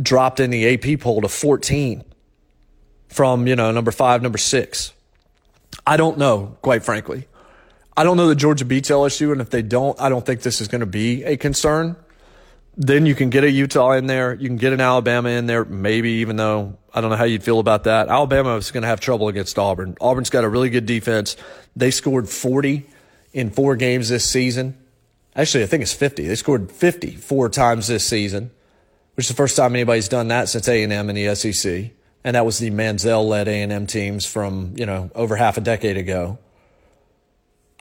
dropped 0.00 0.38
in 0.40 0.50
the 0.50 0.74
AP 0.74 1.00
poll 1.00 1.20
to 1.20 1.28
14 1.28 2.04
from, 3.08 3.46
you 3.46 3.56
know, 3.56 3.70
number 3.72 3.90
five, 3.90 4.22
number 4.22 4.38
six? 4.38 4.92
I 5.86 5.96
don't 5.96 6.18
know, 6.18 6.56
quite 6.62 6.84
frankly. 6.84 7.26
I 7.96 8.02
don't 8.02 8.16
know 8.16 8.28
that 8.28 8.36
Georgia 8.36 8.64
beats 8.64 8.90
LSU, 8.90 9.30
and 9.30 9.40
if 9.40 9.50
they 9.50 9.62
don't, 9.62 10.00
I 10.00 10.08
don't 10.08 10.26
think 10.26 10.42
this 10.42 10.60
is 10.60 10.68
going 10.68 10.80
to 10.80 10.86
be 10.86 11.22
a 11.24 11.36
concern. 11.36 11.96
Then 12.76 13.06
you 13.06 13.14
can 13.14 13.30
get 13.30 13.44
a 13.44 13.50
Utah 13.50 13.92
in 13.92 14.06
there. 14.06 14.34
You 14.34 14.48
can 14.48 14.56
get 14.56 14.72
an 14.72 14.80
Alabama 14.80 15.28
in 15.28 15.46
there, 15.46 15.64
maybe, 15.64 16.10
even 16.10 16.34
though 16.36 16.76
I 16.92 17.00
don't 17.00 17.10
know 17.10 17.16
how 17.16 17.24
you'd 17.24 17.44
feel 17.44 17.60
about 17.60 17.84
that. 17.84 18.08
Alabama 18.08 18.56
is 18.56 18.72
going 18.72 18.82
to 18.82 18.88
have 18.88 18.98
trouble 18.98 19.28
against 19.28 19.58
Auburn. 19.58 19.96
Auburn's 20.00 20.30
got 20.30 20.42
a 20.42 20.48
really 20.48 20.70
good 20.70 20.86
defense. 20.86 21.36
They 21.76 21.92
scored 21.92 22.28
40 22.28 22.84
in 23.32 23.50
four 23.50 23.76
games 23.76 24.08
this 24.08 24.28
season. 24.28 24.76
Actually, 25.36 25.64
I 25.64 25.66
think 25.66 25.82
it's 25.82 25.92
50. 25.92 26.26
They 26.26 26.34
scored 26.34 26.72
50 26.72 27.12
four 27.12 27.48
times 27.48 27.86
this 27.86 28.04
season, 28.04 28.50
which 29.14 29.26
is 29.26 29.28
the 29.28 29.34
first 29.34 29.56
time 29.56 29.74
anybody's 29.74 30.08
done 30.08 30.28
that 30.28 30.48
since 30.48 30.66
A&M 30.66 30.90
in 31.10 31.14
the 31.14 31.34
SEC. 31.34 31.90
and 32.24 32.36
that 32.36 32.46
was 32.46 32.58
the 32.58 32.70
Manziel 32.70 33.28
led 33.28 33.46
A&M 33.48 33.86
teams 33.86 34.24
from, 34.24 34.72
you 34.76 34.86
know, 34.86 35.10
over 35.14 35.36
half 35.36 35.58
a 35.58 35.60
decade 35.60 35.96
ago. 35.96 36.38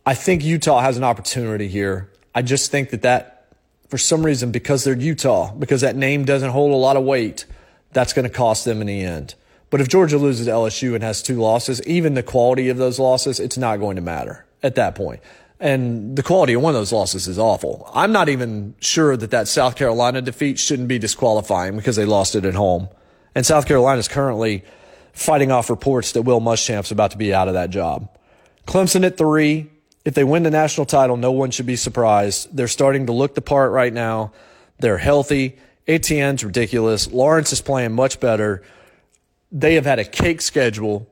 I 0.06 0.16
think 0.16 0.44
Utah 0.44 0.82
has 0.82 0.98
an 0.98 1.04
opportunity 1.04 1.68
here. 1.68 2.12
I 2.36 2.42
just 2.42 2.72
think 2.72 2.90
that 2.90 3.04
that, 3.04 3.48
for 3.88 3.98
some 3.98 4.26
reason, 4.26 4.52
because 4.52 4.84
they're 4.84 4.98
Utah, 4.98 5.54
because 5.54 5.82
that 5.82 5.96
name 5.96 6.26
doesn't 6.26 6.50
hold 6.50 6.72
a 6.72 6.76
lot 6.76 6.98
of 6.98 7.04
weight, 7.04 7.46
that's 7.92 8.12
going 8.12 8.28
to 8.28 8.34
cost 8.34 8.66
them 8.66 8.82
in 8.82 8.88
the 8.88 9.02
end. 9.02 9.36
But 9.70 9.82
if 9.82 9.88
Georgia 9.88 10.18
loses 10.18 10.46
to 10.48 10.52
LSU 10.52 10.94
and 10.94 11.04
has 11.04 11.24
two 11.24 11.38
losses, 11.38 11.82
even 11.88 12.14
the 12.14 12.24
quality 12.24 12.70
of 12.70 12.78
those 12.78 13.00
losses, 13.00 13.40
it's 13.40 13.58
not 13.58 13.78
going 13.78 13.96
to 13.96 14.02
matter 14.02 14.46
at 14.62 14.76
that 14.76 14.96
point. 14.96 15.22
And 15.60 16.16
the 16.16 16.24
quality 16.24 16.54
of 16.54 16.62
one 16.62 16.76
of 16.76 16.82
those 16.82 16.92
losses 16.92 17.28
is 17.28 17.40
awful. 17.40 17.90
I'm 17.94 18.12
not 18.12 18.28
even 18.28 18.76
sure 18.82 19.16
that 19.16 19.32
that 19.32 19.48
South 19.48 19.76
Carolina 19.76 20.22
defeat 20.22 20.60
shouldn't 20.60 20.90
be 20.90 21.00
disqualifying 21.00 21.78
because 21.78 21.96
they 21.96 22.06
lost 22.06 22.36
it 22.36 22.44
at 22.44 22.54
home. 22.54 22.90
And 23.34 23.46
South 23.46 23.66
Carolina 23.66 24.00
is 24.00 24.08
currently 24.08 24.64
fighting 25.14 25.52
off 25.52 25.70
reports 25.70 26.12
that 26.12 26.24
Will 26.24 26.42
Muschamp's 26.42 26.92
about 26.92 27.12
to 27.12 27.18
be 27.18 27.34
out 27.34 27.48
of 27.48 27.54
that 27.54 27.70
job. 27.70 28.10
Clemson 28.68 29.06
at 29.06 29.18
three. 29.18 29.70
If 30.06 30.14
they 30.16 30.24
win 30.24 30.44
the 30.44 30.52
national 30.52 30.86
title, 30.86 31.16
no 31.16 31.32
one 31.32 31.52
should 31.52 31.66
be 31.66 31.76
surprised. 31.76 32.56
They're 32.56 32.68
starting 32.68 33.06
to 33.06 33.14
look 33.14 33.36
the 33.36 33.42
part 33.42 33.72
right 33.72 33.94
now. 33.94 34.34
They're 34.80 34.98
healthy. 34.98 35.58
Etienne's 35.88 36.44
ridiculous. 36.44 37.12
Lawrence 37.12 37.54
is 37.54 37.62
playing 37.62 37.94
much 37.94 38.20
better. 38.20 38.64
They 39.52 39.76
have 39.76 39.86
had 39.86 40.00
a 40.00 40.06
cake 40.06 40.42
schedule, 40.42 41.08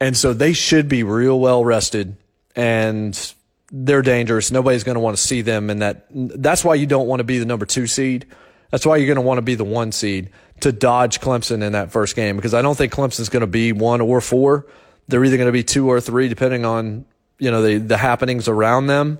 and 0.00 0.16
so 0.16 0.32
they 0.32 0.52
should 0.52 0.88
be 0.88 1.02
real 1.02 1.40
well 1.40 1.64
rested. 1.64 2.16
And 2.54 3.34
they're 3.72 4.02
dangerous. 4.02 4.50
Nobody's 4.50 4.84
going 4.84 4.96
to 4.96 5.00
want 5.00 5.16
to 5.16 5.22
see 5.22 5.40
them 5.40 5.70
in 5.70 5.78
that. 5.78 6.06
That's 6.10 6.64
why 6.64 6.74
you 6.74 6.86
don't 6.86 7.08
want 7.08 7.20
to 7.20 7.24
be 7.24 7.38
the 7.38 7.46
number 7.46 7.64
two 7.64 7.86
seed. 7.86 8.26
That's 8.70 8.86
why 8.86 8.96
you're 8.96 9.06
going 9.06 9.16
to 9.16 9.22
want 9.22 9.38
to 9.38 9.42
be 9.42 9.54
the 9.54 9.64
one 9.64 9.92
seed 9.92 10.30
to 10.60 10.72
dodge 10.72 11.20
Clemson 11.20 11.62
in 11.62 11.72
that 11.72 11.90
first 11.90 12.14
game 12.14 12.36
because 12.36 12.54
I 12.54 12.62
don't 12.62 12.76
think 12.76 12.92
Clemson's 12.92 13.28
going 13.28 13.40
to 13.40 13.46
be 13.46 13.72
one 13.72 14.00
or 14.00 14.20
four. 14.20 14.66
They're 15.08 15.24
either 15.24 15.36
going 15.36 15.48
to 15.48 15.52
be 15.52 15.64
two 15.64 15.90
or 15.90 16.00
three, 16.00 16.28
depending 16.28 16.64
on 16.64 17.04
you 17.38 17.50
know 17.50 17.62
the 17.62 17.78
the 17.78 17.96
happenings 17.96 18.48
around 18.48 18.86
them. 18.86 19.18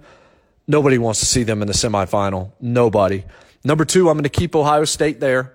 Nobody 0.67 0.99
wants 0.99 1.21
to 1.21 1.27
see 1.27 1.43
them 1.43 1.61
in 1.63 1.69
the 1.69 1.75
semifinal. 1.75 2.53
Nobody. 2.61 3.25
Number 3.65 3.85
two, 3.85 4.09
I'm 4.09 4.17
going 4.17 4.25
to 4.25 4.29
keep 4.29 4.55
Ohio 4.57 4.85
State 4.85 5.21
there, 5.21 5.53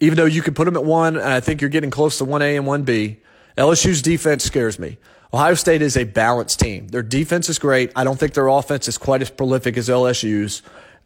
even 0.00 0.16
though 0.16 0.24
you 0.24 0.42
can 0.42 0.54
put 0.54 0.64
them 0.64 0.76
at 0.76 0.84
one, 0.84 1.16
and 1.16 1.24
I 1.24 1.40
think 1.40 1.60
you're 1.60 1.70
getting 1.70 1.90
close 1.90 2.18
to 2.18 2.24
one 2.24 2.42
A 2.42 2.56
and 2.56 2.66
one 2.66 2.82
B. 2.82 3.18
LSU's 3.56 4.02
defense 4.02 4.44
scares 4.44 4.78
me. 4.78 4.98
Ohio 5.32 5.54
State 5.54 5.82
is 5.82 5.96
a 5.96 6.04
balanced 6.04 6.58
team. 6.58 6.88
Their 6.88 7.02
defense 7.02 7.48
is 7.48 7.58
great. 7.58 7.92
I 7.94 8.02
don't 8.02 8.18
think 8.18 8.34
their 8.34 8.48
offense 8.48 8.88
is 8.88 8.98
quite 8.98 9.22
as 9.22 9.30
prolific 9.30 9.76
as 9.76 9.88
LSU's. 9.88 10.62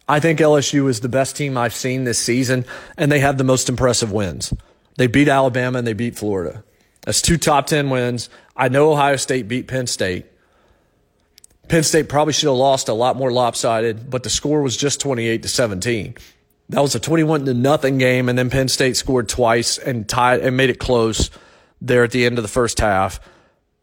I 0.09 0.21
think 0.21 0.39
LSU 0.39 0.89
is 0.89 1.01
the 1.01 1.09
best 1.09 1.37
team 1.37 1.57
I've 1.57 1.75
seen 1.75 2.05
this 2.05 2.19
season, 2.19 2.65
and 2.97 3.13
they 3.13 3.21
have 3.21 3.39
the 3.39 3.45
most 3.45 3.69
impressive 3.69 4.13
wins. 4.13 4.53
They 4.97 5.07
beat 5.07 5.29
Alabama 5.29 5.79
and 5.79 5.87
they 5.87 5.93
beat 5.93 6.17
Florida. 6.17 6.64
That's 7.05 7.23
two 7.23 7.37
top 7.37 7.67
10 7.67 7.91
wins. 7.91 8.31
I 8.57 8.69
know 8.69 8.93
Ohio 8.93 9.17
State 9.17 9.49
beat 9.49 9.69
Penn 9.69 9.87
State. 9.87 10.27
Penn 11.69 11.83
State 11.83 12.09
probably 12.09 12.33
should 12.33 12.49
have 12.49 12.57
lost 12.57 12.89
a 12.89 12.95
lot 12.95 13.17
more 13.17 13.33
lopsided, 13.33 14.11
but 14.11 14.23
the 14.23 14.31
score 14.31 14.63
was 14.63 14.77
just 14.77 15.01
28 15.01 15.43
to 15.43 15.49
17. 15.49 16.15
That 16.71 16.81
was 16.81 16.95
a 16.95 17.01
21 17.01 17.45
to 17.47 17.55
nothing 17.55 17.99
game, 17.99 18.29
and 18.29 18.39
then 18.39 18.51
Penn 18.51 18.69
State 18.69 18.97
scored 18.97 19.29
twice 19.29 19.79
and 19.79 20.09
tied 20.09 20.41
and 20.41 20.57
made 20.57 20.71
it 20.71 20.79
close 20.79 21.31
there 21.81 22.05
at 22.05 22.11
the 22.11 22.25
end 22.25 22.39
of 22.39 22.43
the 22.45 22.49
first 22.49 22.81
half. 22.81 23.21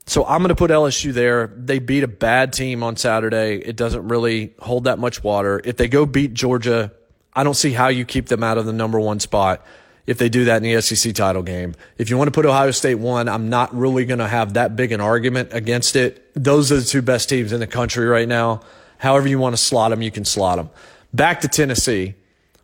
So 0.07 0.25
I'm 0.25 0.39
going 0.39 0.49
to 0.49 0.55
put 0.55 0.71
LSU 0.71 1.13
there. 1.13 1.53
They 1.55 1.79
beat 1.79 2.03
a 2.03 2.07
bad 2.07 2.53
team 2.53 2.83
on 2.83 2.97
Saturday. 2.97 3.57
It 3.57 3.75
doesn't 3.75 4.07
really 4.07 4.53
hold 4.59 4.85
that 4.85 4.97
much 4.97 5.23
water. 5.23 5.61
If 5.63 5.77
they 5.77 5.87
go 5.87 6.05
beat 6.07 6.33
Georgia, 6.33 6.91
I 7.33 7.43
don't 7.43 7.53
see 7.53 7.71
how 7.71 7.89
you 7.89 8.03
keep 8.03 8.27
them 8.27 8.43
out 8.43 8.57
of 8.57 8.65
the 8.65 8.73
number 8.73 8.99
one 8.99 9.19
spot 9.19 9.63
if 10.11 10.17
they 10.17 10.27
do 10.27 10.43
that 10.45 10.57
in 10.57 10.63
the 10.63 10.81
SEC 10.81 11.15
title 11.15 11.41
game. 11.41 11.73
If 11.97 12.09
you 12.09 12.17
want 12.17 12.27
to 12.27 12.31
put 12.31 12.45
Ohio 12.45 12.71
State 12.71 12.95
one, 12.95 13.29
I'm 13.29 13.49
not 13.49 13.73
really 13.73 14.03
going 14.03 14.19
to 14.19 14.27
have 14.27 14.55
that 14.55 14.75
big 14.75 14.91
an 14.91 14.99
argument 14.99 15.53
against 15.53 15.95
it. 15.95 16.33
Those 16.35 16.69
are 16.69 16.75
the 16.75 16.85
two 16.85 17.01
best 17.01 17.29
teams 17.29 17.53
in 17.53 17.61
the 17.61 17.67
country 17.67 18.05
right 18.05 18.27
now. 18.27 18.59
However 18.97 19.29
you 19.29 19.39
want 19.39 19.53
to 19.53 19.61
slot 19.61 19.91
them, 19.91 20.01
you 20.01 20.11
can 20.11 20.25
slot 20.25 20.57
them. 20.57 20.69
Back 21.13 21.39
to 21.41 21.47
Tennessee. 21.47 22.15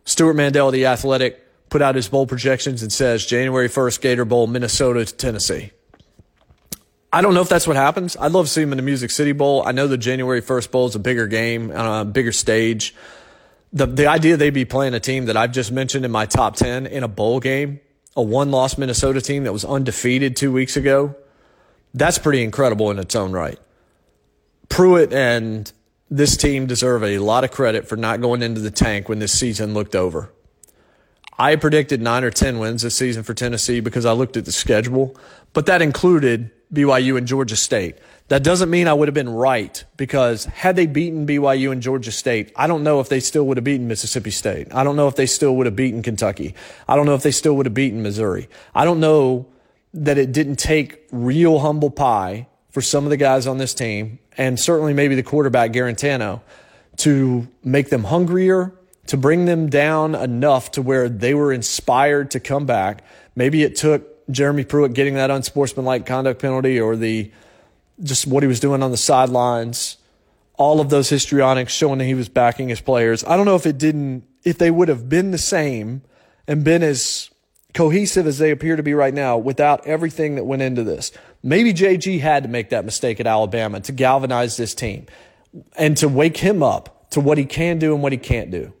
Stewart 0.04 0.36
Mandel, 0.36 0.70
the 0.70 0.84
athletic, 0.84 1.42
put 1.70 1.80
out 1.80 1.94
his 1.94 2.06
bowl 2.06 2.26
projections 2.26 2.82
and 2.82 2.92
says 2.92 3.24
January 3.24 3.70
1st, 3.70 4.02
Gator 4.02 4.26
Bowl, 4.26 4.46
Minnesota 4.46 5.06
to 5.06 5.14
Tennessee. 5.14 5.72
I 7.10 7.22
don't 7.22 7.32
know 7.32 7.40
if 7.40 7.48
that's 7.48 7.66
what 7.66 7.76
happens. 7.76 8.14
I'd 8.18 8.32
love 8.32 8.44
to 8.44 8.52
see 8.52 8.60
him 8.60 8.72
in 8.72 8.76
the 8.76 8.82
Music 8.82 9.10
City 9.10 9.32
Bowl. 9.32 9.62
I 9.64 9.72
know 9.72 9.86
the 9.86 9.96
January 9.96 10.42
1st 10.42 10.70
Bowl 10.70 10.86
is 10.86 10.94
a 10.94 10.98
bigger 10.98 11.26
game 11.26 11.70
on 11.70 12.02
a 12.02 12.04
bigger 12.04 12.32
stage. 12.32 12.94
The, 13.72 13.86
the 13.86 14.06
idea 14.06 14.36
they'd 14.36 14.50
be 14.50 14.64
playing 14.64 14.94
a 14.94 15.00
team 15.00 15.26
that 15.26 15.36
I've 15.36 15.52
just 15.52 15.70
mentioned 15.70 16.04
in 16.04 16.10
my 16.10 16.26
top 16.26 16.56
10 16.56 16.86
in 16.86 17.02
a 17.02 17.08
bowl 17.08 17.40
game, 17.40 17.80
a 18.16 18.22
one 18.22 18.50
loss 18.50 18.78
Minnesota 18.78 19.20
team 19.20 19.44
that 19.44 19.52
was 19.52 19.64
undefeated 19.64 20.36
two 20.36 20.52
weeks 20.52 20.76
ago, 20.76 21.14
that's 21.94 22.18
pretty 22.18 22.42
incredible 22.42 22.90
in 22.90 22.98
its 22.98 23.14
own 23.14 23.32
right. 23.32 23.58
Pruitt 24.68 25.12
and 25.12 25.70
this 26.10 26.36
team 26.36 26.66
deserve 26.66 27.02
a 27.02 27.18
lot 27.18 27.44
of 27.44 27.50
credit 27.50 27.88
for 27.88 27.96
not 27.96 28.20
going 28.20 28.42
into 28.42 28.60
the 28.60 28.70
tank 28.70 29.08
when 29.08 29.18
this 29.18 29.38
season 29.38 29.74
looked 29.74 29.94
over. 29.94 30.32
I 31.38 31.54
predicted 31.56 32.02
nine 32.02 32.24
or 32.24 32.30
10 32.30 32.58
wins 32.58 32.82
this 32.82 32.96
season 32.96 33.22
for 33.22 33.34
Tennessee 33.34 33.80
because 33.80 34.04
I 34.04 34.12
looked 34.12 34.36
at 34.36 34.44
the 34.44 34.52
schedule, 34.52 35.16
but 35.52 35.66
that 35.66 35.82
included 35.82 36.50
BYU 36.72 37.16
and 37.16 37.26
Georgia 37.26 37.56
State. 37.56 37.96
That 38.28 38.44
doesn't 38.44 38.68
mean 38.68 38.88
I 38.88 38.92
would 38.92 39.08
have 39.08 39.14
been 39.14 39.30
right 39.30 39.82
because 39.96 40.44
had 40.44 40.76
they 40.76 40.86
beaten 40.86 41.26
BYU 41.26 41.72
and 41.72 41.80
Georgia 41.80 42.12
State, 42.12 42.52
I 42.54 42.66
don't 42.66 42.84
know 42.84 43.00
if 43.00 43.08
they 43.08 43.20
still 43.20 43.46
would 43.46 43.56
have 43.56 43.64
beaten 43.64 43.88
Mississippi 43.88 44.30
State. 44.30 44.68
I 44.72 44.84
don't 44.84 44.96
know 44.96 45.08
if 45.08 45.16
they 45.16 45.24
still 45.24 45.56
would 45.56 45.64
have 45.64 45.76
beaten 45.76 46.02
Kentucky. 46.02 46.54
I 46.86 46.94
don't 46.94 47.06
know 47.06 47.14
if 47.14 47.22
they 47.22 47.30
still 47.30 47.56
would 47.56 47.64
have 47.64 47.74
beaten 47.74 48.02
Missouri. 48.02 48.48
I 48.74 48.84
don't 48.84 49.00
know 49.00 49.46
that 49.94 50.18
it 50.18 50.32
didn't 50.32 50.56
take 50.56 51.06
real 51.10 51.60
humble 51.60 51.90
pie 51.90 52.48
for 52.68 52.82
some 52.82 53.04
of 53.04 53.10
the 53.10 53.16
guys 53.16 53.46
on 53.46 53.56
this 53.56 53.72
team 53.72 54.18
and 54.36 54.60
certainly 54.60 54.92
maybe 54.92 55.14
the 55.14 55.22
quarterback 55.22 55.72
Guarantano 55.72 56.42
to 56.98 57.48
make 57.64 57.88
them 57.88 58.04
hungrier, 58.04 58.74
to 59.06 59.16
bring 59.16 59.46
them 59.46 59.70
down 59.70 60.14
enough 60.14 60.70
to 60.72 60.82
where 60.82 61.08
they 61.08 61.32
were 61.32 61.50
inspired 61.50 62.30
to 62.32 62.40
come 62.40 62.66
back. 62.66 63.02
Maybe 63.34 63.62
it 63.62 63.74
took 63.74 64.28
Jeremy 64.30 64.64
Pruitt 64.64 64.92
getting 64.92 65.14
that 65.14 65.30
unsportsmanlike 65.30 66.04
conduct 66.04 66.42
penalty 66.42 66.78
or 66.78 66.94
the 66.94 67.30
just 68.02 68.26
what 68.26 68.42
he 68.42 68.46
was 68.46 68.60
doing 68.60 68.82
on 68.82 68.90
the 68.90 68.96
sidelines, 68.96 69.96
all 70.54 70.80
of 70.80 70.90
those 70.90 71.08
histrionics 71.08 71.72
showing 71.72 71.98
that 71.98 72.04
he 72.04 72.14
was 72.14 72.28
backing 72.28 72.68
his 72.68 72.80
players. 72.80 73.24
I 73.24 73.36
don't 73.36 73.46
know 73.46 73.56
if 73.56 73.66
it 73.66 73.78
didn't, 73.78 74.24
if 74.44 74.58
they 74.58 74.70
would 74.70 74.88
have 74.88 75.08
been 75.08 75.30
the 75.30 75.38
same 75.38 76.02
and 76.46 76.64
been 76.64 76.82
as 76.82 77.30
cohesive 77.74 78.26
as 78.26 78.38
they 78.38 78.50
appear 78.50 78.76
to 78.76 78.82
be 78.82 78.94
right 78.94 79.14
now 79.14 79.36
without 79.36 79.86
everything 79.86 80.34
that 80.36 80.44
went 80.44 80.62
into 80.62 80.82
this. 80.82 81.12
Maybe 81.42 81.72
JG 81.72 82.20
had 82.20 82.42
to 82.42 82.48
make 82.48 82.70
that 82.70 82.84
mistake 82.84 83.20
at 83.20 83.26
Alabama 83.26 83.80
to 83.80 83.92
galvanize 83.92 84.56
this 84.56 84.74
team 84.74 85.06
and 85.76 85.96
to 85.98 86.08
wake 86.08 86.36
him 86.36 86.62
up 86.62 87.10
to 87.10 87.20
what 87.20 87.38
he 87.38 87.44
can 87.44 87.78
do 87.78 87.94
and 87.94 88.02
what 88.02 88.12
he 88.12 88.18
can't 88.18 88.50
do. 88.50 88.72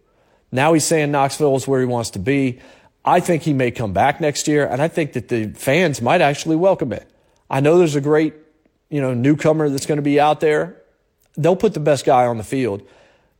Now 0.50 0.72
he's 0.72 0.84
saying 0.84 1.10
Knoxville 1.10 1.56
is 1.56 1.68
where 1.68 1.80
he 1.80 1.86
wants 1.86 2.10
to 2.10 2.18
be. 2.18 2.60
I 3.04 3.20
think 3.20 3.42
he 3.42 3.52
may 3.52 3.70
come 3.70 3.92
back 3.92 4.20
next 4.20 4.48
year, 4.48 4.66
and 4.66 4.82
I 4.82 4.88
think 4.88 5.12
that 5.12 5.28
the 5.28 5.48
fans 5.52 6.02
might 6.02 6.20
actually 6.20 6.56
welcome 6.56 6.92
it. 6.92 7.08
I 7.48 7.60
know 7.60 7.78
there's 7.78 7.96
a 7.96 8.00
great, 8.00 8.34
you 8.90 9.00
know, 9.00 9.14
newcomer 9.14 9.68
that's 9.68 9.86
going 9.86 9.96
to 9.96 10.02
be 10.02 10.18
out 10.18 10.40
there. 10.40 10.82
They'll 11.36 11.56
put 11.56 11.74
the 11.74 11.80
best 11.80 12.04
guy 12.04 12.26
on 12.26 12.38
the 12.38 12.44
field. 12.44 12.82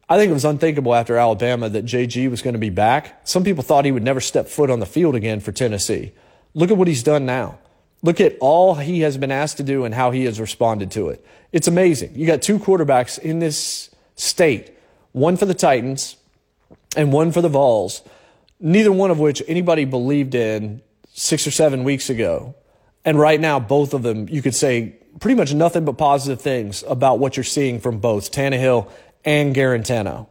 I 0.08 0.16
think 0.16 0.30
it 0.30 0.34
was 0.34 0.44
unthinkable 0.44 0.94
after 0.94 1.16
Alabama 1.16 1.68
that 1.68 1.84
JG 1.84 2.30
was 2.30 2.40
going 2.40 2.54
to 2.54 2.58
be 2.58 2.70
back. 2.70 3.20
Some 3.26 3.44
people 3.44 3.62
thought 3.62 3.84
he 3.84 3.92
would 3.92 4.02
never 4.02 4.20
step 4.20 4.48
foot 4.48 4.70
on 4.70 4.80
the 4.80 4.86
field 4.86 5.14
again 5.14 5.40
for 5.40 5.52
Tennessee. 5.52 6.12
Look 6.54 6.70
at 6.70 6.76
what 6.76 6.88
he's 6.88 7.02
done 7.02 7.26
now. 7.26 7.58
Look 8.02 8.20
at 8.20 8.36
all 8.40 8.76
he 8.76 9.00
has 9.00 9.18
been 9.18 9.32
asked 9.32 9.56
to 9.58 9.62
do 9.62 9.84
and 9.84 9.94
how 9.94 10.12
he 10.12 10.24
has 10.24 10.40
responded 10.40 10.90
to 10.92 11.08
it. 11.08 11.24
It's 11.52 11.68
amazing. 11.68 12.12
You 12.14 12.26
got 12.26 12.42
two 12.42 12.58
quarterbacks 12.58 13.18
in 13.18 13.40
this 13.40 13.90
state, 14.14 14.76
one 15.12 15.36
for 15.36 15.46
the 15.46 15.54
Titans 15.54 16.16
and 16.96 17.12
one 17.12 17.32
for 17.32 17.42
the 17.42 17.48
Vols 17.48 18.02
neither 18.60 18.92
one 18.92 19.10
of 19.10 19.18
which 19.18 19.42
anybody 19.46 19.84
believed 19.84 20.34
in 20.34 20.82
six 21.12 21.46
or 21.46 21.50
seven 21.50 21.84
weeks 21.84 22.10
ago. 22.10 22.54
And 23.04 23.18
right 23.18 23.40
now, 23.40 23.60
both 23.60 23.94
of 23.94 24.02
them, 24.02 24.28
you 24.28 24.42
could 24.42 24.54
say 24.54 24.96
pretty 25.20 25.34
much 25.34 25.54
nothing 25.54 25.84
but 25.84 25.98
positive 25.98 26.40
things 26.40 26.84
about 26.86 27.18
what 27.18 27.36
you're 27.36 27.44
seeing 27.44 27.80
from 27.80 27.98
both 27.98 28.30
Tannehill 28.30 28.90
and 29.24 29.54
Guarantano. 29.54 30.28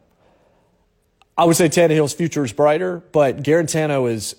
I 1.38 1.46
would 1.46 1.56
say 1.56 1.70
Tannehill's 1.70 2.14
future 2.14 2.44
is 2.44 2.54
brighter, 2.54 3.04
but 3.12 3.44
Guarantano 3.44 4.10
is 4.10 4.36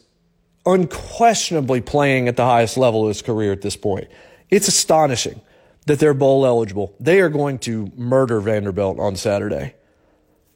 unquestionably 0.66 1.80
playing 1.80 2.28
at 2.28 2.36
the 2.36 2.44
highest 2.44 2.76
level 2.76 3.04
of 3.04 3.08
his 3.08 3.22
career 3.22 3.52
at 3.52 3.62
this 3.62 3.76
point. 3.76 4.08
It's 4.50 4.68
astonishing 4.68 5.40
that 5.86 5.98
they're 5.98 6.14
bowl 6.14 6.44
eligible. 6.44 6.94
They 7.00 7.20
are 7.20 7.28
going 7.28 7.58
to 7.60 7.92
murder 7.96 8.40
Vanderbilt 8.40 8.98
on 8.98 9.16
Saturday. 9.16 9.74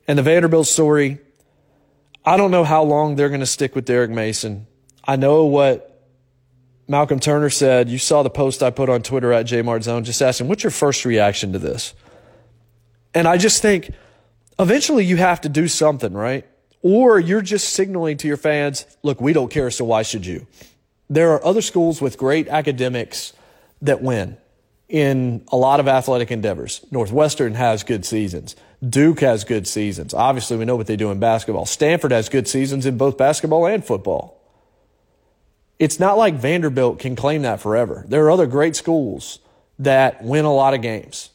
And 0.06 0.18
the 0.18 0.22
Vanderbilt 0.22 0.66
story, 0.66 1.20
I 2.24 2.36
don't 2.36 2.50
know 2.50 2.64
how 2.64 2.82
long 2.82 3.16
they're 3.16 3.28
going 3.28 3.40
to 3.40 3.46
stick 3.46 3.74
with 3.74 3.84
Derek 3.84 4.10
Mason. 4.10 4.66
I 5.04 5.16
know 5.16 5.44
what 5.44 5.91
Malcolm 6.92 7.18
Turner 7.18 7.48
said. 7.48 7.88
You 7.88 7.96
saw 7.96 8.22
the 8.22 8.28
post 8.28 8.62
I 8.62 8.68
put 8.68 8.90
on 8.90 9.02
Twitter 9.02 9.32
at 9.32 9.46
JMartzone 9.46 10.04
just 10.04 10.20
asking, 10.20 10.46
what's 10.46 10.62
your 10.62 10.70
first 10.70 11.06
reaction 11.06 11.54
to 11.54 11.58
this? 11.58 11.94
And 13.14 13.26
I 13.26 13.38
just 13.38 13.62
think 13.62 13.92
eventually 14.58 15.06
you 15.06 15.16
have 15.16 15.40
to 15.40 15.48
do 15.48 15.68
something, 15.68 16.12
right? 16.12 16.46
Or 16.82 17.18
you're 17.18 17.40
just 17.40 17.70
signaling 17.70 18.18
to 18.18 18.28
your 18.28 18.36
fans, 18.36 18.84
look, 19.02 19.22
we 19.22 19.32
don't 19.32 19.50
care, 19.50 19.70
so 19.70 19.86
why 19.86 20.02
should 20.02 20.26
you? 20.26 20.46
There 21.08 21.32
are 21.32 21.42
other 21.42 21.62
schools 21.62 22.02
with 22.02 22.18
great 22.18 22.46
academics 22.48 23.32
that 23.80 24.02
win 24.02 24.36
in 24.90 25.46
a 25.50 25.56
lot 25.56 25.80
of 25.80 25.88
athletic 25.88 26.30
endeavors. 26.30 26.84
Northwestern 26.90 27.54
has 27.54 27.84
good 27.84 28.04
seasons. 28.04 28.54
Duke 28.86 29.20
has 29.20 29.44
good 29.44 29.66
seasons. 29.66 30.12
Obviously, 30.12 30.58
we 30.58 30.66
know 30.66 30.76
what 30.76 30.88
they 30.88 30.96
do 30.96 31.10
in 31.10 31.18
basketball. 31.18 31.64
Stanford 31.64 32.12
has 32.12 32.28
good 32.28 32.46
seasons 32.46 32.84
in 32.84 32.98
both 32.98 33.16
basketball 33.16 33.64
and 33.64 33.82
football. 33.82 34.41
It's 35.82 35.98
not 35.98 36.16
like 36.16 36.34
Vanderbilt 36.34 37.00
can 37.00 37.16
claim 37.16 37.42
that 37.42 37.60
forever. 37.60 38.04
There 38.06 38.24
are 38.24 38.30
other 38.30 38.46
great 38.46 38.76
schools 38.76 39.40
that 39.80 40.22
win 40.22 40.44
a 40.44 40.54
lot 40.54 40.74
of 40.74 40.80
games 40.80 41.30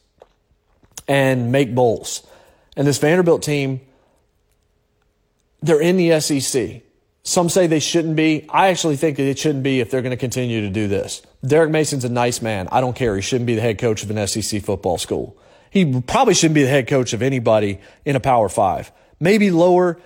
and 1.06 1.52
make 1.52 1.76
bowls. 1.76 2.26
And 2.78 2.88
this 2.88 2.98
Vanderbilt 2.98 3.44
team, 3.44 3.82
they're 5.62 5.82
in 5.82 5.98
the 5.98 6.22
SEC. 6.22 6.82
Some 7.24 7.50
say 7.50 7.68
they 7.68 7.82
shouldn't 7.82 8.16
be. 8.16 8.48
I 8.50 8.70
actually 8.70 8.96
think 8.96 9.20
it 9.20 9.38
shouldn't 9.38 9.66
be 9.66 9.82
if 9.82 9.92
they're 9.92 10.02
going 10.02 10.12
to 10.12 10.16
continue 10.16 10.62
to 10.62 10.70
do 10.70 10.88
this. 10.88 11.22
Derek 11.46 11.70
Mason's 11.70 12.06
a 12.06 12.10
nice 12.10 12.42
man. 12.42 12.70
I 12.72 12.80
don't 12.80 12.96
care. 12.96 13.18
He 13.18 13.22
shouldn't 13.22 13.48
be 13.48 13.56
the 13.56 13.62
head 13.62 13.80
coach 13.80 14.02
of 14.02 14.10
an 14.12 14.28
SEC 14.28 14.62
football 14.62 14.98
school. 14.98 15.38
He 15.72 16.00
probably 16.00 16.36
shouldn't 16.36 16.56
be 16.56 16.64
the 16.64 16.70
head 16.70 16.88
coach 16.88 17.12
of 17.12 17.22
anybody 17.22 17.82
in 18.06 18.16
a 18.16 18.22
Power 18.22 18.48
Five. 18.48 18.94
Maybe 19.20 19.52
lower, 19.52 20.00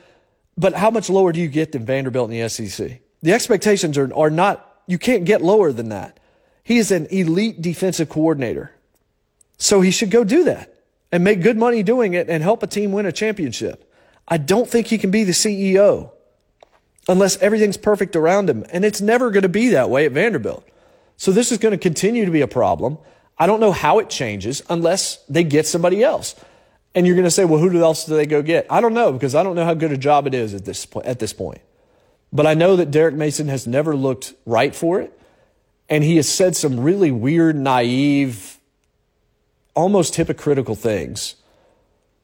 but 0.58 0.74
how 0.74 0.90
much 0.90 1.12
lower 1.12 1.32
do 1.32 1.40
you 1.40 1.48
get 1.48 1.74
than 1.74 1.86
Vanderbilt 1.86 2.32
in 2.32 2.42
the 2.42 2.50
SEC? 2.50 3.02
The 3.22 3.34
expectations 3.34 3.98
are, 3.98 4.14
are 4.16 4.30
not, 4.30 4.82
you 4.88 4.98
can't 4.98 5.26
get 5.26 5.42
lower 5.42 5.72
than 5.72 5.90
that. 5.90 6.20
He 6.64 6.78
is 6.78 6.92
an 6.92 7.08
elite 7.08 7.62
defensive 7.62 8.10
coordinator. 8.10 8.72
So 9.58 9.82
he 9.82 9.92
should 9.92 10.12
go 10.12 10.24
do 10.24 10.44
that 10.46 10.74
and 11.12 11.24
make 11.24 11.42
good 11.42 11.58
money 11.58 11.84
doing 11.84 12.14
it 12.14 12.30
and 12.30 12.42
help 12.42 12.64
a 12.64 12.68
team 12.68 12.92
win 12.92 13.06
a 13.06 13.12
championship. 13.12 13.92
I 14.28 14.38
don't 14.38 14.70
think 14.70 14.88
he 14.88 14.98
can 14.98 15.12
be 15.12 15.24
the 15.24 15.34
CEO 15.34 16.12
unless 17.08 17.38
everything's 17.38 17.78
perfect 17.78 18.16
around 18.16 18.50
him. 18.50 18.66
And 18.72 18.86
it's 18.86 19.02
never 19.02 19.30
going 19.32 19.44
to 19.44 19.50
be 19.50 19.70
that 19.70 19.90
way 19.90 20.06
at 20.06 20.12
Vanderbilt. 20.14 20.68
So 21.18 21.32
this 21.32 21.52
is 21.52 21.58
going 21.58 21.74
to 21.74 21.78
continue 21.78 22.26
to 22.26 22.32
be 22.32 22.42
a 22.42 22.48
problem. 22.48 22.98
I 23.38 23.48
don't 23.48 23.60
know 23.60 23.72
how 23.72 24.00
it 24.00 24.10
changes 24.10 24.64
unless 24.70 25.18
they 25.28 25.44
get 25.44 25.68
somebody 25.68 26.04
else. 26.04 26.36
And 26.94 27.06
you're 27.06 27.16
going 27.16 27.26
to 27.26 27.32
say, 27.32 27.46
well, 27.46 27.60
who 27.60 27.84
else 27.84 28.06
do 28.06 28.16
they 28.16 28.26
go 28.26 28.42
get? 28.42 28.68
I 28.70 28.82
don't 28.82 28.94
know 28.94 29.12
because 29.12 29.36
I 29.36 29.44
don't 29.44 29.56
know 29.56 29.66
how 29.66 29.74
good 29.74 29.92
a 29.92 29.98
job 29.98 30.28
it 30.28 30.34
is 30.34 30.54
at 30.54 30.66
this, 30.66 30.88
at 31.04 31.20
this 31.20 31.34
point. 31.34 31.62
But 32.34 32.48
I 32.48 32.54
know 32.54 32.76
that 32.78 32.92
Derek 32.92 33.16
Mason 33.16 33.48
has 33.50 33.68
never 33.68 33.96
looked 33.96 34.34
right 34.46 34.74
for 34.74 35.02
it. 35.02 35.18
And 35.90 36.04
he 36.04 36.16
has 36.16 36.30
said 36.30 36.56
some 36.56 36.80
really 36.80 37.12
weird, 37.12 37.58
naive, 37.58 38.58
almost 39.74 40.16
hypocritical 40.16 40.76
things, 40.76 41.36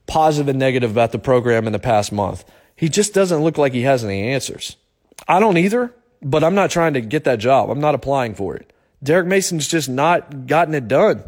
positive 0.05 0.47
and 0.47 0.57
negative 0.57 0.91
about 0.91 1.11
the 1.11 1.19
program 1.19 1.67
in 1.67 1.73
the 1.73 1.79
past 1.79 2.13
month. 2.13 2.45
He 2.77 2.87
just 2.87 3.13
doesn't 3.13 3.43
look 3.43 3.57
like 3.57 3.73
he 3.73 3.81
has 3.81 4.05
any 4.05 4.29
answers. 4.29 4.77
I 5.27 5.41
don't 5.41 5.57
either, 5.57 5.93
but 6.21 6.45
I'm 6.45 6.55
not 6.55 6.71
trying 6.71 6.93
to 6.93 7.01
get 7.01 7.25
that 7.25 7.39
job. 7.39 7.69
I'm 7.69 7.81
not 7.81 7.95
applying 7.95 8.35
for 8.35 8.55
it. 8.55 8.71
Derek 9.03 9.27
Mason's 9.27 9.67
just 9.67 9.89
not 9.89 10.47
gotten 10.47 10.73
it 10.73 10.87
done. 10.87 11.23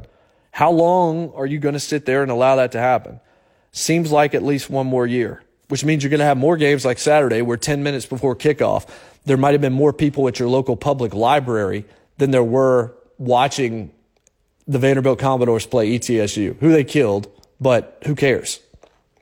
How 0.52 0.72
long 0.72 1.34
are 1.34 1.46
you 1.46 1.60
going 1.60 1.74
to 1.74 1.80
sit 1.80 2.06
there 2.06 2.24
and 2.24 2.32
allow 2.32 2.56
that 2.56 2.72
to 2.72 2.80
happen? 2.80 3.20
Seems 3.74 4.12
like 4.14 4.34
at 4.34 4.44
least 4.44 4.70
one 4.70 4.88
more 4.88 5.06
year 5.06 5.44
which 5.70 5.86
means 5.86 6.04
you're 6.04 6.10
going 6.10 6.20
to 6.20 6.26
have 6.26 6.38
more 6.38 6.58
games 6.58 6.84
like 6.84 7.00
Saturday 7.00 7.42
where 7.42 7.58
10 7.58 7.82
minutes 7.82 8.06
before 8.06 8.36
kickoff, 8.36 8.88
there 9.26 9.38
might 9.38 9.54
have 9.54 9.62
been 9.62 9.74
more 9.74 9.94
people 9.94 10.28
at 10.28 10.40
your 10.40 10.50
local 10.50 10.76
public 10.76 11.14
library 11.14 11.86
than 12.18 12.32
there 12.32 12.44
were 12.44 12.94
watching 13.18 13.92
the 14.68 14.80
Vanderbilt 14.80 15.20
Commodores 15.20 15.66
play 15.66 15.98
ETSU, 15.98 16.58
who 16.60 16.72
they 16.72 16.84
killed, 16.84 17.32
but 17.60 18.02
who 18.06 18.16
cares? 18.16 18.60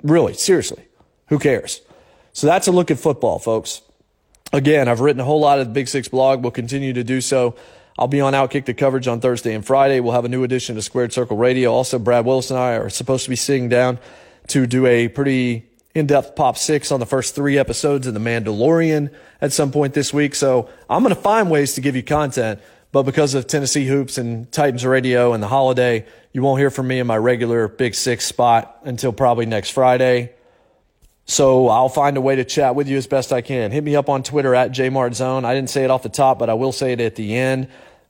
Really, 0.03 0.33
seriously, 0.33 0.85
who 1.27 1.39
cares? 1.39 1.81
So 2.33 2.47
that's 2.47 2.67
a 2.67 2.71
look 2.71 2.91
at 2.91 2.99
football, 2.99 3.39
folks. 3.39 3.81
Again, 4.53 4.87
I've 4.87 4.99
written 4.99 5.19
a 5.19 5.25
whole 5.25 5.39
lot 5.39 5.59
of 5.59 5.67
the 5.67 5.73
Big 5.73 5.87
Six 5.87 6.07
blog. 6.07 6.41
We'll 6.41 6.51
continue 6.51 6.93
to 6.93 7.03
do 7.03 7.19
so. 7.21 7.55
I'll 7.99 8.07
be 8.07 8.21
on 8.21 8.33
Outkick 8.33 8.65
the 8.65 8.73
coverage 8.73 9.07
on 9.07 9.19
Thursday 9.19 9.53
and 9.53 9.65
Friday. 9.65 9.99
We'll 9.99 10.13
have 10.13 10.25
a 10.25 10.29
new 10.29 10.43
edition 10.43 10.77
of 10.77 10.83
Squared 10.83 11.11
Circle 11.11 11.35
Radio. 11.35 11.73
Also, 11.73 11.97
Brad 11.97 12.25
Willis 12.25 12.51
and 12.51 12.59
I 12.59 12.73
are 12.73 12.89
supposed 12.89 13.23
to 13.23 13.29
be 13.29 13.35
sitting 13.35 13.69
down 13.69 13.97
to 14.47 14.67
do 14.67 14.85
a 14.85 15.07
pretty 15.07 15.66
in-depth 15.97 16.35
pop 16.35 16.57
six 16.57 16.91
on 16.91 16.99
the 16.99 17.05
first 17.05 17.35
three 17.35 17.57
episodes 17.57 18.05
of 18.07 18.13
The 18.13 18.19
Mandalorian 18.19 19.11
at 19.41 19.51
some 19.51 19.71
point 19.71 19.93
this 19.93 20.13
week. 20.13 20.35
So 20.35 20.69
I'm 20.89 21.03
going 21.03 21.13
to 21.15 21.21
find 21.21 21.49
ways 21.49 21.73
to 21.73 21.81
give 21.81 21.95
you 21.95 22.03
content, 22.03 22.59
but 22.91 23.03
because 23.03 23.33
of 23.33 23.47
Tennessee 23.47 23.87
hoops 23.87 24.17
and 24.17 24.51
Titans 24.51 24.85
radio 24.85 25.33
and 25.33 25.41
the 25.41 25.47
holiday, 25.47 26.05
you 26.31 26.41
won't 26.41 26.59
hear 26.59 26.69
from 26.69 26.87
me 26.87 26.99
in 26.99 27.07
my 27.07 27.17
regular 27.17 27.67
big 27.67 27.95
six 27.95 28.25
spot 28.25 28.79
until 28.83 29.11
probably 29.11 29.47
next 29.47 29.71
Friday. 29.71 30.33
So 31.25 31.67
I'll 31.67 31.89
find 31.89 32.15
a 32.15 32.21
way 32.21 32.37
to 32.37 32.45
chat 32.45 32.75
with 32.75 32.87
you 32.87 32.95
as 32.95 33.07
best 33.07 33.33
I 33.33 33.41
can. 33.41 33.71
Hit 33.71 33.83
me 33.83 33.95
up 33.95 34.07
on 34.07 34.23
Twitter 34.23 34.55
at 34.55 34.71
jmartzone. 34.71 35.43
I 35.43 35.53
didn't 35.53 35.69
say 35.69 35.83
it 35.83 35.91
off 35.91 36.03
the 36.03 36.09
top, 36.09 36.39
but 36.39 36.49
I 36.49 36.53
will 36.53 36.71
say 36.71 36.93
it 36.93 37.01
at 37.01 37.15
the 37.15 37.35
end 37.35 37.67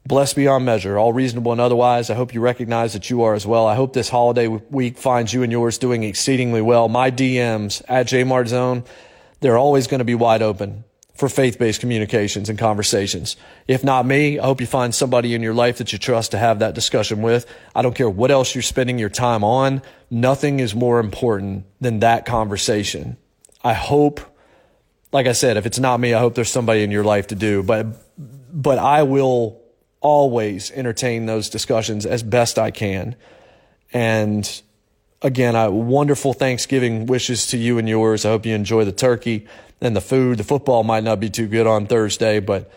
blessed 0.08 0.36
beyond 0.36 0.66
measure, 0.66 0.98
all 0.98 1.12
reasonable 1.12 1.52
and 1.52 1.62
otherwise. 1.62 2.10
I 2.10 2.16
hope 2.16 2.34
you 2.34 2.40
recognize 2.40 2.94
that 2.94 3.10
you 3.10 3.24
are 3.24 3.34
as 3.34 3.46
well. 3.46 3.68
I 3.68 3.76
hope 3.76 3.94
this 3.94 4.10
holiday 4.10 4.48
week 4.48 4.98
finds 4.98 5.34
you 5.34 5.44
and 5.44 5.52
yours 5.52 5.78
doing 5.78 6.04
exceedingly 6.04 6.62
well. 6.62 6.88
My 6.88 7.12
DMs 7.12 7.82
at 7.88 8.08
jmartzone, 8.08 8.86
they're 9.42 9.58
always 9.58 9.88
going 9.88 10.00
to 10.00 10.06
be 10.06 10.16
wide 10.16 10.42
open 10.42 10.86
for 11.16 11.28
faith-based 11.28 11.82
communications 11.82 12.48
and 12.48 12.60
conversations. 12.60 13.36
If 13.68 13.84
not 13.84 14.06
me, 14.06 14.38
I 14.40 14.46
hope 14.46 14.62
you 14.62 14.68
find 14.68 14.94
somebody 14.94 15.34
in 15.34 15.42
your 15.42 15.56
life 15.56 15.80
that 15.80 15.92
you 15.92 15.98
trust 15.98 16.32
to 16.32 16.38
have 16.38 16.60
that 16.60 16.76
discussion 16.76 17.24
with. 17.24 17.48
I 17.76 17.82
don't 17.82 17.96
care 17.96 18.10
what 18.10 18.30
else 18.30 18.54
you're 18.54 18.62
spending 18.62 19.00
your 19.00 19.10
time 19.10 19.44
on. 19.44 19.82
Nothing 20.12 20.60
is 20.60 20.76
more 20.76 21.00
important 21.00 21.66
than 21.82 22.00
that 22.00 22.26
conversation. 22.26 23.18
I 23.64 23.74
hope, 23.74 24.22
like 25.12 25.26
I 25.26 25.32
said, 25.32 25.58
if 25.58 25.66
it's 25.66 25.80
not 25.80 26.00
me, 26.00 26.14
I 26.14 26.20
hope 26.20 26.36
there's 26.36 26.52
somebody 26.52 26.84
in 26.84 26.92
your 26.92 27.04
life 27.04 27.28
to 27.28 27.36
do, 27.36 27.64
but, 27.64 27.88
but 28.54 28.78
I 28.78 29.02
will 29.02 29.60
always 30.08 30.72
entertain 30.72 31.26
those 31.26 31.50
discussions 31.50 32.06
as 32.06 32.24
best 32.24 32.58
I 32.58 32.72
can. 32.72 33.14
And 33.92 34.62
again, 35.22 35.54
I 35.54 35.68
wonderful 35.68 36.32
Thanksgiving 36.32 37.08
wishes 37.08 37.48
to 37.48 37.58
you 37.58 37.78
and 37.78 37.90
yours. 37.90 38.24
I 38.24 38.30
hope 38.30 38.46
you 38.46 38.56
enjoy 38.56 38.86
the 38.86 38.94
turkey 38.94 39.48
and 39.82 39.98
the 39.98 40.02
food. 40.02 40.38
The 40.38 40.46
football 40.46 40.86
might 40.86 41.04
not 41.04 41.20
be 41.20 41.30
too 41.30 41.46
good 41.46 41.68
on 41.68 41.88
Thursday, 41.88 42.40
but 42.40 42.72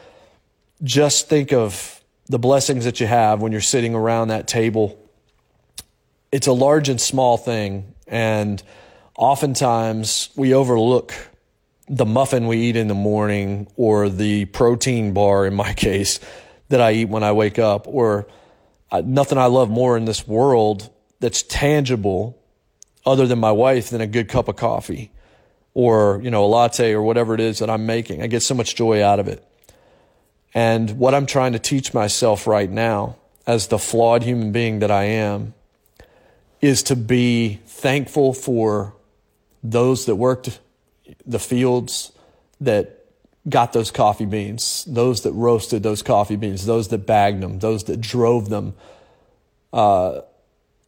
just 0.82 1.28
think 1.28 1.52
of 1.52 2.02
the 2.26 2.40
blessings 2.40 2.84
that 2.84 2.98
you 2.98 3.06
have 3.06 3.40
when 3.40 3.52
you're 3.52 3.60
sitting 3.60 3.94
around 3.94 4.28
that 4.28 4.48
table. 4.48 4.98
It's 6.32 6.48
a 6.48 6.52
large 6.52 6.88
and 6.88 7.00
small 7.00 7.36
thing, 7.36 7.94
and 8.08 8.60
oftentimes 9.16 10.30
we 10.34 10.52
overlook 10.52 11.14
the 11.88 12.06
muffin 12.06 12.48
we 12.48 12.56
eat 12.58 12.74
in 12.74 12.88
the 12.88 12.94
morning 12.94 13.68
or 13.76 14.08
the 14.08 14.46
protein 14.46 15.12
bar 15.12 15.46
in 15.46 15.54
my 15.54 15.72
case 15.86 16.18
that 16.70 16.80
I 16.80 16.92
eat 16.92 17.08
when 17.08 17.22
I 17.22 17.32
wake 17.32 17.58
up, 17.58 17.86
or 17.86 18.26
uh, 18.90 19.02
nothing 19.04 19.38
I 19.38 19.46
love 19.46 19.68
more 19.70 19.96
in 19.96 20.06
this 20.06 20.26
world 20.26 20.90
that's 21.20 21.42
tangible 21.42 22.38
other 23.04 23.26
than 23.26 23.38
my 23.38 23.52
wife 23.52 23.90
than 23.90 24.00
a 24.00 24.06
good 24.06 24.28
cup 24.28 24.48
of 24.48 24.56
coffee 24.56 25.10
or, 25.74 26.20
you 26.22 26.30
know, 26.30 26.44
a 26.44 26.46
latte 26.46 26.92
or 26.92 27.02
whatever 27.02 27.34
it 27.34 27.40
is 27.40 27.60
that 27.60 27.70
I'm 27.70 27.86
making. 27.86 28.22
I 28.22 28.26
get 28.26 28.42
so 28.42 28.54
much 28.54 28.74
joy 28.74 29.02
out 29.02 29.20
of 29.20 29.28
it. 29.28 29.44
And 30.52 30.98
what 30.98 31.14
I'm 31.14 31.26
trying 31.26 31.52
to 31.52 31.58
teach 31.58 31.94
myself 31.94 32.46
right 32.46 32.70
now 32.70 33.16
as 33.46 33.68
the 33.68 33.78
flawed 33.78 34.22
human 34.22 34.52
being 34.52 34.80
that 34.80 34.90
I 34.90 35.04
am 35.04 35.54
is 36.60 36.82
to 36.84 36.96
be 36.96 37.60
thankful 37.66 38.32
for 38.32 38.94
those 39.62 40.06
that 40.06 40.16
worked 40.16 40.60
the 41.24 41.38
fields 41.38 42.12
that 42.60 42.99
got 43.50 43.72
those 43.72 43.90
coffee 43.90 44.24
beans, 44.24 44.84
those 44.86 45.22
that 45.22 45.32
roasted 45.32 45.82
those 45.82 46.02
coffee 46.02 46.36
beans, 46.36 46.66
those 46.66 46.88
that 46.88 47.06
bagged 47.06 47.42
them, 47.42 47.58
those 47.58 47.84
that 47.84 48.00
drove 48.00 48.48
them, 48.48 48.74
uh, 49.72 50.20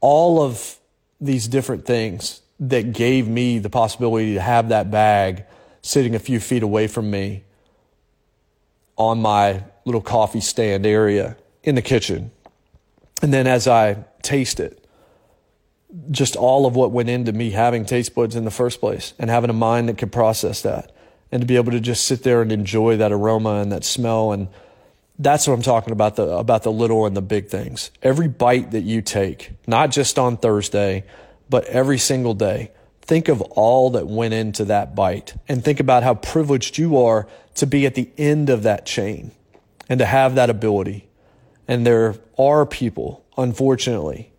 all 0.00 0.42
of 0.42 0.78
these 1.20 1.46
different 1.48 1.84
things 1.84 2.40
that 2.60 2.92
gave 2.92 3.28
me 3.28 3.58
the 3.58 3.70
possibility 3.70 4.34
to 4.34 4.40
have 4.40 4.68
that 4.68 4.90
bag 4.90 5.44
sitting 5.82 6.14
a 6.14 6.18
few 6.18 6.38
feet 6.38 6.62
away 6.62 6.86
from 6.86 7.10
me 7.10 7.44
on 8.96 9.20
my 9.20 9.64
little 9.84 10.00
coffee 10.00 10.40
stand 10.40 10.86
area 10.86 11.36
in 11.62 11.74
the 11.74 11.82
kitchen. 11.82 12.30
And 13.20 13.32
then 13.32 13.46
as 13.46 13.66
I 13.66 14.04
taste 14.22 14.60
it, 14.60 14.78
just 16.10 16.36
all 16.36 16.66
of 16.66 16.74
what 16.74 16.90
went 16.90 17.08
into 17.08 17.32
me 17.32 17.50
having 17.50 17.84
taste 17.84 18.14
buds 18.14 18.34
in 18.36 18.44
the 18.44 18.50
first 18.50 18.80
place 18.80 19.12
and 19.18 19.28
having 19.28 19.50
a 19.50 19.54
mind 19.54 19.88
that 19.88 19.98
could 19.98 20.12
process 20.12 20.62
that 20.62 20.92
and 21.32 21.40
to 21.40 21.46
be 21.46 21.56
able 21.56 21.72
to 21.72 21.80
just 21.80 22.06
sit 22.06 22.22
there 22.22 22.42
and 22.42 22.52
enjoy 22.52 22.98
that 22.98 23.10
aroma 23.10 23.54
and 23.54 23.72
that 23.72 23.84
smell 23.84 24.30
and 24.30 24.46
that's 25.18 25.46
what 25.46 25.54
I'm 25.54 25.62
talking 25.62 25.92
about 25.92 26.16
the 26.16 26.28
about 26.28 26.62
the 26.62 26.72
little 26.72 27.06
and 27.06 27.16
the 27.16 27.22
big 27.22 27.48
things. 27.48 27.90
Every 28.02 28.28
bite 28.28 28.72
that 28.72 28.82
you 28.82 29.02
take, 29.02 29.52
not 29.66 29.90
just 29.90 30.18
on 30.18 30.36
Thursday, 30.36 31.04
but 31.48 31.64
every 31.66 31.98
single 31.98 32.34
day, 32.34 32.72
think 33.02 33.28
of 33.28 33.40
all 33.42 33.90
that 33.90 34.06
went 34.06 34.34
into 34.34 34.64
that 34.66 34.94
bite 34.94 35.34
and 35.48 35.62
think 35.62 35.80
about 35.80 36.02
how 36.02 36.14
privileged 36.14 36.78
you 36.78 36.98
are 36.98 37.28
to 37.56 37.66
be 37.66 37.86
at 37.86 37.94
the 37.94 38.10
end 38.16 38.48
of 38.48 38.62
that 38.62 38.86
chain 38.86 39.32
and 39.88 39.98
to 39.98 40.06
have 40.06 40.34
that 40.34 40.50
ability. 40.50 41.08
And 41.68 41.86
there 41.86 42.16
are 42.38 42.66
people, 42.66 43.24
unfortunately, 43.36 44.32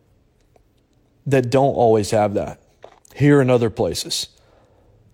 that 1.26 1.50
don't 1.50 1.76
always 1.76 2.12
have 2.12 2.34
that 2.34 2.60
here 3.16 3.42
in 3.42 3.50
other 3.50 3.70
places. 3.70 4.28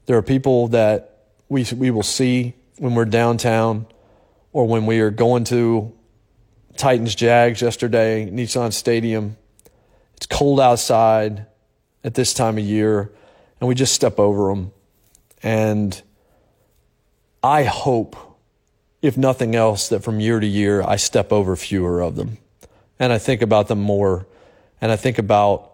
There 0.05 0.17
are 0.17 0.23
people 0.23 0.69
that 0.69 1.18
we, 1.49 1.65
we 1.75 1.91
will 1.91 2.03
see 2.03 2.53
when 2.77 2.95
we're 2.95 3.05
downtown 3.05 3.87
or 4.53 4.67
when 4.67 4.85
we 4.85 4.99
are 4.99 5.09
going 5.09 5.43
to 5.45 5.93
Titans 6.77 7.15
Jags 7.15 7.61
yesterday, 7.61 8.29
Nissan 8.29 8.71
Stadium. 8.71 9.35
It's 10.15 10.27
cold 10.27 10.59
outside 10.59 11.47
at 12.03 12.13
this 12.13 12.33
time 12.33 12.57
of 12.57 12.63
year, 12.63 13.11
and 13.59 13.67
we 13.67 13.75
just 13.75 13.93
step 13.93 14.19
over 14.19 14.49
them. 14.49 14.71
And 15.43 16.01
I 17.43 17.63
hope, 17.63 18.15
if 19.01 19.17
nothing 19.17 19.55
else, 19.55 19.89
that 19.89 20.03
from 20.03 20.19
year 20.19 20.39
to 20.39 20.47
year 20.47 20.81
I 20.81 20.95
step 20.95 21.31
over 21.31 21.55
fewer 21.55 22.01
of 22.01 22.15
them. 22.15 22.37
And 22.99 23.11
I 23.11 23.17
think 23.17 23.41
about 23.41 23.67
them 23.67 23.79
more. 23.79 24.27
And 24.81 24.91
I 24.91 24.95
think 24.95 25.17
about 25.17 25.71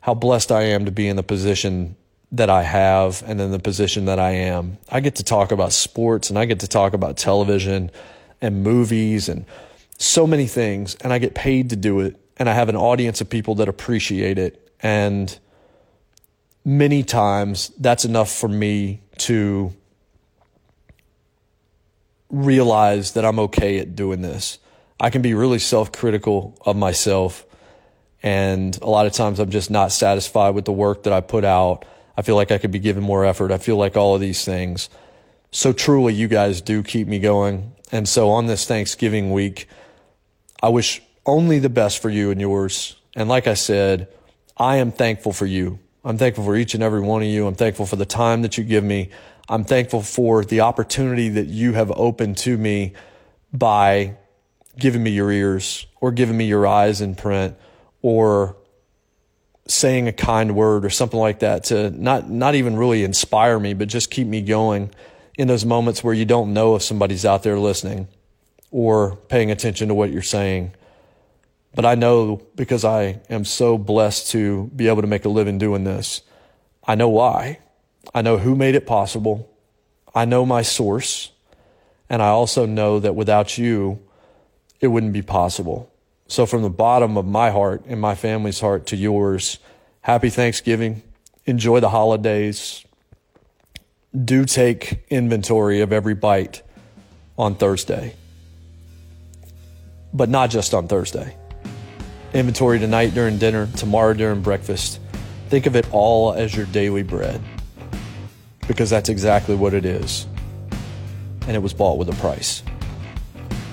how 0.00 0.14
blessed 0.14 0.52
I 0.52 0.62
am 0.62 0.84
to 0.84 0.90
be 0.90 1.08
in 1.08 1.16
the 1.16 1.22
position 1.22 1.96
that 2.32 2.50
I 2.50 2.62
have 2.62 3.22
and 3.26 3.40
in 3.40 3.50
the 3.50 3.58
position 3.58 4.04
that 4.04 4.18
I 4.18 4.32
am. 4.32 4.78
I 4.88 5.00
get 5.00 5.16
to 5.16 5.24
talk 5.24 5.50
about 5.50 5.72
sports 5.72 6.28
and 6.28 6.38
I 6.38 6.44
get 6.44 6.60
to 6.60 6.68
talk 6.68 6.92
about 6.92 7.16
television 7.16 7.90
and 8.40 8.62
movies 8.62 9.28
and 9.28 9.46
so 9.96 10.26
many 10.26 10.46
things. 10.46 10.94
And 10.96 11.12
I 11.12 11.18
get 11.18 11.34
paid 11.34 11.70
to 11.70 11.76
do 11.76 12.00
it. 12.00 12.16
And 12.36 12.48
I 12.48 12.54
have 12.54 12.68
an 12.68 12.76
audience 12.76 13.20
of 13.20 13.28
people 13.28 13.56
that 13.56 13.68
appreciate 13.68 14.38
it. 14.38 14.70
And 14.80 15.36
many 16.64 17.02
times 17.02 17.72
that's 17.78 18.04
enough 18.04 18.30
for 18.30 18.48
me 18.48 19.00
to 19.18 19.72
realize 22.30 23.12
that 23.12 23.24
I'm 23.24 23.38
okay 23.40 23.78
at 23.78 23.96
doing 23.96 24.20
this. 24.20 24.58
I 25.00 25.10
can 25.10 25.22
be 25.22 25.34
really 25.34 25.58
self 25.58 25.92
critical 25.92 26.56
of 26.64 26.76
myself. 26.76 27.44
And 28.22 28.76
a 28.82 28.90
lot 28.90 29.06
of 29.06 29.12
times 29.12 29.38
I'm 29.38 29.50
just 29.50 29.70
not 29.70 29.92
satisfied 29.92 30.54
with 30.54 30.64
the 30.64 30.72
work 30.72 31.04
that 31.04 31.12
I 31.12 31.20
put 31.20 31.44
out. 31.44 31.84
I 32.18 32.22
feel 32.22 32.34
like 32.34 32.50
I 32.50 32.58
could 32.58 32.72
be 32.72 32.80
giving 32.80 33.04
more 33.04 33.24
effort. 33.24 33.52
I 33.52 33.58
feel 33.58 33.76
like 33.76 33.96
all 33.96 34.16
of 34.16 34.20
these 34.20 34.44
things. 34.44 34.90
So 35.52 35.72
truly, 35.72 36.14
you 36.14 36.26
guys 36.26 36.60
do 36.60 36.82
keep 36.82 37.06
me 37.06 37.20
going. 37.20 37.72
And 37.92 38.08
so 38.08 38.30
on 38.30 38.46
this 38.46 38.66
Thanksgiving 38.66 39.30
week, 39.30 39.68
I 40.60 40.68
wish 40.68 41.00
only 41.24 41.60
the 41.60 41.68
best 41.68 42.02
for 42.02 42.10
you 42.10 42.32
and 42.32 42.40
yours. 42.40 42.96
And 43.14 43.28
like 43.28 43.46
I 43.46 43.54
said, 43.54 44.08
I 44.56 44.78
am 44.78 44.90
thankful 44.90 45.32
for 45.32 45.46
you. 45.46 45.78
I'm 46.04 46.18
thankful 46.18 46.42
for 46.42 46.56
each 46.56 46.74
and 46.74 46.82
every 46.82 47.00
one 47.00 47.22
of 47.22 47.28
you. 47.28 47.46
I'm 47.46 47.54
thankful 47.54 47.86
for 47.86 47.94
the 47.94 48.04
time 48.04 48.42
that 48.42 48.58
you 48.58 48.64
give 48.64 48.82
me. 48.82 49.10
I'm 49.48 49.62
thankful 49.62 50.02
for 50.02 50.44
the 50.44 50.62
opportunity 50.62 51.28
that 51.28 51.46
you 51.46 51.74
have 51.74 51.92
opened 51.92 52.36
to 52.38 52.58
me 52.58 52.94
by 53.52 54.16
giving 54.76 55.04
me 55.04 55.10
your 55.10 55.30
ears 55.30 55.86
or 56.00 56.10
giving 56.10 56.36
me 56.36 56.46
your 56.46 56.66
eyes 56.66 57.00
in 57.00 57.14
print 57.14 57.56
or 58.02 58.56
saying 59.68 60.08
a 60.08 60.12
kind 60.12 60.54
word 60.54 60.84
or 60.84 60.90
something 60.90 61.20
like 61.20 61.40
that 61.40 61.64
to 61.64 61.90
not 61.90 62.28
not 62.28 62.54
even 62.54 62.76
really 62.76 63.04
inspire 63.04 63.60
me 63.60 63.74
but 63.74 63.86
just 63.88 64.10
keep 64.10 64.26
me 64.26 64.40
going 64.40 64.90
in 65.36 65.46
those 65.46 65.64
moments 65.64 66.02
where 66.02 66.14
you 66.14 66.24
don't 66.24 66.52
know 66.52 66.74
if 66.74 66.82
somebody's 66.82 67.24
out 67.24 67.42
there 67.42 67.58
listening 67.58 68.08
or 68.70 69.16
paying 69.28 69.50
attention 69.50 69.88
to 69.88 69.94
what 69.94 70.10
you're 70.10 70.22
saying 70.22 70.72
but 71.74 71.84
I 71.84 71.94
know 71.94 72.42
because 72.56 72.84
I 72.84 73.20
am 73.28 73.44
so 73.44 73.76
blessed 73.76 74.30
to 74.32 74.70
be 74.74 74.88
able 74.88 75.02
to 75.02 75.08
make 75.08 75.26
a 75.26 75.28
living 75.28 75.58
doing 75.58 75.84
this 75.84 76.22
I 76.84 76.94
know 76.94 77.10
why 77.10 77.58
I 78.14 78.22
know 78.22 78.38
who 78.38 78.54
made 78.54 78.74
it 78.74 78.86
possible. 78.86 79.50
I 80.14 80.24
know 80.24 80.46
my 80.46 80.62
source. 80.62 81.30
And 82.10 82.22
I 82.22 82.28
also 82.28 82.64
know 82.64 83.00
that 83.00 83.14
without 83.14 83.58
you, 83.58 84.00
it 84.80 84.88
wouldn't 84.88 85.12
be 85.12 85.22
possible. 85.22 85.92
So, 86.28 86.44
from 86.44 86.60
the 86.60 86.70
bottom 86.70 87.16
of 87.16 87.26
my 87.26 87.50
heart 87.50 87.84
and 87.86 87.98
my 87.98 88.14
family's 88.14 88.60
heart 88.60 88.86
to 88.88 88.96
yours, 88.96 89.58
happy 90.02 90.28
Thanksgiving. 90.28 91.02
Enjoy 91.46 91.80
the 91.80 91.88
holidays. 91.88 92.84
Do 94.14 94.44
take 94.44 95.06
inventory 95.08 95.80
of 95.80 95.90
every 95.90 96.14
bite 96.14 96.62
on 97.38 97.54
Thursday, 97.54 98.14
but 100.12 100.28
not 100.28 100.50
just 100.50 100.74
on 100.74 100.86
Thursday. 100.86 101.34
Inventory 102.34 102.78
tonight 102.78 103.14
during 103.14 103.38
dinner, 103.38 103.66
tomorrow 103.76 104.12
during 104.12 104.42
breakfast. 104.42 105.00
Think 105.48 105.64
of 105.64 105.76
it 105.76 105.86
all 105.92 106.34
as 106.34 106.54
your 106.54 106.66
daily 106.66 107.02
bread 107.02 107.40
because 108.66 108.90
that's 108.90 109.08
exactly 109.08 109.54
what 109.54 109.72
it 109.72 109.86
is. 109.86 110.26
And 111.46 111.56
it 111.56 111.60
was 111.60 111.72
bought 111.72 111.96
with 111.96 112.10
a 112.10 112.16
price. 112.20 112.62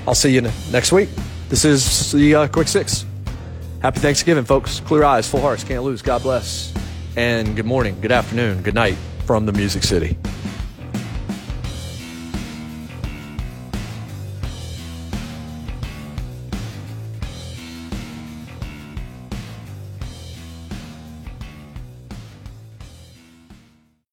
I'll 0.08 0.16
see 0.16 0.34
you 0.34 0.42
next 0.72 0.94
week. 0.94 1.10
This 1.50 1.64
is 1.64 2.12
the 2.12 2.36
uh, 2.36 2.48
Quick 2.48 2.68
Six. 2.68 3.06
Happy 3.82 4.00
Thanksgiving, 4.00 4.46
folks. 4.46 4.80
Clear 4.80 5.04
eyes, 5.04 5.30
full 5.30 5.42
hearts, 5.42 5.64
can't 5.64 5.84
lose. 5.84 6.02
God 6.02 6.24
bless. 6.24 6.74
And 7.16 7.56
good 7.56 7.66
morning, 7.66 8.02
good 8.02 8.12
afternoon, 8.12 8.64
good 8.64 8.74
night 8.74 8.98
from 9.26 9.46
the 9.46 9.54
Music 9.54 9.84
City. 9.84 10.18